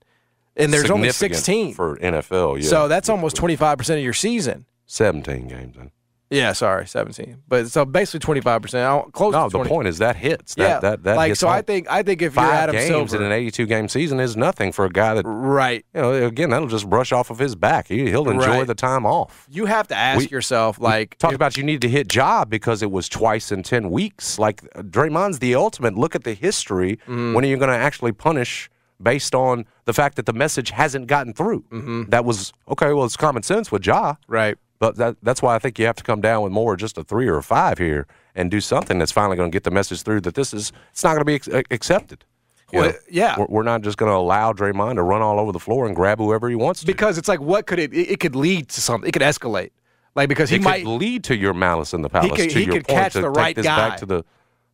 and 0.57 0.73
there's 0.73 0.89
only 0.89 1.11
sixteen. 1.11 1.75
for 1.75 1.95
NFL. 1.97 2.57
Yeah. 2.57 2.67
So 2.67 2.87
that's 2.87 3.07
almost 3.07 3.35
twenty 3.35 3.55
five 3.55 3.77
percent 3.77 3.99
of 3.99 4.03
your 4.03 4.13
season. 4.13 4.65
Seventeen 4.91 5.47
games. 5.47 5.75
Then. 5.77 5.91
Yeah, 6.29 6.53
sorry, 6.53 6.87
seventeen. 6.87 7.43
But 7.47 7.69
so 7.69 7.83
basically 7.83 8.21
twenty 8.21 8.39
five 8.39 8.61
percent. 8.61 9.11
Close. 9.11 9.33
No, 9.33 9.49
to 9.49 9.57
the 9.57 9.65
point 9.65 9.89
is 9.89 9.97
that 9.97 10.15
hits. 10.15 10.55
That, 10.55 10.63
Yeah, 10.63 10.79
that, 10.79 11.03
that 11.03 11.15
like 11.17 11.29
hits 11.31 11.41
so. 11.41 11.49
I 11.49 11.61
think 11.61 11.89
I 11.91 12.03
think 12.03 12.21
if 12.21 12.35
you're 12.35 12.43
five 12.45 12.53
Adam 12.53 12.75
games 12.75 12.87
Silver, 12.87 13.17
in 13.17 13.23
an 13.23 13.31
82 13.33 13.65
game 13.65 13.89
season 13.89 14.21
is 14.21 14.37
nothing 14.37 14.71
for 14.71 14.85
a 14.85 14.89
guy 14.89 15.13
that 15.15 15.23
right, 15.25 15.85
you 15.93 16.01
know 16.01 16.13
again 16.25 16.49
that'll 16.51 16.69
just 16.69 16.89
brush 16.89 17.11
off 17.11 17.31
of 17.31 17.37
his 17.39 17.55
back 17.55 17.89
he, 17.89 18.09
he'll 18.09 18.29
enjoy 18.29 18.59
Right. 18.59 18.67
the 18.67 18.75
time 18.75 19.05
off 19.05 19.45
you 19.51 19.65
have 19.65 19.89
to 19.89 19.95
ask 19.95 20.19
We- 20.19 20.27
yourself 20.29 20.79
like, 20.79 21.17
talk 21.17 21.33
about 21.33 21.57
you 21.57 21.63
need 21.63 21.81
to 21.81 21.89
hit 21.89 22.07
job 22.07 22.49
because 22.49 22.81
it 22.81 22.91
was 22.91 23.09
twice 23.09 23.51
in 23.51 23.61
10 23.61 23.89
weeks 23.91 24.39
like 24.39 24.61
Draymond's 24.75 25.39
the 25.39 25.55
ultimate 25.55 25.95
look 25.97 26.15
at 26.15 26.23
the 26.23 26.33
history 26.33 26.95
Mm-hmm. 27.07 27.33
when 27.33 27.43
are 27.43 27.47
you 27.49 27.57
going 27.57 27.69
to 27.69 27.75
actually 27.75 28.13
punish 28.13 28.69
based 29.03 29.35
on 29.35 29.65
the 29.83 29.93
fact 29.93 30.15
that 30.15 30.25
the 30.27 30.33
message 30.33 30.69
hasn't 30.69 31.07
gotten 31.07 31.33
through 31.33 31.63
Mm-hmm. 31.73 32.03
that 32.09 32.23
was 32.23 32.53
okay 32.69 32.93
well 32.93 33.03
it's 33.03 33.17
common 33.17 33.43
sense 33.43 33.69
with 33.69 33.85
Ja 33.85 34.15
right. 34.29 34.57
But 34.81 34.95
that, 34.97 35.15
that's 35.21 35.41
why 35.43 35.53
I 35.55 35.59
think 35.59 35.77
you 35.77 35.85
have 35.85 35.95
to 35.97 36.03
come 36.03 36.19
down 36.21 36.41
with 36.41 36.51
more 36.51 36.75
just 36.75 36.97
a 36.97 37.03
three 37.03 37.27
or 37.27 37.37
a 37.37 37.43
five 37.43 37.77
here 37.77 38.07
and 38.35 38.49
do 38.49 38.59
something 38.59 38.97
that's 38.97 39.11
finally 39.11 39.37
going 39.37 39.51
to 39.51 39.55
get 39.55 39.63
the 39.63 39.69
message 39.71 40.01
through 40.01 40.21
that 40.21 40.33
this 40.33 40.53
is 40.53 40.73
it's 40.91 41.03
not 41.03 41.11
going 41.11 41.19
to 41.19 41.25
be 41.25 41.35
ex- 41.35 41.47
uh, 41.47 41.61
accepted 41.69 42.25
Well, 42.73 42.89
know, 42.89 42.93
yeah. 43.09 43.35
we're, 43.39 43.45
we're 43.47 43.63
not 43.63 43.81
just 43.83 43.97
going 43.97 44.09
to 44.11 44.15
allow 44.15 44.53
Draymond 44.53 44.95
to 44.95 45.03
run 45.03 45.21
all 45.21 45.39
over 45.39 45.51
the 45.51 45.59
floor 45.59 45.85
and 45.85 45.95
grab 45.95 46.17
whoever 46.17 46.49
he 46.49 46.55
wants 46.55 46.79
to. 46.81 46.87
Because 46.87 47.17
it's 47.19 47.27
like, 47.27 47.39
what 47.41 47.67
could 47.67 47.77
it? 47.79 47.93
It, 47.93 48.13
it 48.13 48.19
could 48.19 48.35
lead 48.35 48.69
to 48.69 48.81
something. 48.81 49.07
It 49.07 49.11
could 49.11 49.21
escalate. 49.21 49.69
Like 50.15 50.27
because 50.27 50.49
he 50.49 50.55
it 50.55 50.63
might, 50.63 50.83
could 50.83 50.91
lead 50.97 51.23
to 51.25 51.35
your 51.37 51.53
malice 51.53 51.93
in 51.93 52.01
the 52.01 52.09
palace. 52.09 52.31
could- 52.31 52.49
to 52.49 52.59
he 52.59 52.65
your 52.65 52.73
could 52.75 52.87
point, 52.87 52.99
catch 52.99 53.13
to 53.13 53.21
the 53.21 53.27
take 53.29 53.37
right 53.37 53.55
this 53.55 53.65
guy, 53.65 53.89
back 53.89 53.97
to 53.99 54.05
the 54.07 54.25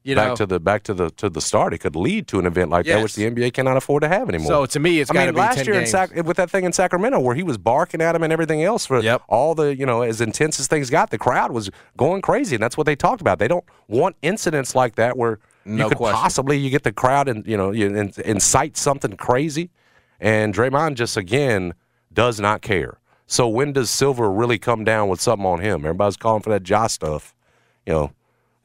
you 0.07 0.15
know, 0.15 0.27
back 0.29 0.35
to 0.37 0.45
the 0.45 0.59
back 0.59 0.83
to 0.83 0.93
the 0.93 1.09
to 1.11 1.29
the 1.29 1.41
start. 1.41 1.73
It 1.73 1.79
could 1.79 1.95
lead 1.95 2.27
to 2.29 2.39
an 2.39 2.45
event 2.45 2.69
like 2.69 2.85
that, 2.85 3.03
which 3.03 3.15
the 3.15 3.29
NBA 3.29 3.53
cannot 3.53 3.77
afford 3.77 4.01
to 4.03 4.07
have 4.07 4.29
anymore. 4.29 4.47
So 4.47 4.65
to 4.65 4.79
me, 4.79 4.99
it's 4.99 5.11
I 5.11 5.13
gotta 5.13 5.25
mean, 5.27 5.35
be 5.35 5.39
last 5.41 5.55
10 5.57 5.65
year 5.65 5.73
in 5.75 5.79
games. 5.81 5.91
Sac- 5.91 6.15
with 6.25 6.37
that 6.37 6.49
thing 6.49 6.63
in 6.65 6.73
Sacramento 6.73 7.19
where 7.19 7.35
he 7.35 7.43
was 7.43 7.57
barking 7.57 8.01
at 8.01 8.15
him 8.15 8.23
and 8.23 8.31
everything 8.33 8.63
else 8.63 8.85
for 8.85 8.99
Yep. 9.01 9.21
all 9.27 9.53
the 9.55 9.75
you 9.75 9.85
know 9.85 10.01
as 10.01 10.21
intense 10.21 10.59
as 10.59 10.67
things 10.67 10.89
got, 10.89 11.09
the 11.09 11.17
crowd 11.17 11.51
was 11.51 11.69
going 11.97 12.21
crazy, 12.21 12.55
and 12.55 12.63
that's 12.63 12.77
what 12.77 12.85
they 12.85 12.95
talked 12.95 13.21
about. 13.21 13.39
They 13.39 13.47
don't 13.47 13.65
want 13.87 14.15
incidents 14.21 14.73
like 14.75 14.95
that 14.95 15.17
where 15.17 15.39
No 15.65 15.83
you 15.85 15.89
could 15.89 15.97
question. 15.97 16.15
possibly 16.17 16.57
you 16.57 16.69
get 16.69 16.83
the 16.83 16.91
crowd 16.93 17.27
and 17.27 17.45
you 17.45 17.57
know 17.57 17.71
you 17.71 17.87
incite 18.25 18.77
something 18.77 19.17
crazy, 19.17 19.69
and 20.19 20.53
Draymond 20.53 20.95
just 20.95 21.17
again 21.17 21.73
does 22.13 22.39
not 22.39 22.61
care. 22.61 22.99
So 23.29 23.47
when 23.47 23.73
does 23.73 23.89
Silver 23.89 24.31
really 24.31 24.57
come 24.57 24.85
down 24.85 25.09
with 25.09 25.19
something 25.19 25.45
on 25.45 25.59
him? 25.59 25.81
Everybody's 25.85 26.15
calling 26.15 26.41
for 26.41 26.49
that 26.51 26.67
Ja 26.67 26.87
stuff, 26.87 27.35
you 27.85 27.91
know. 27.91 28.11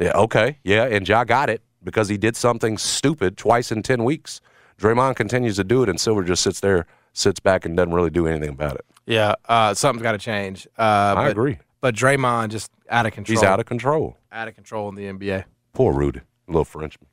Yeah, 0.02 0.12
okay, 0.14 0.58
yeah, 0.64 0.84
and 0.84 1.08
Ja 1.08 1.24
got 1.24 1.48
it 1.50 1.62
because 1.84 2.08
he 2.08 2.16
did 2.16 2.36
something 2.36 2.78
stupid 2.78 3.36
twice 3.36 3.70
in 3.72 3.82
ten 3.82 4.04
weeks. 4.04 4.40
Draymond 4.78 5.16
continues 5.16 5.56
to 5.56 5.64
do 5.64 5.82
it, 5.82 5.88
and 5.88 6.00
Silver 6.00 6.24
just 6.24 6.42
sits 6.42 6.60
there, 6.60 6.86
sits 7.12 7.40
back, 7.40 7.64
and 7.64 7.76
doesn't 7.76 7.94
really 7.94 8.10
do 8.10 8.26
anything 8.26 8.48
about 8.50 8.76
it. 8.76 8.84
yeah, 9.06 9.34
uh, 9.48 9.74
something's 9.74 10.02
got 10.02 10.12
to 10.12 10.18
change. 10.18 10.66
Uh, 10.78 11.14
I 11.16 11.24
but, 11.24 11.30
agree. 11.30 11.58
But 11.80 11.94
Draymond 11.94 12.50
just 12.50 12.70
out 12.88 13.06
of 13.06 13.12
control. 13.12 13.38
He's 13.38 13.42
out 13.42 13.60
of 13.60 13.66
control. 13.66 14.16
out 14.30 14.48
of 14.48 14.54
control 14.54 14.88
in 14.88 14.94
the 14.94 15.04
NBA. 15.04 15.44
Poor 15.72 15.92
Rudy, 15.92 16.20
little 16.46 16.64
Frenchman. 16.64 17.08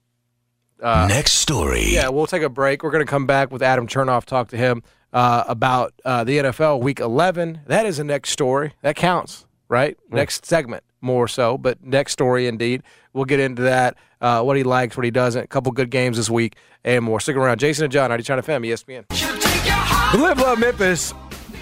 Next 0.82 1.34
story. 1.34 1.84
Yeah, 1.88 2.10
we'll 2.10 2.28
take 2.28 2.44
a 2.44 2.50
break. 2.50 2.84
We're 2.84 2.92
going 2.92 3.06
to 3.06 3.10
come 3.10 3.26
back 3.26 3.52
with 3.52 3.62
Adam 3.62 3.88
Chernoff, 3.88 4.26
talk 4.26 4.50
to 4.50 4.58
him 4.58 4.82
uh, 5.12 5.44
about 5.48 5.94
uh, 6.06 6.24
the 6.24 6.38
NFL 6.38 6.82
Week 6.82 7.00
11. 7.00 7.62
That 7.68 7.86
is 7.86 8.00
a 8.00 8.04
next 8.04 8.30
story. 8.30 8.74
That 8.82 8.96
counts, 8.96 9.46
right? 9.68 9.98
Next 10.10 10.46
segment, 10.46 10.84
more 11.02 11.28
so, 11.28 11.58
but 11.58 11.84
next 11.84 12.14
story 12.14 12.48
indeed. 12.48 12.84
We'll 13.14 13.26
get 13.26 13.40
into 13.40 13.64
that, 13.64 13.98
uh, 14.22 14.44
what 14.44 14.58
he 14.58 14.64
likes, 14.64 14.96
what 14.96 15.04
he 15.04 15.12
doesn't. 15.12 15.44
A 15.44 15.48
couple 15.48 15.72
good 15.72 15.90
games 15.90 16.18
this 16.18 16.30
week 16.30 16.56
and 16.84 17.04
more. 17.04 17.20
Stick 17.20 17.36
around. 17.36 17.60
Jason 17.60 17.86
and 17.86 17.92
John, 17.92 18.12
92.9 18.12 18.44
FM, 18.44 19.06
ESPN. 19.08 20.12
The 20.12 20.18
Live 20.18 20.40
Love 20.40 20.60
Memphis 20.60 21.14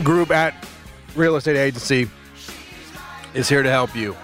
group 0.04 0.32
at 0.32 0.54
Real 1.16 1.36
Estate 1.36 1.58
Agency 1.58 2.10
is 3.34 3.50
here 3.50 3.64
to 3.64 3.70
help 3.70 3.96
you. 3.96 4.16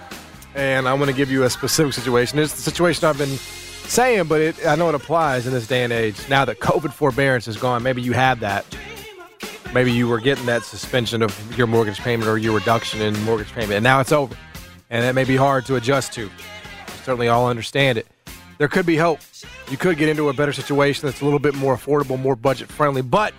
And 0.54 0.88
I'm 0.88 0.98
going 0.98 1.08
to 1.10 1.16
give 1.16 1.30
you 1.30 1.44
a 1.44 1.50
specific 1.50 1.92
situation. 1.94 2.38
It's 2.38 2.54
the 2.54 2.62
situation 2.62 3.06
I've 3.06 3.18
been 3.18 3.36
saying, 3.86 4.24
but 4.24 4.40
it, 4.40 4.66
I 4.66 4.76
know 4.76 4.88
it 4.88 4.94
applies 4.94 5.46
in 5.46 5.52
this 5.52 5.66
day 5.66 5.84
and 5.84 5.92
age. 5.92 6.16
Now 6.28 6.44
that 6.44 6.60
COVID 6.60 6.92
forbearance 6.92 7.48
is 7.48 7.56
gone, 7.56 7.82
maybe 7.82 8.02
you 8.02 8.12
had 8.12 8.40
that. 8.40 8.64
Maybe 9.74 9.90
you 9.90 10.06
were 10.06 10.20
getting 10.20 10.46
that 10.46 10.62
suspension 10.62 11.20
of 11.20 11.58
your 11.58 11.66
mortgage 11.66 11.98
payment 11.98 12.28
or 12.28 12.38
your 12.38 12.54
reduction 12.54 13.02
in 13.02 13.20
mortgage 13.24 13.50
payment, 13.52 13.72
and 13.72 13.84
now 13.84 13.98
it's 14.00 14.12
over. 14.12 14.36
And 14.90 15.02
that 15.04 15.14
may 15.14 15.24
be 15.24 15.36
hard 15.36 15.66
to 15.66 15.76
adjust 15.76 16.12
to. 16.14 16.30
Certainly, 17.02 17.28
all 17.28 17.48
understand 17.48 17.98
it. 17.98 18.06
There 18.58 18.68
could 18.68 18.86
be 18.86 18.96
hope. 18.96 19.20
You 19.70 19.76
could 19.76 19.98
get 19.98 20.08
into 20.08 20.28
a 20.28 20.32
better 20.32 20.52
situation 20.52 21.06
that's 21.06 21.20
a 21.20 21.24
little 21.24 21.40
bit 21.40 21.54
more 21.54 21.76
affordable, 21.76 22.18
more 22.18 22.36
budget 22.36 22.70
friendly, 22.70 23.02
but 23.02 23.34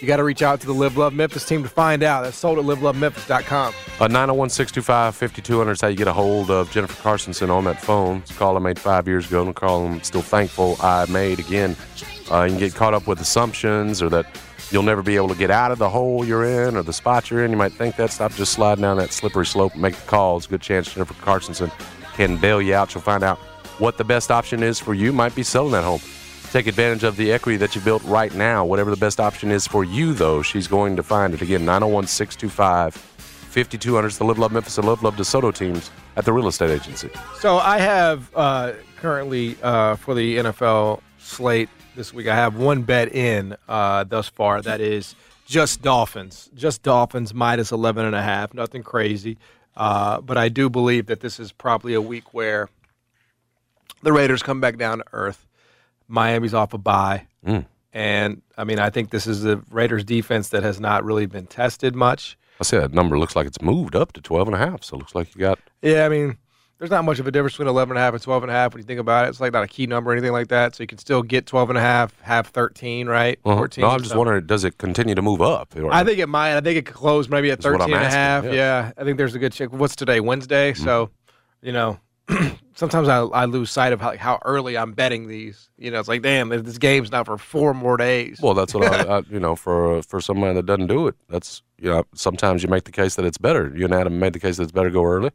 you 0.00 0.06
got 0.06 0.16
to 0.16 0.24
reach 0.24 0.42
out 0.42 0.60
to 0.60 0.66
the 0.66 0.72
Live 0.72 0.96
Love 0.96 1.12
Memphis 1.12 1.44
team 1.44 1.62
to 1.62 1.68
find 1.68 2.02
out. 2.02 2.22
That's 2.22 2.36
sold 2.36 2.58
at 2.58 2.64
livelovememphis.com. 2.64 3.74
Uh, 4.00 4.06
901 4.06 4.48
625 4.50 5.14
5200 5.14 5.72
is 5.72 5.80
how 5.80 5.88
you 5.88 5.96
get 5.96 6.08
a 6.08 6.12
hold 6.12 6.50
of 6.50 6.70
Jennifer 6.70 7.02
Carsonson 7.02 7.50
on 7.50 7.64
that 7.64 7.80
phone. 7.80 8.18
It's 8.18 8.30
a 8.30 8.34
call 8.34 8.56
I 8.56 8.60
made 8.60 8.78
five 8.78 9.06
years 9.06 9.26
ago, 9.26 9.42
and 9.42 9.50
a 9.50 9.52
call 9.52 9.86
I'm 9.86 10.02
still 10.02 10.22
thankful 10.22 10.76
I 10.80 11.04
made. 11.06 11.38
Again, 11.38 11.76
uh, 12.30 12.44
you 12.44 12.50
can 12.50 12.58
get 12.58 12.74
caught 12.74 12.94
up 12.94 13.06
with 13.06 13.20
assumptions 13.20 14.02
or 14.02 14.08
that 14.08 14.26
you'll 14.70 14.82
never 14.82 15.02
be 15.02 15.16
able 15.16 15.28
to 15.28 15.34
get 15.34 15.50
out 15.50 15.70
of 15.70 15.78
the 15.78 15.88
hole 15.88 16.24
you're 16.24 16.44
in 16.44 16.76
or 16.76 16.82
the 16.82 16.92
spot 16.92 17.30
you're 17.30 17.44
in. 17.44 17.50
You 17.50 17.56
might 17.56 17.72
think 17.72 17.96
that. 17.96 18.10
Stop 18.10 18.32
just 18.34 18.52
sliding 18.52 18.82
down 18.82 18.96
that 18.98 19.12
slippery 19.12 19.46
slope 19.46 19.72
and 19.72 19.82
make 19.82 19.96
the 19.96 20.06
calls. 20.06 20.46
Good 20.46 20.60
chance 20.60 20.92
Jennifer 20.92 21.14
Carsonson 21.14 21.72
can 22.14 22.36
bail 22.36 22.60
you 22.60 22.74
out. 22.74 22.94
You'll 22.94 23.02
find 23.02 23.22
out 23.22 23.38
what 23.78 23.98
the 23.98 24.04
best 24.04 24.30
option 24.30 24.62
is 24.62 24.78
for 24.78 24.94
you. 24.94 25.12
Might 25.12 25.34
be 25.34 25.42
selling 25.42 25.72
that 25.72 25.84
home. 25.84 26.00
Take 26.50 26.66
advantage 26.66 27.04
of 27.04 27.16
the 27.16 27.30
equity 27.32 27.56
that 27.58 27.74
you 27.74 27.80
built 27.80 28.02
right 28.04 28.34
now. 28.34 28.64
Whatever 28.64 28.90
the 28.90 28.96
best 28.96 29.20
option 29.20 29.52
is 29.52 29.66
for 29.66 29.84
you, 29.84 30.12
though, 30.12 30.42
she's 30.42 30.66
going 30.66 30.96
to 30.96 31.02
find 31.02 31.32
it. 31.32 31.42
Again, 31.42 31.64
901 31.64 32.08
625 32.08 32.94
5200 33.50 34.06
is 34.06 34.18
the 34.18 34.24
Live 34.24 34.38
Love 34.38 34.52
Memphis 34.52 34.78
and 34.78 34.86
Live 34.86 35.02
Love 35.02 35.16
DeSoto 35.16 35.52
teams 35.54 35.90
at 36.16 36.24
the 36.24 36.32
real 36.32 36.46
estate 36.46 36.70
agency. 36.70 37.10
So 37.38 37.58
I 37.58 37.78
have 37.78 38.30
uh, 38.34 38.72
currently 38.96 39.56
uh, 39.62 39.96
for 39.96 40.14
the 40.14 40.36
NFL 40.36 41.00
slate 41.18 41.68
this 42.00 42.14
week, 42.14 42.28
I 42.28 42.34
have 42.34 42.56
one 42.56 42.80
bet 42.80 43.14
in 43.14 43.54
uh, 43.68 44.04
thus 44.04 44.26
far. 44.26 44.62
That 44.62 44.80
is 44.80 45.14
just 45.44 45.82
Dolphins. 45.82 46.48
Just 46.54 46.82
Dolphins 46.82 47.34
minus 47.34 47.72
11 47.72 48.06
and 48.06 48.14
a 48.14 48.22
half. 48.22 48.54
Nothing 48.54 48.82
crazy. 48.82 49.36
Uh, 49.76 50.22
but 50.22 50.38
I 50.38 50.48
do 50.48 50.70
believe 50.70 51.06
that 51.06 51.20
this 51.20 51.38
is 51.38 51.52
probably 51.52 51.92
a 51.92 52.00
week 52.00 52.32
where 52.32 52.70
the 54.02 54.14
Raiders 54.14 54.42
come 54.42 54.62
back 54.62 54.78
down 54.78 54.98
to 54.98 55.04
earth. 55.12 55.46
Miami's 56.08 56.54
off 56.54 56.72
a 56.72 56.78
bye. 56.78 57.26
Mm. 57.46 57.66
And 57.92 58.40
I 58.56 58.64
mean, 58.64 58.78
I 58.78 58.88
think 58.88 59.10
this 59.10 59.26
is 59.26 59.42
the 59.42 59.62
Raiders 59.70 60.02
defense 60.02 60.48
that 60.48 60.62
has 60.62 60.80
not 60.80 61.04
really 61.04 61.26
been 61.26 61.46
tested 61.46 61.94
much. 61.94 62.38
I 62.58 62.64
say 62.64 62.78
that 62.78 62.94
number 62.94 63.18
looks 63.18 63.36
like 63.36 63.46
it's 63.46 63.60
moved 63.60 63.94
up 63.94 64.12
to 64.12 64.22
12 64.22 64.48
and 64.48 64.54
a 64.54 64.58
half. 64.58 64.84
So 64.84 64.96
it 64.96 65.00
looks 65.00 65.14
like 65.14 65.34
you 65.34 65.40
got 65.42 65.58
Yeah, 65.82 66.06
I 66.06 66.08
mean, 66.08 66.38
there's 66.80 66.90
not 66.90 67.04
much 67.04 67.18
of 67.20 67.26
a 67.26 67.30
difference 67.30 67.52
between 67.52 67.68
11 67.68 67.92
and 67.92 67.98
a 67.98 68.00
half 68.00 68.14
and 68.14 68.22
12 68.22 68.42
and 68.42 68.50
a 68.50 68.54
half 68.54 68.72
when 68.72 68.80
you 68.80 68.86
think 68.86 68.98
about 68.98 69.26
it. 69.26 69.28
It's 69.28 69.38
like 69.38 69.52
not 69.52 69.62
a 69.62 69.68
key 69.68 69.86
number 69.86 70.10
or 70.10 70.14
anything 70.14 70.32
like 70.32 70.48
that. 70.48 70.74
So 70.74 70.82
you 70.82 70.86
can 70.86 70.96
still 70.96 71.22
get 71.22 71.44
12 71.46 71.68
and 71.68 71.78
a 71.78 71.80
half, 71.82 72.18
have 72.22 72.46
13, 72.48 73.06
right? 73.06 73.38
Uh-huh. 73.44 73.54
14. 73.58 73.82
No, 73.82 73.88
I'm 73.90 74.02
just 74.02 74.16
wondering, 74.16 74.46
does 74.46 74.64
it 74.64 74.78
continue 74.78 75.14
to 75.14 75.20
move 75.20 75.42
up? 75.42 75.76
Or- 75.76 75.92
I 75.92 76.04
think 76.04 76.18
it 76.18 76.28
might. 76.28 76.56
I 76.56 76.60
think 76.62 76.78
it 76.78 76.86
could 76.86 76.94
close 76.94 77.28
maybe 77.28 77.50
at 77.50 77.58
That's 77.60 77.66
13 77.76 77.82
I'm 77.82 77.92
and 77.92 78.02
a 78.02 78.10
half. 78.10 78.44
asking, 78.44 78.54
Yeah. 78.54 78.92
I 78.96 79.04
think 79.04 79.18
there's 79.18 79.34
a 79.34 79.38
good 79.38 79.52
chance. 79.52 79.70
What's 79.70 79.94
today? 79.94 80.20
Wednesday. 80.20 80.72
So, 80.72 81.10
you 81.60 81.72
know, 81.72 82.00
sometimes 82.74 83.08
I, 83.08 83.18
I 83.24 83.44
lose 83.44 83.70
sight 83.70 83.92
of 83.92 84.00
how, 84.00 84.16
how 84.16 84.38
early 84.46 84.78
I'm 84.78 84.92
betting 84.92 85.28
these. 85.28 85.68
You 85.76 85.90
know, 85.90 86.00
it's 86.00 86.08
like, 86.08 86.22
damn, 86.22 86.48
this 86.48 86.78
game's 86.78 87.12
not 87.12 87.26
for 87.26 87.36
four 87.36 87.74
more 87.74 87.98
days. 87.98 88.38
well, 88.42 88.54
that's 88.54 88.72
what 88.72 88.86
I, 88.90 89.02
I, 89.18 89.22
you 89.28 89.38
know, 89.40 89.54
for 89.54 90.00
for 90.04 90.20
somebody 90.22 90.54
that 90.54 90.64
doesn't 90.64 90.86
do 90.86 91.08
it, 91.08 91.14
that's 91.28 91.60
you 91.78 91.90
know, 91.90 92.04
sometimes 92.14 92.62
you 92.62 92.70
make 92.70 92.84
the 92.84 92.92
case 92.92 93.16
that 93.16 93.26
it's 93.26 93.36
better. 93.38 93.70
You 93.76 93.84
and 93.84 93.92
Adam 93.94 94.18
made 94.18 94.32
the 94.32 94.40
case 94.40 94.56
that 94.56 94.62
it's 94.62 94.72
better 94.72 94.88
to 94.88 94.92
go 94.94 95.04
early. 95.04 95.30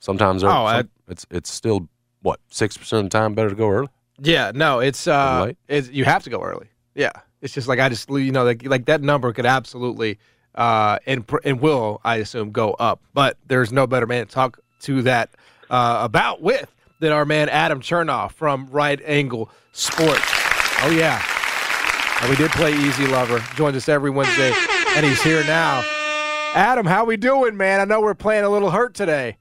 Sometimes 0.00 0.44
Oh, 0.44 0.48
I- 0.48 0.78
some- 0.80 0.90
it's 1.08 1.26
it's 1.30 1.50
still 1.52 1.88
what 2.22 2.40
six 2.50 2.76
percent 2.76 3.04
of 3.06 3.10
the 3.10 3.18
time 3.18 3.34
better 3.34 3.48
to 3.50 3.54
go 3.54 3.68
early. 3.68 3.88
Yeah, 4.20 4.52
no, 4.54 4.80
it's 4.80 5.06
uh, 5.06 5.40
it's 5.68 5.88
you 5.90 6.04
have 6.04 6.24
to 6.24 6.30
go 6.30 6.42
early. 6.42 6.66
Yeah, 6.94 7.12
it's 7.40 7.54
just 7.54 7.68
like 7.68 7.78
I 7.78 7.88
just 7.88 8.08
you 8.10 8.32
know 8.32 8.44
like 8.44 8.64
like 8.66 8.86
that 8.86 9.00
number 9.02 9.32
could 9.32 9.46
absolutely 9.46 10.18
uh 10.54 10.98
and 11.06 11.24
and 11.44 11.60
will 11.60 12.00
I 12.04 12.16
assume 12.16 12.50
go 12.50 12.72
up, 12.72 13.00
but 13.14 13.36
there's 13.46 13.72
no 13.72 13.86
better 13.86 14.06
man 14.06 14.26
to 14.26 14.32
talk 14.32 14.58
to 14.80 15.02
that 15.02 15.30
uh, 15.70 16.00
about 16.02 16.42
with 16.42 16.72
than 17.00 17.12
our 17.12 17.24
man 17.24 17.48
Adam 17.48 17.80
Chernoff 17.80 18.32
from 18.32 18.66
Right 18.70 19.00
Angle 19.04 19.50
Sports. 19.72 20.20
Oh 20.82 20.90
yeah, 20.90 21.22
and 22.20 22.30
we 22.30 22.36
did 22.36 22.50
play 22.50 22.72
Easy 22.74 23.06
Lover. 23.06 23.38
Joins 23.54 23.76
us 23.76 23.88
every 23.88 24.10
Wednesday, 24.10 24.52
and 24.96 25.06
he's 25.06 25.22
here 25.22 25.44
now. 25.44 25.84
Adam, 26.54 26.86
how 26.86 27.04
we 27.04 27.16
doing, 27.16 27.56
man? 27.56 27.80
I 27.80 27.84
know 27.84 28.00
we're 28.00 28.14
playing 28.14 28.44
a 28.44 28.48
little 28.48 28.70
hurt 28.70 28.94
today. 28.94 29.36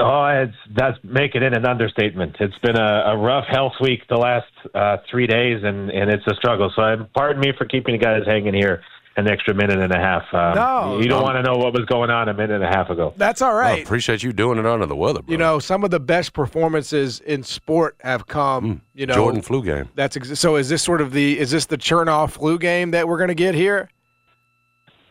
Oh, 0.00 0.24
it's 0.26 0.56
that's 0.76 0.98
making 1.04 1.42
it 1.44 1.56
an 1.56 1.64
understatement. 1.64 2.36
It's 2.40 2.58
been 2.58 2.76
a, 2.76 3.02
a 3.12 3.16
rough 3.16 3.46
health 3.46 3.74
week 3.80 4.00
the 4.08 4.16
last 4.16 4.50
uh, 4.74 4.96
three 5.08 5.26
days, 5.28 5.62
and, 5.62 5.88
and 5.90 6.10
it's 6.10 6.26
a 6.26 6.34
struggle. 6.34 6.72
So, 6.74 6.82
um, 6.82 7.08
pardon 7.14 7.40
me 7.40 7.52
for 7.56 7.64
keeping 7.64 7.96
the 7.96 8.04
guys 8.04 8.22
hanging 8.26 8.54
here 8.54 8.82
an 9.16 9.28
extra 9.28 9.54
minute 9.54 9.78
and 9.78 9.92
a 9.92 9.96
half. 9.96 10.22
Um, 10.34 10.56
No, 10.56 10.98
you 11.00 11.06
don't 11.06 11.20
no. 11.20 11.22
want 11.22 11.36
to 11.36 11.42
know 11.44 11.56
what 11.56 11.72
was 11.72 11.84
going 11.84 12.10
on 12.10 12.28
a 12.28 12.34
minute 12.34 12.56
and 12.60 12.64
a 12.64 12.66
half 12.76 12.90
ago. 12.90 13.14
That's 13.16 13.40
all 13.40 13.54
I 13.56 13.76
appreciate 13.76 14.24
you 14.24 14.32
doing 14.32 14.58
it 14.58 14.66
under 14.66 14.86
the 14.86 14.96
weather. 14.96 15.22
Bro. 15.22 15.30
You 15.30 15.38
know, 15.38 15.60
some 15.60 15.84
of 15.84 15.92
the 15.92 16.00
best 16.00 16.32
performances 16.32 17.20
in 17.20 17.44
sport 17.44 17.94
have 18.02 18.26
come. 18.26 18.82
you 18.94 19.06
know, 19.06 19.12
Mm. 19.14 19.16
Jordan 19.16 19.42
flu 19.42 19.62
game. 19.62 19.88
That's 19.94 20.16
ex- 20.16 20.40
so. 20.40 20.56
Is 20.56 20.68
this 20.68 20.82
sort 20.82 21.00
of 21.02 21.12
the 21.12 21.38
is 21.38 21.52
this 21.52 21.66
the 21.66 21.78
Chernoff 21.78 22.32
flu 22.32 22.58
game 22.58 22.90
that 22.90 23.06
we're 23.06 23.18
going 23.18 23.28
to 23.28 23.34
get 23.36 23.54
here? 23.54 23.88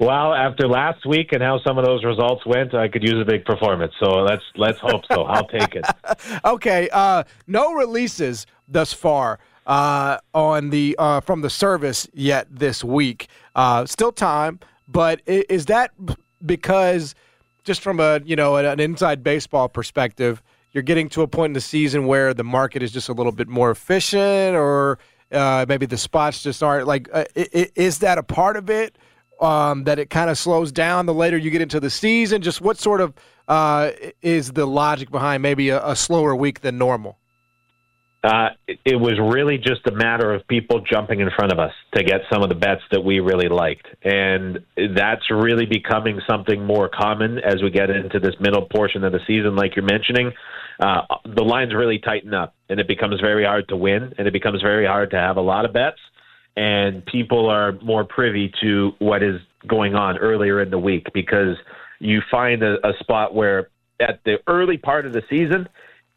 Well, 0.03 0.33
after 0.33 0.67
last 0.67 1.05
week 1.05 1.31
and 1.31 1.41
how 1.41 1.61
some 1.65 1.77
of 1.77 1.85
those 1.85 2.03
results 2.03 2.45
went, 2.45 2.73
I 2.73 2.89
could 2.89 3.03
use 3.03 3.21
a 3.21 3.23
big 3.23 3.45
performance. 3.45 3.93
So 4.03 4.15
let's 4.15 4.43
let's 4.57 4.77
hope 4.79 5.03
so. 5.09 5.23
I'll 5.23 5.47
take 5.47 5.75
it. 5.75 5.85
Okay. 6.45 6.89
Uh, 6.91 7.23
no 7.47 7.73
releases 7.73 8.45
thus 8.67 8.91
far 8.91 9.39
uh, 9.65 10.17
on 10.33 10.71
the 10.71 10.95
uh, 10.99 11.21
from 11.21 11.41
the 11.41 11.49
service 11.49 12.05
yet 12.13 12.47
this 12.51 12.83
week. 12.83 13.27
Uh, 13.55 13.85
still 13.85 14.11
time, 14.11 14.59
but 14.89 15.21
is 15.25 15.67
that 15.67 15.91
because 16.45 17.15
just 17.63 17.79
from 17.79 18.01
a 18.01 18.19
you 18.25 18.35
know 18.35 18.57
an 18.57 18.81
inside 18.81 19.23
baseball 19.23 19.69
perspective, 19.69 20.43
you're 20.73 20.83
getting 20.83 21.07
to 21.09 21.21
a 21.21 21.27
point 21.27 21.51
in 21.51 21.53
the 21.53 21.61
season 21.61 22.07
where 22.07 22.33
the 22.33 22.43
market 22.43 22.83
is 22.83 22.91
just 22.91 23.07
a 23.07 23.13
little 23.13 23.31
bit 23.31 23.47
more 23.47 23.71
efficient, 23.71 24.57
or 24.57 24.99
uh, 25.31 25.65
maybe 25.69 25.85
the 25.85 25.97
spots 25.97 26.43
just 26.43 26.61
aren't 26.61 26.87
like. 26.87 27.07
Uh, 27.13 27.23
is 27.35 27.99
that 27.99 28.17
a 28.17 28.23
part 28.23 28.57
of 28.57 28.69
it? 28.69 28.97
Um, 29.43 29.83
that 29.83 29.99
it 29.99 30.09
kind 30.09 30.29
of 30.29 30.37
slows 30.37 30.71
down 30.71 31.05
the 31.05 31.13
later 31.13 31.37
you 31.37 31.51
get 31.51 31.61
into 31.61 31.79
the 31.79 31.89
season? 31.89 32.41
Just 32.41 32.61
what 32.61 32.77
sort 32.77 33.01
of 33.01 33.13
uh, 33.47 33.91
is 34.21 34.53
the 34.53 34.65
logic 34.65 35.11
behind 35.11 35.43
maybe 35.43 35.69
a, 35.69 35.85
a 35.85 35.95
slower 35.95 36.35
week 36.35 36.61
than 36.61 36.77
normal? 36.77 37.17
Uh, 38.23 38.51
it, 38.67 38.95
was 38.95 39.19
really 39.19 39.57
just 39.57 39.85
a 39.85 39.91
matter 39.91 40.33
of 40.33 40.47
people 40.47 40.79
jumping 40.89 41.19
in 41.19 41.29
front 41.35 41.51
of 41.51 41.59
us 41.59 41.73
to 41.93 42.01
get 42.05 42.21
some 42.31 42.41
of 42.41 42.47
the 42.47 42.55
bets 42.55 42.79
that 42.89 43.03
we 43.03 43.19
really 43.19 43.49
liked. 43.49 43.85
And 44.01 44.59
that's 44.95 45.29
really 45.29 45.65
becoming 45.65 46.21
something 46.25 46.65
more 46.65 46.87
common 46.87 47.39
as 47.39 47.61
we 47.61 47.69
get 47.69 47.89
into 47.89 48.21
this 48.21 48.35
middle 48.39 48.65
portion 48.73 49.03
of 49.03 49.11
the 49.11 49.19
season, 49.27 49.57
like 49.57 49.75
you're 49.75 49.83
mentioning. 49.83 50.31
Uh, 50.79 51.01
the 51.35 51.43
lines 51.43 51.73
really 51.75 51.99
tighten 51.99 52.33
up, 52.33 52.55
and 52.69 52.79
it 52.79 52.87
becomes 52.87 53.19
very 53.19 53.43
hard 53.43 53.67
to 53.67 53.75
win, 53.75 54.13
and 54.17 54.25
it 54.25 54.31
becomes 54.31 54.61
very 54.61 54.87
hard 54.87 55.11
to 55.11 55.17
have 55.17 55.35
a 55.35 55.41
lot 55.41 55.65
of 55.65 55.73
bets. 55.73 55.99
And 56.55 57.05
people 57.05 57.49
are 57.49 57.73
more 57.81 58.03
privy 58.03 58.51
to 58.61 58.91
what 58.99 59.23
is 59.23 59.41
going 59.67 59.95
on 59.95 60.17
earlier 60.17 60.61
in 60.61 60.69
the 60.69 60.77
week 60.77 61.07
because 61.13 61.57
you 61.99 62.21
find 62.29 62.61
a, 62.61 62.75
a 62.87 62.93
spot 62.99 63.33
where 63.33 63.69
at 63.99 64.19
the 64.25 64.37
early 64.47 64.77
part 64.77 65.05
of 65.05 65.13
the 65.13 65.23
season, 65.29 65.67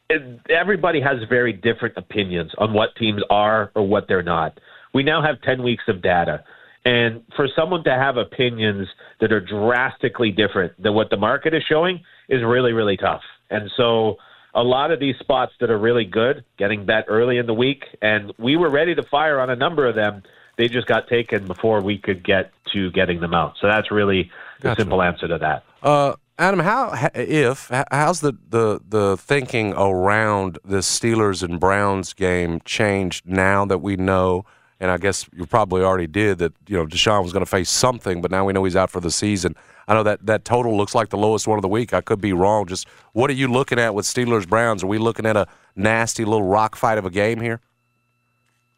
it- 0.09 0.39
everybody 0.49 1.01
has 1.01 1.17
very 1.29 1.53
different 1.53 1.95
opinions 1.97 2.51
on 2.57 2.73
what 2.73 2.95
teams 2.97 3.21
are 3.29 3.71
or 3.75 3.87
what 3.87 4.07
they're 4.07 4.23
not. 4.23 4.59
We 4.93 5.03
now 5.03 5.21
have 5.21 5.41
10 5.41 5.63
weeks 5.63 5.83
of 5.87 6.01
data. 6.01 6.43
And 6.85 7.23
for 7.35 7.47
someone 7.53 7.83
to 7.83 7.91
have 7.93 8.17
opinions 8.17 8.87
that 9.19 9.33
are 9.33 9.41
drastically 9.41 10.31
different 10.31 10.81
than 10.81 10.93
what 10.93 11.09
the 11.09 11.17
market 11.17 11.53
is 11.53 11.63
showing 11.67 12.01
is 12.29 12.43
really, 12.43 12.71
really 12.71 12.95
tough. 12.95 13.21
And 13.49 13.69
so 13.75 14.17
a 14.57 14.63
lot 14.63 14.89
of 14.91 14.99
these 14.99 15.15
spots 15.19 15.53
that 15.59 15.69
are 15.69 15.77
really 15.77 16.03
good 16.03 16.43
getting 16.57 16.83
bet 16.85 17.05
early 17.07 17.37
in 17.37 17.45
the 17.45 17.53
week, 17.53 17.85
and 18.01 18.33
we 18.39 18.57
were 18.57 18.69
ready 18.69 18.95
to 18.95 19.03
fire 19.03 19.39
on 19.39 19.51
a 19.51 19.55
number 19.55 19.87
of 19.87 19.95
them. 19.95 20.23
They 20.57 20.67
just 20.67 20.87
got 20.87 21.07
taken 21.07 21.45
before 21.45 21.79
we 21.81 21.99
could 21.99 22.23
get 22.23 22.51
to 22.73 22.89
getting 22.91 23.21
them 23.21 23.35
out. 23.35 23.53
So 23.61 23.67
that's 23.67 23.91
really 23.91 24.31
the 24.59 24.69
Gotcha. 24.69 24.81
simple 24.81 25.03
answer 25.03 25.27
to 25.27 25.37
that. 25.37 25.63
Uh, 25.83 26.15
Adam, 26.39 26.59
how 26.59 26.91
if 27.13 27.69
how's 27.91 28.21
the, 28.21 28.33
the 28.49 28.79
the 28.87 29.15
thinking 29.17 29.73
around 29.73 30.57
the 30.65 30.77
Steelers 30.77 31.43
and 31.43 31.59
Browns 31.59 32.13
game 32.13 32.59
changed 32.65 33.27
now 33.27 33.63
that 33.65 33.77
we 33.77 33.95
know? 33.95 34.43
And 34.79 34.89
I 34.89 34.97
guess 34.97 35.27
you 35.35 35.45
probably 35.45 35.83
already 35.83 36.07
did 36.07 36.39
that. 36.39 36.53
You 36.67 36.77
know, 36.77 36.85
Deshaun 36.87 37.21
was 37.23 37.31
going 37.31 37.45
to 37.45 37.49
face 37.49 37.69
something, 37.69 38.21
but 38.21 38.31
now 38.31 38.45
we 38.45 38.53
know 38.53 38.63
he's 38.63 38.75
out 38.75 38.89
for 38.89 38.99
the 38.99 39.11
season. 39.11 39.55
I 39.87 39.93
know 39.93 40.03
that 40.03 40.25
that 40.25 40.43
total 40.45 40.75
looks 40.75 40.93
like 40.93 41.09
the 41.09 41.17
lowest 41.17 41.47
one 41.47 41.57
of 41.57 41.61
the 41.61 41.67
week. 41.67 41.93
I 41.93 42.01
could 42.01 42.19
be 42.19 42.33
wrong. 42.33 42.65
Just 42.65 42.87
what 43.13 43.29
are 43.29 43.33
you 43.33 43.47
looking 43.47 43.79
at 43.79 43.93
with 43.95 44.05
Steelers 44.05 44.47
Browns? 44.47 44.83
Are 44.83 44.87
we 44.87 44.97
looking 44.97 45.25
at 45.25 45.37
a 45.37 45.47
nasty 45.75 46.25
little 46.25 46.43
rock 46.43 46.75
fight 46.75 46.97
of 46.97 47.05
a 47.05 47.09
game 47.09 47.39
here? 47.39 47.61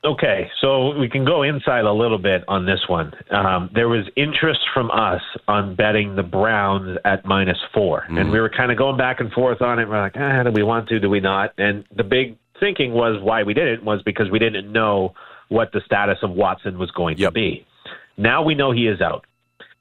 Okay, 0.06 0.50
so 0.62 0.98
we 0.98 1.10
can 1.10 1.26
go 1.26 1.44
inside 1.44 1.84
a 1.84 1.92
little 1.92 2.18
bit 2.18 2.46
on 2.48 2.66
this 2.66 2.80
one. 2.88 3.12
Um, 3.32 3.70
there 3.74 3.90
was 3.90 4.06
interest 4.16 4.62
from 4.74 4.90
us 4.92 5.22
on 5.50 5.76
betting 5.76 6.16
the 6.16 6.24
Browns 6.24 6.98
at 7.04 7.26
minus 7.26 7.58
four, 7.74 8.06
and 8.08 8.32
we 8.32 8.40
were 8.40 8.50
kind 8.50 8.72
of 8.72 8.78
going 8.78 8.96
back 8.96 9.20
and 9.20 9.30
forth 9.34 9.62
on 9.62 9.78
it. 9.78 9.90
We're 9.90 10.00
like, 10.00 10.16
ah, 10.16 10.44
do 10.44 10.52
we 10.52 10.64
want 10.64 10.88
to? 10.90 11.02
Do 11.02 11.10
we 11.10 11.20
not? 11.20 11.54
And 11.58 11.84
the 11.94 12.06
big 12.06 12.38
thinking 12.62 12.94
was 12.94 13.22
why 13.22 13.44
we 13.44 13.54
didn't 13.54 13.84
was 13.84 14.02
because 14.04 14.32
we 14.32 14.40
didn't 14.40 14.72
know 14.72 15.16
what 15.50 15.74
the 15.74 15.82
status 15.86 16.20
of 16.24 16.32
Watson 16.32 16.78
was 16.78 16.92
going 16.92 17.18
to 17.18 17.32
be. 17.32 17.66
Now 18.16 18.42
we 18.42 18.56
know 18.56 18.72
he 18.72 18.88
is 18.88 19.02
out. 19.02 19.26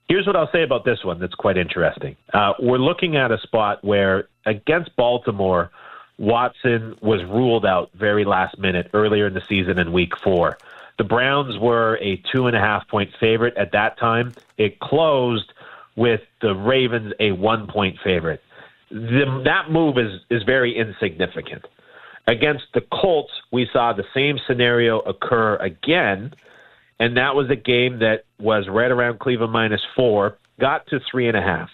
Here's 0.09 0.26
what 0.26 0.36
I'll 0.36 0.50
say 0.50 0.62
about 0.62 0.84
this 0.84 1.04
one 1.04 1.20
that's 1.20 1.34
quite 1.34 1.59
interesting. 1.59 2.16
Uh, 2.32 2.54
we're 2.59 2.78
looking 2.78 3.16
at 3.16 3.30
a 3.30 3.38
spot 3.38 3.84
where 3.84 4.28
against 4.46 4.96
Baltimore, 4.96 5.70
Watson 6.18 6.96
was 7.00 7.22
ruled 7.24 7.66
out 7.66 7.90
very 7.94 8.24
last 8.24 8.59
minute 8.59 8.90
earlier 8.94 9.26
in 9.26 9.34
the 9.34 9.42
season 9.48 9.78
in 9.78 9.92
week 9.92 10.16
four. 10.16 10.59
The 10.96 11.04
Browns 11.04 11.59
were 11.59 11.96
a 12.00 12.16
two 12.32 12.46
and 12.46 12.56
a 12.56 12.59
half 12.59 12.88
point 12.88 13.11
favorite 13.20 13.56
at 13.56 13.72
that 13.72 13.98
time. 13.98 14.34
It 14.56 14.80
closed 14.80 15.52
with 15.94 16.22
the 16.40 16.54
Ravens 16.54 17.12
a 17.20 17.32
one 17.32 17.66
point 17.66 17.98
favorite. 18.02 18.42
The, 18.90 19.42
that 19.44 19.70
move 19.70 19.98
is, 19.98 20.20
is 20.30 20.42
very 20.42 20.76
insignificant. 20.76 21.66
Against 22.26 22.64
the 22.74 22.80
Colts, 22.80 23.32
we 23.52 23.68
saw 23.72 23.92
the 23.92 24.04
same 24.14 24.38
scenario 24.46 25.00
occur 25.00 25.56
again, 25.56 26.34
and 27.01 27.16
that 27.16 27.34
was 27.34 27.51
a 27.51 27.57
game 27.57 28.01
that 28.01 28.24
was 28.38 28.66
right 28.68 28.90
around 28.90 29.20
Cleveland 29.20 29.53
minus 29.53 29.80
four, 29.94 30.38
got 30.61 30.86
to 30.88 31.01
three 31.11 31.28
and 31.28 31.36
a 31.36 31.42
half. 31.42 31.68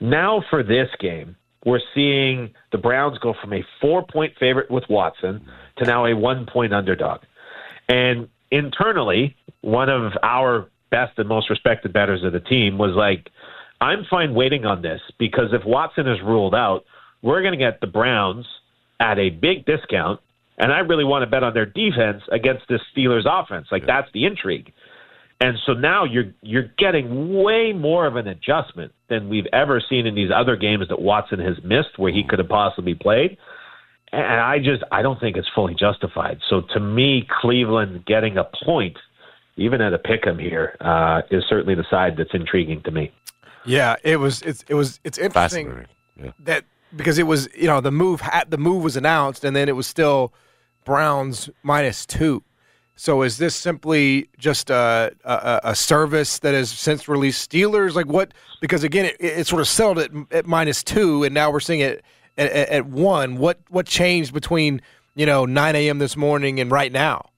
Now 0.00 0.42
for 0.50 0.62
this 0.62 0.88
game, 1.00 1.36
we're 1.64 1.80
seeing 1.94 2.54
the 2.72 2.78
Browns 2.78 3.18
go 3.18 3.34
from 3.40 3.52
a 3.52 3.64
four 3.80 4.06
point 4.06 4.32
favorite 4.38 4.70
with 4.70 4.84
Watson 4.88 5.44
to 5.78 5.84
now 5.84 6.06
a 6.06 6.14
one 6.14 6.46
point 6.46 6.72
underdog. 6.72 7.20
And 7.88 8.28
internally, 8.50 9.36
one 9.62 9.88
of 9.88 10.12
our 10.22 10.68
best 10.90 11.18
and 11.18 11.28
most 11.28 11.50
respected 11.50 11.92
bettors 11.92 12.22
of 12.24 12.32
the 12.32 12.40
team 12.40 12.78
was 12.78 12.94
like, 12.96 13.28
I'm 13.80 14.06
fine 14.08 14.34
waiting 14.34 14.64
on 14.64 14.82
this 14.82 15.00
because 15.18 15.52
if 15.52 15.62
Watson 15.66 16.08
is 16.08 16.18
ruled 16.24 16.54
out, 16.54 16.84
we're 17.22 17.42
going 17.42 17.52
to 17.52 17.58
get 17.58 17.80
the 17.80 17.86
Browns 17.86 18.46
at 19.00 19.18
a 19.18 19.30
big 19.30 19.66
discount. 19.66 20.20
And 20.58 20.72
I 20.72 20.78
really 20.78 21.04
want 21.04 21.22
to 21.22 21.26
bet 21.26 21.42
on 21.42 21.52
their 21.54 21.66
defense 21.66 22.22
against 22.32 22.64
this 22.68 22.80
Steelers 22.94 23.24
offense. 23.26 23.68
Like 23.70 23.86
that's 23.86 24.10
the 24.12 24.24
intrigue. 24.24 24.72
And 25.38 25.58
so 25.66 25.74
now 25.74 26.04
you're 26.04 26.32
you're 26.40 26.70
getting 26.78 27.42
way 27.42 27.74
more 27.74 28.06
of 28.06 28.16
an 28.16 28.26
adjustment 28.26 28.92
than 29.08 29.28
we've 29.28 29.46
ever 29.52 29.82
seen 29.86 30.06
in 30.06 30.14
these 30.14 30.30
other 30.34 30.56
games 30.56 30.88
that 30.88 31.00
Watson 31.00 31.40
has 31.40 31.56
missed 31.62 31.98
where 31.98 32.10
he 32.10 32.24
could 32.24 32.38
have 32.38 32.48
possibly 32.48 32.94
played. 32.94 33.36
And 34.12 34.24
I 34.40 34.58
just 34.58 34.82
I 34.90 35.02
don't 35.02 35.20
think 35.20 35.36
it's 35.36 35.48
fully 35.54 35.74
justified. 35.74 36.40
So 36.48 36.62
to 36.72 36.80
me, 36.80 37.28
Cleveland 37.42 38.06
getting 38.06 38.38
a 38.38 38.44
point, 38.64 38.96
even 39.56 39.82
at 39.82 39.92
a 39.92 39.98
pick 39.98 40.26
'em 40.26 40.38
here, 40.38 40.74
uh, 40.80 41.20
is 41.30 41.44
certainly 41.46 41.74
the 41.74 41.84
side 41.90 42.16
that's 42.16 42.32
intriguing 42.32 42.80
to 42.82 42.90
me. 42.90 43.12
Yeah, 43.66 43.96
it 44.04 44.16
was. 44.18 44.40
It's 44.40 44.64
it 44.68 44.74
was. 44.74 45.00
It's 45.04 45.18
interesting 45.18 45.84
Yeah. 46.18 46.30
that 46.44 46.64
because 46.94 47.18
it 47.18 47.24
was 47.24 47.46
you 47.54 47.66
know 47.66 47.82
the 47.82 47.90
move 47.90 48.22
had 48.22 48.50
the 48.50 48.56
move 48.56 48.82
was 48.82 48.96
announced 48.96 49.44
and 49.44 49.54
then 49.54 49.68
it 49.68 49.76
was 49.76 49.86
still 49.86 50.32
Browns 50.86 51.50
minus 51.62 52.06
two. 52.06 52.42
So 52.98 53.20
is 53.20 53.36
this 53.36 53.54
simply 53.54 54.30
just 54.38 54.70
a, 54.70 55.12
a, 55.24 55.60
a 55.64 55.74
service 55.74 56.38
that 56.38 56.54
has 56.54 56.70
since 56.70 57.06
released 57.08 57.50
Steelers? 57.50 57.92
Like 57.94 58.06
what? 58.06 58.32
Because 58.62 58.84
again, 58.84 59.04
it, 59.04 59.16
it 59.20 59.46
sort 59.46 59.60
of 59.60 59.68
settled 59.68 59.98
at, 59.98 60.10
at 60.30 60.46
minus 60.46 60.82
two, 60.82 61.22
and 61.24 61.34
now 61.34 61.50
we're 61.50 61.60
seeing 61.60 61.80
it 61.80 62.02
at, 62.38 62.50
at, 62.50 62.68
at 62.70 62.86
one. 62.86 63.36
What 63.36 63.58
what 63.68 63.84
changed 63.84 64.32
between 64.32 64.80
you 65.14 65.26
know 65.26 65.44
9 65.44 65.76
a.m. 65.76 65.98
this 65.98 66.16
morning 66.16 66.58
and 66.58 66.70
right 66.70 66.90
now? 66.90 67.28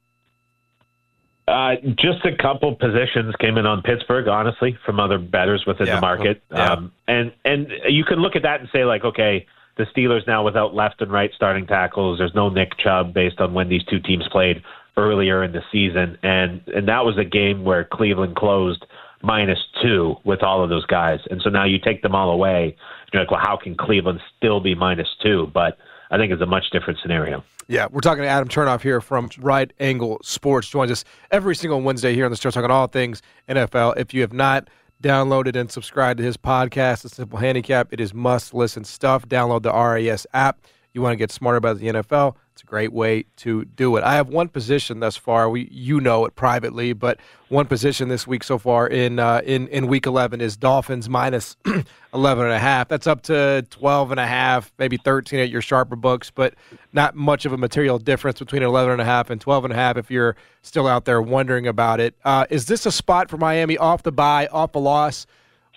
Uh, 1.48 1.76
just 1.96 2.24
a 2.26 2.36
couple 2.36 2.74
positions 2.76 3.34
came 3.40 3.56
in 3.56 3.64
on 3.64 3.80
Pittsburgh, 3.80 4.28
honestly, 4.28 4.78
from 4.84 5.00
other 5.00 5.16
bettors 5.18 5.64
within 5.66 5.86
Yeah. 5.86 5.94
the 5.96 6.00
market. 6.02 6.42
Yeah. 6.52 6.72
Um, 6.72 6.92
and 7.08 7.32
and 7.44 7.72
you 7.88 8.04
can 8.04 8.18
look 8.20 8.36
at 8.36 8.42
that 8.42 8.60
and 8.60 8.68
say 8.70 8.84
like, 8.84 9.02
okay, 9.02 9.46
the 9.78 9.84
Steelers 9.84 10.26
now 10.26 10.44
without 10.44 10.74
left 10.74 11.00
and 11.00 11.10
right 11.10 11.30
starting 11.34 11.66
tackles. 11.66 12.18
There's 12.18 12.34
no 12.34 12.50
Nick 12.50 12.76
Chubb 12.76 13.14
based 13.14 13.40
on 13.40 13.54
when 13.54 13.68
these 13.68 13.84
two 13.84 14.00
teams 14.00 14.28
played 14.28 14.62
earlier 14.96 15.42
in 15.42 15.52
the 15.52 15.62
season, 15.72 16.18
and 16.22 16.60
and 16.74 16.88
that 16.88 17.04
was 17.04 17.16
a 17.16 17.24
game 17.24 17.64
where 17.64 17.84
Cleveland 17.84 18.36
closed 18.36 18.84
minus 19.22 19.58
two 19.82 20.16
with 20.24 20.42
all 20.42 20.62
of 20.62 20.68
those 20.68 20.84
guys. 20.86 21.20
And 21.30 21.40
so 21.42 21.48
now 21.50 21.64
you 21.64 21.78
take 21.78 22.02
them 22.02 22.14
all 22.14 22.30
away. 22.30 22.76
You're 23.12 23.22
like, 23.22 23.30
well, 23.30 23.40
how 23.40 23.56
can 23.56 23.74
Cleveland 23.76 24.20
still 24.36 24.60
be 24.60 24.74
minus 24.74 25.08
two? 25.22 25.50
But 25.54 25.78
I 26.10 26.18
think 26.18 26.32
it's 26.32 26.42
a 26.42 26.46
much 26.46 26.70
different 26.70 26.98
scenario. 27.00 27.42
Yeah, 27.68 27.86
we're 27.90 28.00
talking 28.00 28.22
to 28.22 28.28
Adam 28.28 28.48
Chernoff 28.48 28.80
here 28.80 29.00
from 29.00 29.28
Right 29.38 29.72
Angle 29.78 30.20
Sports. 30.22 30.68
Joins 30.68 30.90
us 30.90 31.04
every 31.30 31.54
single 31.54 31.80
Wednesday 31.82 32.14
here 32.14 32.24
on 32.24 32.30
the 32.30 32.36
show, 32.36 32.50
talking 32.50 32.70
all 32.70 32.86
things 32.86 33.22
NFL. 33.48 33.98
If 33.98 34.14
you 34.14 34.22
have 34.22 34.32
not 34.32 34.68
downloaded 35.02 35.56
and 35.56 35.70
subscribed 35.70 36.18
to 36.18 36.24
his 36.24 36.36
podcast, 36.36 37.02
The 37.02 37.08
Simple 37.08 37.38
Handicap, 37.38 37.92
it 37.92 38.00
is 38.00 38.12
must 38.12 38.54
listen 38.54 38.84
stuff. 38.84 39.28
Download 39.28 39.62
the 39.62 39.72
RAS 39.72 40.26
app. 40.32 40.60
You 40.92 41.02
want 41.02 41.12
to 41.12 41.16
get 41.16 41.30
smarter 41.30 41.58
about 41.58 41.78
the 41.78 41.86
NFL? 41.86 42.34
It's 42.58 42.64
a 42.64 42.66
great 42.66 42.92
way 42.92 43.24
to 43.36 43.66
do 43.66 43.96
it. 43.98 44.02
I 44.02 44.16
have 44.16 44.30
one 44.30 44.48
position 44.48 44.98
thus 44.98 45.16
far. 45.16 45.48
We 45.48 45.68
you 45.70 46.00
know 46.00 46.24
it 46.24 46.34
privately, 46.34 46.92
but 46.92 47.20
one 47.50 47.66
position 47.66 48.08
this 48.08 48.26
week 48.26 48.42
so 48.42 48.58
far 48.58 48.88
in 48.88 49.20
uh, 49.20 49.42
in 49.44 49.68
in 49.68 49.86
week 49.86 50.06
11 50.06 50.40
is 50.40 50.56
Dolphins 50.56 51.08
minus 51.08 51.56
11 52.14 52.46
and 52.46 52.52
a 52.52 52.58
half. 52.58 52.88
That's 52.88 53.06
up 53.06 53.22
to 53.22 53.64
12 53.70 54.10
and 54.10 54.18
a 54.18 54.26
half, 54.26 54.72
maybe 54.76 54.96
13 54.96 55.38
at 55.38 55.50
your 55.50 55.62
sharper 55.62 55.94
books, 55.94 56.32
but 56.32 56.54
not 56.92 57.14
much 57.14 57.46
of 57.46 57.52
a 57.52 57.56
material 57.56 57.96
difference 57.96 58.40
between 58.40 58.64
11 58.64 58.90
and 58.90 59.02
a 59.02 59.04
half 59.04 59.30
and 59.30 59.40
12 59.40 59.66
and 59.66 59.72
a 59.72 59.76
half 59.76 59.96
if 59.96 60.10
you're 60.10 60.34
still 60.62 60.88
out 60.88 61.04
there 61.04 61.22
wondering 61.22 61.68
about 61.68 62.00
it. 62.00 62.16
Uh, 62.24 62.44
is 62.50 62.66
this 62.66 62.86
a 62.86 62.90
spot 62.90 63.30
for 63.30 63.36
Miami 63.36 63.78
off 63.78 64.02
the 64.02 64.10
bye, 64.10 64.48
off 64.48 64.74
a 64.74 64.80
loss? 64.80 65.28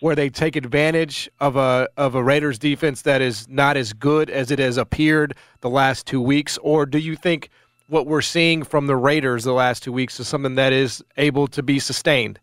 Where 0.01 0.15
they 0.15 0.29
take 0.29 0.55
advantage 0.55 1.29
of 1.39 1.55
a 1.55 1.87
of 1.95 2.15
a 2.15 2.23
Raiders 2.23 2.59
defense 2.59 3.03
that 3.03 3.21
is 3.21 3.47
not 3.47 3.77
as 3.77 3.93
good 3.93 4.29
as 4.29 4.51
it 4.51 4.59
has 4.59 4.77
appeared 4.77 5.35
the 5.61 5.69
last 5.69 6.05
two 6.05 6.21
weeks, 6.21 6.57
or 6.57 6.85
do 6.85 6.97
you 6.97 7.15
think 7.15 7.49
what 7.87 8.07
we're 8.07 8.21
seeing 8.21 8.63
from 8.63 8.87
the 8.87 8.95
Raiders 8.95 9.43
the 9.43 9.53
last 9.53 9.83
two 9.83 9.93
weeks 9.93 10.19
is 10.19 10.27
something 10.27 10.55
that 10.55 10.73
is 10.73 11.03
able 11.17 11.47
to 11.47 11.63
be 11.63 11.79
sustained? 11.79 12.39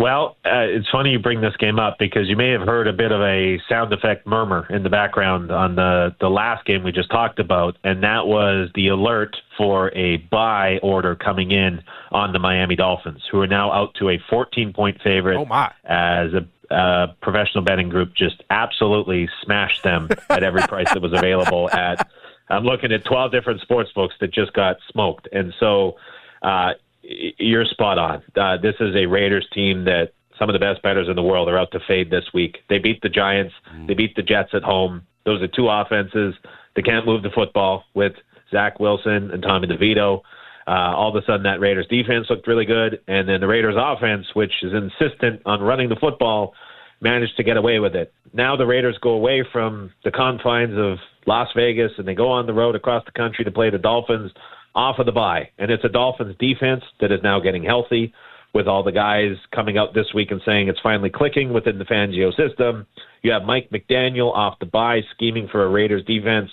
Well, 0.00 0.38
uh, 0.46 0.64
it's 0.64 0.88
funny 0.88 1.10
you 1.10 1.18
bring 1.18 1.42
this 1.42 1.54
game 1.58 1.78
up 1.78 1.98
because 1.98 2.26
you 2.26 2.34
may 2.34 2.52
have 2.52 2.62
heard 2.62 2.88
a 2.88 2.92
bit 2.94 3.12
of 3.12 3.20
a 3.20 3.60
sound 3.68 3.92
effect 3.92 4.26
murmur 4.26 4.66
in 4.70 4.82
the 4.82 4.88
background 4.88 5.52
on 5.52 5.74
the, 5.74 6.16
the 6.20 6.30
last 6.30 6.64
game 6.64 6.82
we 6.82 6.90
just 6.90 7.10
talked 7.10 7.38
about, 7.38 7.76
and 7.84 8.02
that 8.02 8.26
was 8.26 8.70
the 8.74 8.88
alert 8.88 9.36
for 9.58 9.94
a 9.94 10.16
buy 10.30 10.78
order 10.82 11.14
coming 11.14 11.50
in 11.50 11.82
on 12.12 12.32
the 12.32 12.38
Miami 12.38 12.76
Dolphins, 12.76 13.20
who 13.30 13.42
are 13.42 13.46
now 13.46 13.70
out 13.72 13.94
to 13.96 14.08
a 14.08 14.18
14 14.30 14.72
point 14.72 15.02
favorite 15.04 15.36
Oh 15.36 15.44
my! 15.44 15.70
as 15.84 16.30
a 16.32 16.74
uh, 16.74 17.08
professional 17.20 17.62
betting 17.62 17.90
group 17.90 18.14
just 18.14 18.42
absolutely 18.48 19.28
smashed 19.44 19.82
them 19.82 20.08
at 20.30 20.42
every 20.42 20.62
price 20.62 20.90
that 20.94 21.02
was 21.02 21.12
available 21.12 21.68
at 21.72 22.08
I'm 22.48 22.64
looking 22.64 22.90
at 22.90 23.04
12 23.04 23.32
different 23.32 23.60
sports 23.60 23.90
books 23.94 24.14
that 24.20 24.32
just 24.32 24.54
got 24.54 24.78
smoked. 24.90 25.28
And 25.30 25.52
so 25.60 25.96
uh, 26.42 26.72
you're 27.02 27.64
spot 27.64 27.98
on. 27.98 28.22
Uh, 28.36 28.56
this 28.60 28.74
is 28.80 28.94
a 28.94 29.06
Raiders 29.06 29.46
team 29.52 29.84
that 29.84 30.12
some 30.38 30.48
of 30.48 30.54
the 30.54 30.58
best 30.58 30.82
bettors 30.82 31.08
in 31.08 31.16
the 31.16 31.22
world 31.22 31.48
are 31.48 31.58
out 31.58 31.70
to 31.72 31.80
fade 31.86 32.10
this 32.10 32.24
week. 32.32 32.58
They 32.68 32.78
beat 32.78 33.02
the 33.02 33.08
Giants, 33.08 33.54
they 33.86 33.94
beat 33.94 34.16
the 34.16 34.22
Jets 34.22 34.50
at 34.54 34.62
home. 34.62 35.02
Those 35.24 35.42
are 35.42 35.48
two 35.48 35.68
offenses 35.68 36.34
that 36.74 36.84
can't 36.84 37.04
move 37.04 37.22
the 37.22 37.30
football 37.30 37.84
with 37.94 38.12
Zach 38.50 38.80
Wilson 38.80 39.30
and 39.30 39.42
Tommy 39.42 39.68
DeVito. 39.68 40.22
Uh, 40.66 40.94
all 40.94 41.14
of 41.14 41.22
a 41.22 41.26
sudden, 41.26 41.42
that 41.42 41.60
Raiders 41.60 41.86
defense 41.88 42.26
looked 42.30 42.46
really 42.46 42.64
good, 42.64 43.00
and 43.08 43.28
then 43.28 43.40
the 43.40 43.46
Raiders 43.46 43.74
offense, 43.76 44.26
which 44.34 44.52
is 44.62 44.72
insistent 44.72 45.42
on 45.44 45.60
running 45.60 45.88
the 45.88 45.96
football, 45.96 46.54
managed 47.00 47.36
to 47.36 47.42
get 47.42 47.56
away 47.56 47.78
with 47.78 47.94
it. 47.94 48.12
Now 48.32 48.56
the 48.56 48.66
Raiders 48.66 48.98
go 49.02 49.10
away 49.10 49.44
from 49.52 49.90
the 50.04 50.10
confines 50.10 50.78
of 50.78 50.98
Las 51.26 51.48
Vegas 51.56 51.92
and 51.98 52.06
they 52.06 52.14
go 52.14 52.30
on 52.30 52.46
the 52.46 52.52
road 52.52 52.74
across 52.76 53.04
the 53.04 53.12
country 53.12 53.44
to 53.44 53.50
play 53.50 53.70
the 53.70 53.78
Dolphins 53.78 54.30
off 54.74 54.98
of 54.98 55.06
the 55.06 55.12
bye. 55.12 55.50
And 55.58 55.70
it's 55.70 55.84
a 55.84 55.88
Dolphins 55.88 56.36
defense 56.38 56.84
that 57.00 57.12
is 57.12 57.20
now 57.22 57.40
getting 57.40 57.62
healthy 57.62 58.12
with 58.52 58.66
all 58.66 58.82
the 58.82 58.92
guys 58.92 59.36
coming 59.54 59.78
out 59.78 59.94
this 59.94 60.12
week 60.14 60.30
and 60.30 60.40
saying 60.44 60.68
it's 60.68 60.80
finally 60.80 61.10
clicking 61.10 61.52
within 61.52 61.78
the 61.78 61.84
Fangio 61.84 62.34
system. 62.36 62.86
You 63.22 63.32
have 63.32 63.44
Mike 63.44 63.70
McDaniel 63.70 64.34
off 64.34 64.58
the 64.58 64.66
bye 64.66 65.02
scheming 65.14 65.48
for 65.48 65.64
a 65.64 65.68
Raiders 65.68 66.04
defense. 66.04 66.50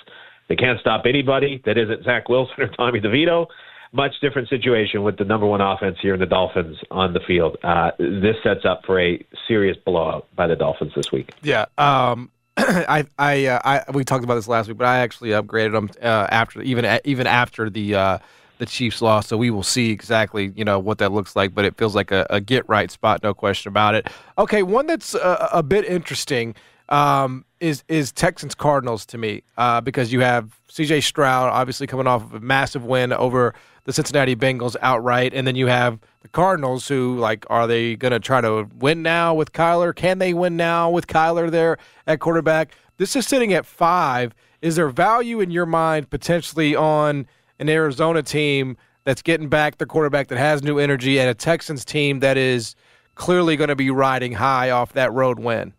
They 0.48 0.56
can't 0.56 0.80
stop 0.80 1.06
anybody 1.06 1.62
that 1.66 1.78
isn't 1.78 2.04
Zach 2.04 2.30
Wilson 2.30 2.56
or 2.60 2.68
Tommy 2.68 3.00
DeVito 3.00 3.48
much 3.94 4.14
different 4.22 4.50
situation 4.50 5.04
with 5.04 5.18
the 5.18 5.24
number 5.24 5.46
one 5.46 5.62
offense 5.62 5.98
here 6.02 6.14
in 6.14 6.20
the 6.20 6.26
Dolphins 6.26 6.78
on 6.92 7.14
the 7.14 7.20
field. 7.26 7.58
Uh, 7.64 7.92
this 7.98 8.36
sets 8.44 8.66
up 8.66 8.82
for 8.86 9.00
a 9.00 9.24
serious 9.48 9.78
blowout 9.86 10.28
by 10.36 10.48
the 10.48 10.56
Dolphins 10.56 10.94
this 10.96 11.12
week. 11.12 11.32
Yeah. 11.42 11.66
Um, 11.78 12.32
I, 12.60 13.06
I, 13.20 13.46
uh, 13.46 13.60
I, 13.64 13.92
we 13.92 14.04
talked 14.04 14.24
about 14.24 14.36
this 14.36 14.48
last 14.48 14.68
week, 14.68 14.78
but 14.78 14.88
I 14.88 14.98
actually 15.00 15.30
upgraded 15.30 15.74
them 15.74 15.90
uh, 16.02 16.28
after 16.32 16.62
even 16.62 17.00
even 17.06 17.28
after 17.28 17.70
the 17.70 17.94
uh, 17.94 18.18
the 18.58 18.66
Chiefs 18.66 19.00
loss. 19.02 19.28
So 19.28 19.38
we 19.38 19.52
will 19.52 19.64
see 19.64 19.92
exactly 19.92 20.52
you 20.56 20.66
know 20.66 20.80
what 20.80 20.98
that 20.98 21.12
looks 21.12 21.36
like. 21.36 21.54
But 21.54 21.66
it 21.66 21.78
feels 21.78 21.94
like 21.94 22.12
a, 22.12 22.26
a 22.32 22.42
get 22.42 22.68
right 22.68 22.90
spot, 22.90 23.22
no 23.22 23.36
question 23.36 23.70
about 23.70 23.94
it. 23.94 24.08
Okay, 24.40 24.64
one 24.64 24.88
that's 24.88 25.14
a, 25.14 25.50
a 25.54 25.62
bit 25.62 25.86
interesting 25.86 26.56
um, 26.90 27.46
is 27.60 27.84
is 27.88 28.12
Texans 28.12 28.56
Cardinals 28.56 29.06
to 29.08 29.20
me 29.20 29.44
uh, 29.58 29.82
because 29.82 30.12
you 30.12 30.22
have 30.22 30.60
C.J. 30.70 31.02
Stroud 31.02 31.50
obviously 31.52 31.86
coming 31.86 32.08
off 32.08 32.24
of 32.24 32.34
a 32.34 32.40
massive 32.40 32.84
win 32.84 33.14
over 33.14 33.54
the 33.88 33.94
Cincinnati 33.94 34.36
Bengals 34.36 34.76
outright, 34.82 35.34
and 35.34 35.48
then 35.48 35.56
you 35.56 35.68
have 35.68 35.98
the 36.22 36.28
Cardinals 36.28 36.90
who 36.90 37.18
like 37.18 37.46
are 37.50 37.66
they 37.68 37.96
going 37.96 38.12
to 38.12 38.20
try 38.20 38.42
to 38.42 38.68
win 38.80 39.02
now 39.02 39.34
with 39.34 39.54
Kyler? 39.54 39.96
Can 39.96 40.20
they 40.20 40.34
win 40.34 40.58
now 40.58 40.90
with 40.90 41.08
Kyler 41.08 41.50
there 41.50 41.78
at 42.06 42.20
quarterback? 42.20 42.74
This 42.98 43.16
is 43.16 43.26
sitting 43.26 43.54
at 43.54 43.66
five. 43.66 44.36
Is 44.62 44.76
there 44.76 44.90
value 44.90 45.40
in 45.40 45.52
your 45.52 45.66
mind 45.66 46.10
potentially 46.10 46.76
on 46.76 47.28
an 47.60 47.70
Arizona 47.70 48.22
team 48.22 48.76
that's 49.06 49.22
getting 49.22 49.48
back 49.48 49.78
the 49.78 49.86
quarterback 49.86 50.28
that 50.28 50.38
has 50.38 50.62
new 50.62 50.80
energy 50.80 51.18
and 51.18 51.30
a 51.30 51.34
Texans 51.34 51.86
team 51.86 52.20
that 52.20 52.36
is 52.36 52.76
clearly 53.16 53.56
going 53.56 53.70
to 53.70 53.76
be 53.76 53.90
riding 53.90 54.34
high 54.34 54.70
off 54.70 54.92
that 54.94 55.14
road 55.14 55.40
win? 55.40 55.74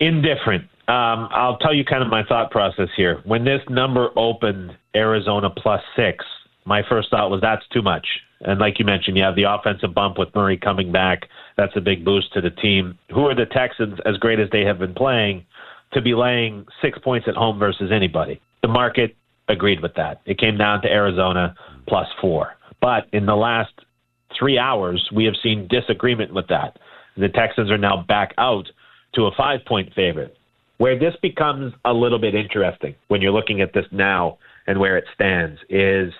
Indifferent. 0.00 0.64
Um, 0.88 1.28
I'll 1.32 1.58
tell 1.58 1.74
you 1.74 1.84
kind 1.84 2.02
of 2.02 2.08
my 2.08 2.22
thought 2.24 2.50
process 2.50 2.88
here. 2.96 3.20
When 3.24 3.44
this 3.44 3.60
number 3.68 4.10
opened 4.16 4.76
Arizona 4.94 5.50
plus 5.50 5.80
six, 5.96 6.24
my 6.64 6.82
first 6.88 7.10
thought 7.10 7.30
was 7.30 7.40
that's 7.40 7.66
too 7.72 7.82
much. 7.82 8.06
And 8.42 8.60
like 8.60 8.78
you 8.78 8.84
mentioned, 8.84 9.16
you 9.16 9.22
have 9.24 9.34
the 9.34 9.50
offensive 9.50 9.94
bump 9.94 10.18
with 10.18 10.34
Murray 10.34 10.56
coming 10.56 10.92
back. 10.92 11.22
That's 11.56 11.72
a 11.74 11.80
big 11.80 12.04
boost 12.04 12.32
to 12.34 12.40
the 12.40 12.50
team. 12.50 12.98
Who 13.12 13.26
are 13.26 13.34
the 13.34 13.46
Texans, 13.46 13.98
as 14.04 14.16
great 14.18 14.38
as 14.38 14.48
they 14.52 14.62
have 14.62 14.78
been 14.78 14.94
playing, 14.94 15.44
to 15.92 16.02
be 16.02 16.14
laying 16.14 16.66
six 16.82 16.98
points 16.98 17.26
at 17.28 17.34
home 17.34 17.58
versus 17.58 17.90
anybody? 17.92 18.40
The 18.62 18.68
market 18.68 19.16
agreed 19.48 19.80
with 19.80 19.94
that. 19.94 20.20
It 20.26 20.38
came 20.38 20.58
down 20.58 20.82
to 20.82 20.88
Arizona 20.88 21.54
plus 21.88 22.08
four. 22.20 22.56
But 22.80 23.06
in 23.12 23.26
the 23.26 23.36
last 23.36 23.72
three 24.38 24.58
hours, 24.58 25.08
we 25.14 25.24
have 25.24 25.34
seen 25.42 25.68
disagreement 25.68 26.34
with 26.34 26.48
that. 26.48 26.78
The 27.16 27.28
Texans 27.28 27.70
are 27.70 27.78
now 27.78 28.04
back 28.06 28.34
out 28.38 28.66
to 29.14 29.26
a 29.26 29.30
five 29.36 29.60
point 29.66 29.92
favorite. 29.94 30.36
Where 30.78 30.98
this 30.98 31.14
becomes 31.22 31.72
a 31.84 31.92
little 31.92 32.18
bit 32.18 32.34
interesting 32.34 32.94
when 33.08 33.22
you're 33.22 33.32
looking 33.32 33.60
at 33.60 33.72
this 33.72 33.86
now 33.90 34.38
and 34.66 34.78
where 34.78 34.98
it 34.98 35.04
stands 35.14 35.58
is 35.70 36.12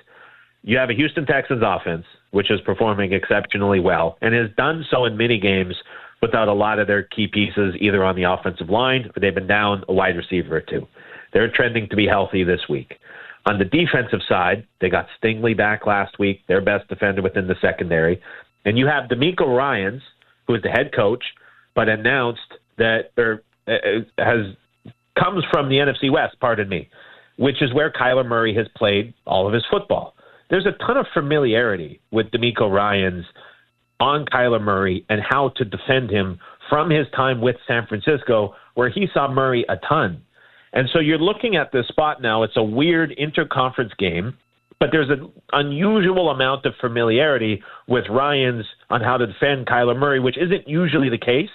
you 0.63 0.79
have 0.79 0.91
a 0.91 0.95
Houston 0.95 1.27
Texans 1.27 1.63
offense, 1.65 2.05
which 2.31 2.51
is 2.51 2.61
performing 2.63 3.13
exceptionally 3.13 3.81
well 3.81 4.19
and 4.21 4.35
has 4.35 4.49
done 4.57 4.85
so 4.91 5.05
in 5.05 5.17
many 5.17 5.39
games 5.39 5.75
without 6.23 6.49
a 6.49 6.53
lot 6.53 6.79
of 6.79 6.87
their 6.87 7.03
key 7.03 7.27
pieces 7.27 7.75
either 7.81 8.03
on 8.03 8.17
the 8.17 8.25
offensive 8.25 8.71
line 8.71 9.11
or 9.15 9.21
they've 9.21 9.35
been 9.35 9.47
down 9.47 9.85
a 9.89 9.93
wide 9.93 10.17
receiver 10.17 10.57
or 10.57 10.61
two. 10.61 10.87
They're 11.33 11.53
trending 11.55 11.89
to 11.91 11.97
be 11.97 12.07
healthy 12.07 12.45
this 12.45 12.63
week. 12.69 12.95
On 13.47 13.59
the 13.59 13.65
defensive 13.65 14.21
side, 14.29 14.67
they 14.81 14.89
got 14.89 15.07
Stingley 15.23 15.57
back 15.57 15.87
last 15.87 16.19
week, 16.19 16.41
their 16.49 16.61
best 16.61 16.89
defender 16.89 17.23
within 17.23 17.47
the 17.47 17.55
secondary. 17.61 18.21
And 18.65 18.77
you 18.77 18.87
have 18.87 19.09
DeMeco 19.09 19.47
Ryans, 19.47 20.03
who 20.47 20.55
is 20.55 20.63
the 20.63 20.71
head 20.71 20.91
coach, 20.95 21.23
but 21.75 21.89
announced 21.89 22.41
that 22.79 23.13
or 23.17 23.43
Uh, 23.67 24.01
has 24.19 24.55
comes 25.19 25.45
from 25.51 25.69
the 25.69 25.77
NFC 25.77 26.11
West, 26.11 26.37
pardon 26.41 26.69
me, 26.69 26.89
which 27.37 27.63
is 27.63 27.73
where 27.73 27.91
Kyler 27.91 28.27
Murray 28.27 28.55
has 28.55 28.67
played 28.77 29.15
all 29.27 29.47
of 29.47 29.55
his 29.55 29.65
football. 29.71 30.15
There's 30.51 30.67
a 30.67 30.85
ton 30.87 30.97
of 30.97 31.07
familiarity 31.13 32.01
with 32.13 32.27
DeMeco 32.31 32.71
Ryans 32.71 33.25
on 33.99 34.27
Kyler 34.27 34.61
Murray 34.61 35.05
and 35.09 35.21
how 35.27 35.53
to 35.57 35.65
defend 35.65 36.11
him 36.11 36.39
from 36.69 36.91
his 36.91 37.07
time 37.15 37.41
with 37.41 37.57
San 37.67 37.87
Francisco, 37.87 38.55
where 38.75 38.91
he 38.91 39.07
saw 39.13 39.33
Murray 39.33 39.65
a 39.69 39.77
ton. 39.89 40.23
And 40.73 40.89
so 40.93 40.99
you're 40.99 41.19
looking 41.19 41.57
at 41.57 41.73
this 41.73 41.89
spot 41.89 42.21
now. 42.21 42.43
It's 42.43 42.57
a 42.57 42.63
weird 42.63 43.17
interconference 43.19 43.97
game, 43.99 44.37
but 44.79 44.91
there's 44.93 45.09
an 45.09 45.33
unusual 45.53 46.31
amount 46.31 46.67
of 46.67 46.75
familiarity 46.81 47.63
with 47.89 48.05
Ryans 48.11 48.65
on 48.91 49.01
how 49.01 49.17
to 49.17 49.27
defend 49.27 49.67
Kyler 49.67 49.99
Murray, 49.99 50.21
which 50.21 50.37
isn't 50.37 50.69
usually 50.69 51.09
the 51.09 51.19
case 51.19 51.51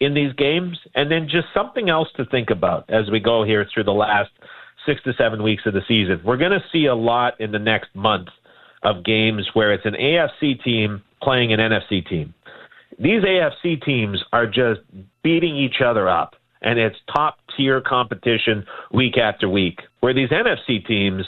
in 0.00 0.14
these 0.14 0.32
games. 0.34 0.78
And 0.94 1.10
then 1.10 1.28
just 1.28 1.48
something 1.54 1.88
else 1.88 2.08
to 2.16 2.24
think 2.26 2.50
about 2.50 2.88
as 2.88 3.10
we 3.10 3.20
go 3.20 3.44
here 3.44 3.66
through 3.72 3.84
the 3.84 3.92
last 3.92 4.30
six 4.86 5.02
to 5.02 5.12
seven 5.18 5.42
weeks 5.42 5.64
of 5.66 5.74
the 5.74 5.82
season. 5.86 6.20
We're 6.24 6.36
going 6.36 6.52
to 6.52 6.64
see 6.72 6.86
a 6.86 6.94
lot 6.94 7.40
in 7.40 7.52
the 7.52 7.58
next 7.58 7.94
month 7.94 8.28
of 8.82 9.04
games 9.04 9.48
where 9.54 9.72
it's 9.72 9.84
an 9.84 9.94
AFC 9.94 10.62
team 10.62 11.02
playing 11.22 11.52
an 11.52 11.60
NFC 11.60 12.06
team. 12.08 12.34
These 12.98 13.22
AFC 13.22 13.82
teams 13.84 14.22
are 14.32 14.46
just 14.46 14.80
beating 15.22 15.56
each 15.56 15.80
other 15.84 16.08
up, 16.08 16.34
and 16.62 16.78
it's 16.78 16.96
top 17.14 17.38
tier 17.56 17.80
competition 17.80 18.64
week 18.92 19.16
after 19.18 19.48
week. 19.48 19.80
Where 20.00 20.14
these 20.14 20.30
NFC 20.30 20.84
teams, 20.84 21.24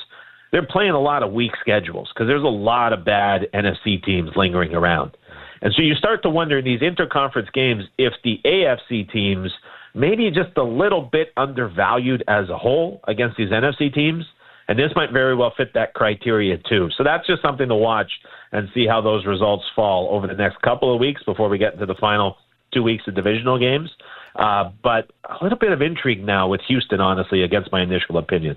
they're 0.52 0.66
playing 0.66 0.92
a 0.92 1.00
lot 1.00 1.22
of 1.22 1.32
weak 1.32 1.52
schedules 1.60 2.08
because 2.12 2.26
there's 2.26 2.42
a 2.42 2.46
lot 2.46 2.92
of 2.92 3.04
bad 3.04 3.46
NFC 3.54 4.02
teams 4.02 4.30
lingering 4.36 4.74
around. 4.74 5.16
And 5.62 5.72
so 5.74 5.82
you 5.82 5.94
start 5.94 6.22
to 6.22 6.30
wonder 6.30 6.58
in 6.58 6.64
these 6.64 6.80
interconference 6.80 7.52
games 7.52 7.84
if 7.98 8.12
the 8.24 8.40
AFC 8.44 9.10
teams 9.12 9.50
maybe 9.94 10.30
just 10.30 10.56
a 10.56 10.62
little 10.62 11.02
bit 11.02 11.32
undervalued 11.36 12.24
as 12.28 12.48
a 12.48 12.56
whole 12.56 13.00
against 13.08 13.36
these 13.36 13.50
NFC 13.50 13.92
teams. 13.92 14.24
And 14.68 14.78
this 14.78 14.92
might 14.94 15.10
very 15.12 15.34
well 15.34 15.52
fit 15.56 15.74
that 15.74 15.94
criteria 15.94 16.56
too. 16.56 16.90
So 16.96 17.02
that's 17.02 17.26
just 17.26 17.42
something 17.42 17.68
to 17.68 17.74
watch 17.74 18.10
and 18.52 18.68
see 18.72 18.86
how 18.86 19.00
those 19.00 19.26
results 19.26 19.64
fall 19.74 20.08
over 20.12 20.26
the 20.26 20.34
next 20.34 20.62
couple 20.62 20.94
of 20.94 21.00
weeks 21.00 21.22
before 21.24 21.48
we 21.48 21.58
get 21.58 21.74
into 21.74 21.86
the 21.86 21.96
final 21.96 22.36
two 22.72 22.82
weeks 22.82 23.02
of 23.08 23.16
divisional 23.16 23.58
games. 23.58 23.90
Uh, 24.36 24.70
but 24.82 25.10
a 25.28 25.42
little 25.42 25.58
bit 25.58 25.72
of 25.72 25.82
intrigue 25.82 26.24
now 26.24 26.46
with 26.48 26.60
Houston, 26.68 27.00
honestly, 27.00 27.42
against 27.42 27.72
my 27.72 27.82
initial 27.82 28.16
opinion. 28.16 28.56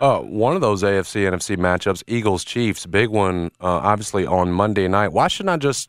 Uh, 0.00 0.18
one 0.18 0.54
of 0.54 0.60
those 0.60 0.82
AFC 0.82 1.28
NFC 1.28 1.56
matchups, 1.56 2.02
Eagles 2.06 2.44
Chiefs, 2.44 2.84
big 2.84 3.08
one, 3.08 3.46
uh, 3.60 3.66
obviously 3.66 4.26
on 4.26 4.52
Monday 4.52 4.86
night. 4.86 5.12
Why 5.12 5.28
shouldn't 5.28 5.50
I 5.50 5.56
just 5.56 5.88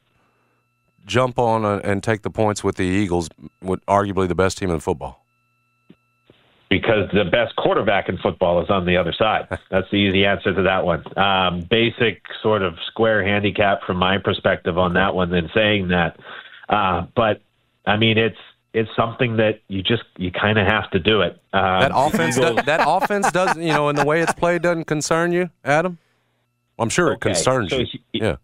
jump 1.06 1.40
on 1.40 1.64
a, 1.64 1.78
and 1.78 2.04
take 2.04 2.24
the 2.24 2.30
points 2.30 2.64
with 2.64 2.76
the 2.76 2.84
Eagles, 2.84 3.30
with 3.62 3.86
arguably 3.86 4.28
the 4.28 4.36
best 4.36 4.58
team 4.58 4.70
in 4.70 4.80
football? 4.80 5.24
Because 6.70 7.10
the 7.14 7.26
best 7.26 7.56
quarterback 7.56 8.10
in 8.10 8.18
football 8.18 8.62
is 8.62 8.70
on 8.70 8.86
the 8.86 8.98
other 8.98 9.14
side. 9.14 9.48
That's 9.70 9.90
the 9.92 9.98
easy 9.98 10.26
answer 10.26 10.54
to 10.54 10.64
that 10.64 10.84
one. 10.84 11.04
Um, 11.18 11.62
basic 11.70 12.24
sort 12.42 12.64
of 12.64 12.74
square 12.88 13.24
handicap 13.24 13.84
from 13.86 13.98
my 13.98 14.18
perspective 14.18 14.78
on 14.78 14.94
that 14.96 15.14
one. 15.14 15.30
Than 15.30 15.50
saying 15.54 15.90
that, 15.90 16.18
uh, 16.68 17.06
but 17.16 17.42
I 17.86 17.98
mean 17.98 18.18
it's 18.18 18.38
it's 18.74 18.90
something 18.96 19.38
that 19.38 19.62
you 19.68 19.84
just 19.84 20.04
you 20.18 20.32
kind 20.32 20.58
of 20.58 20.68
have 20.68 20.90
to 20.92 21.00
do 21.00 21.22
it. 21.22 21.34
Um, 21.54 21.82
that 21.82 21.92
offense, 21.94 22.36
does, 22.36 22.56
that 22.66 22.84
offense 22.86 23.32
doesn't, 23.32 23.62
you 23.62 23.72
know, 23.72 23.88
in 23.90 23.96
the 23.96 24.04
way 24.04 24.22
it's 24.22 24.34
played, 24.34 24.64
doesn't 24.64 24.86
concern 24.86 25.32
you, 25.32 25.52
Adam. 25.64 26.00
I'm 26.78 26.90
sure 26.90 27.14
it 27.14 27.22
concerns 27.22 27.70
so 27.70 27.78
you. 27.78 27.86
He, 27.86 28.02
yeah 28.12 28.36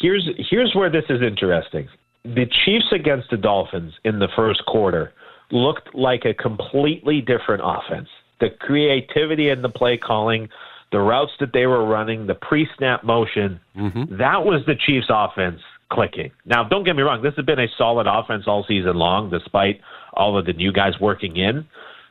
here's 0.00 0.28
here's 0.50 0.74
where 0.74 0.90
this 0.90 1.04
is 1.08 1.22
interesting. 1.22 1.88
The 2.34 2.46
Chiefs 2.64 2.92
against 2.92 3.30
the 3.30 3.36
Dolphins 3.36 3.94
in 4.04 4.18
the 4.18 4.28
first 4.36 4.64
quarter 4.66 5.12
looked 5.50 5.94
like 5.94 6.24
a 6.24 6.34
completely 6.34 7.20
different 7.20 7.62
offense. 7.64 8.08
The 8.40 8.50
creativity 8.60 9.48
in 9.48 9.62
the 9.62 9.68
play 9.68 9.96
calling, 9.96 10.48
the 10.92 11.00
routes 11.00 11.32
that 11.40 11.52
they 11.52 11.66
were 11.66 11.86
running, 11.86 12.26
the 12.26 12.34
pre-snap 12.34 13.02
motion, 13.02 13.60
mm-hmm. 13.76 14.16
that 14.18 14.44
was 14.44 14.62
the 14.66 14.74
Chiefs 14.74 15.06
offense 15.08 15.60
clicking. 15.90 16.30
Now, 16.44 16.64
don't 16.64 16.84
get 16.84 16.96
me 16.96 17.02
wrong, 17.02 17.22
this 17.22 17.34
has 17.36 17.46
been 17.46 17.58
a 17.58 17.66
solid 17.78 18.06
offense 18.06 18.44
all 18.46 18.64
season 18.68 18.96
long 18.96 19.30
despite 19.30 19.80
all 20.12 20.38
of 20.38 20.44
the 20.44 20.52
new 20.52 20.72
guys 20.72 20.92
working 21.00 21.36
in. 21.36 21.66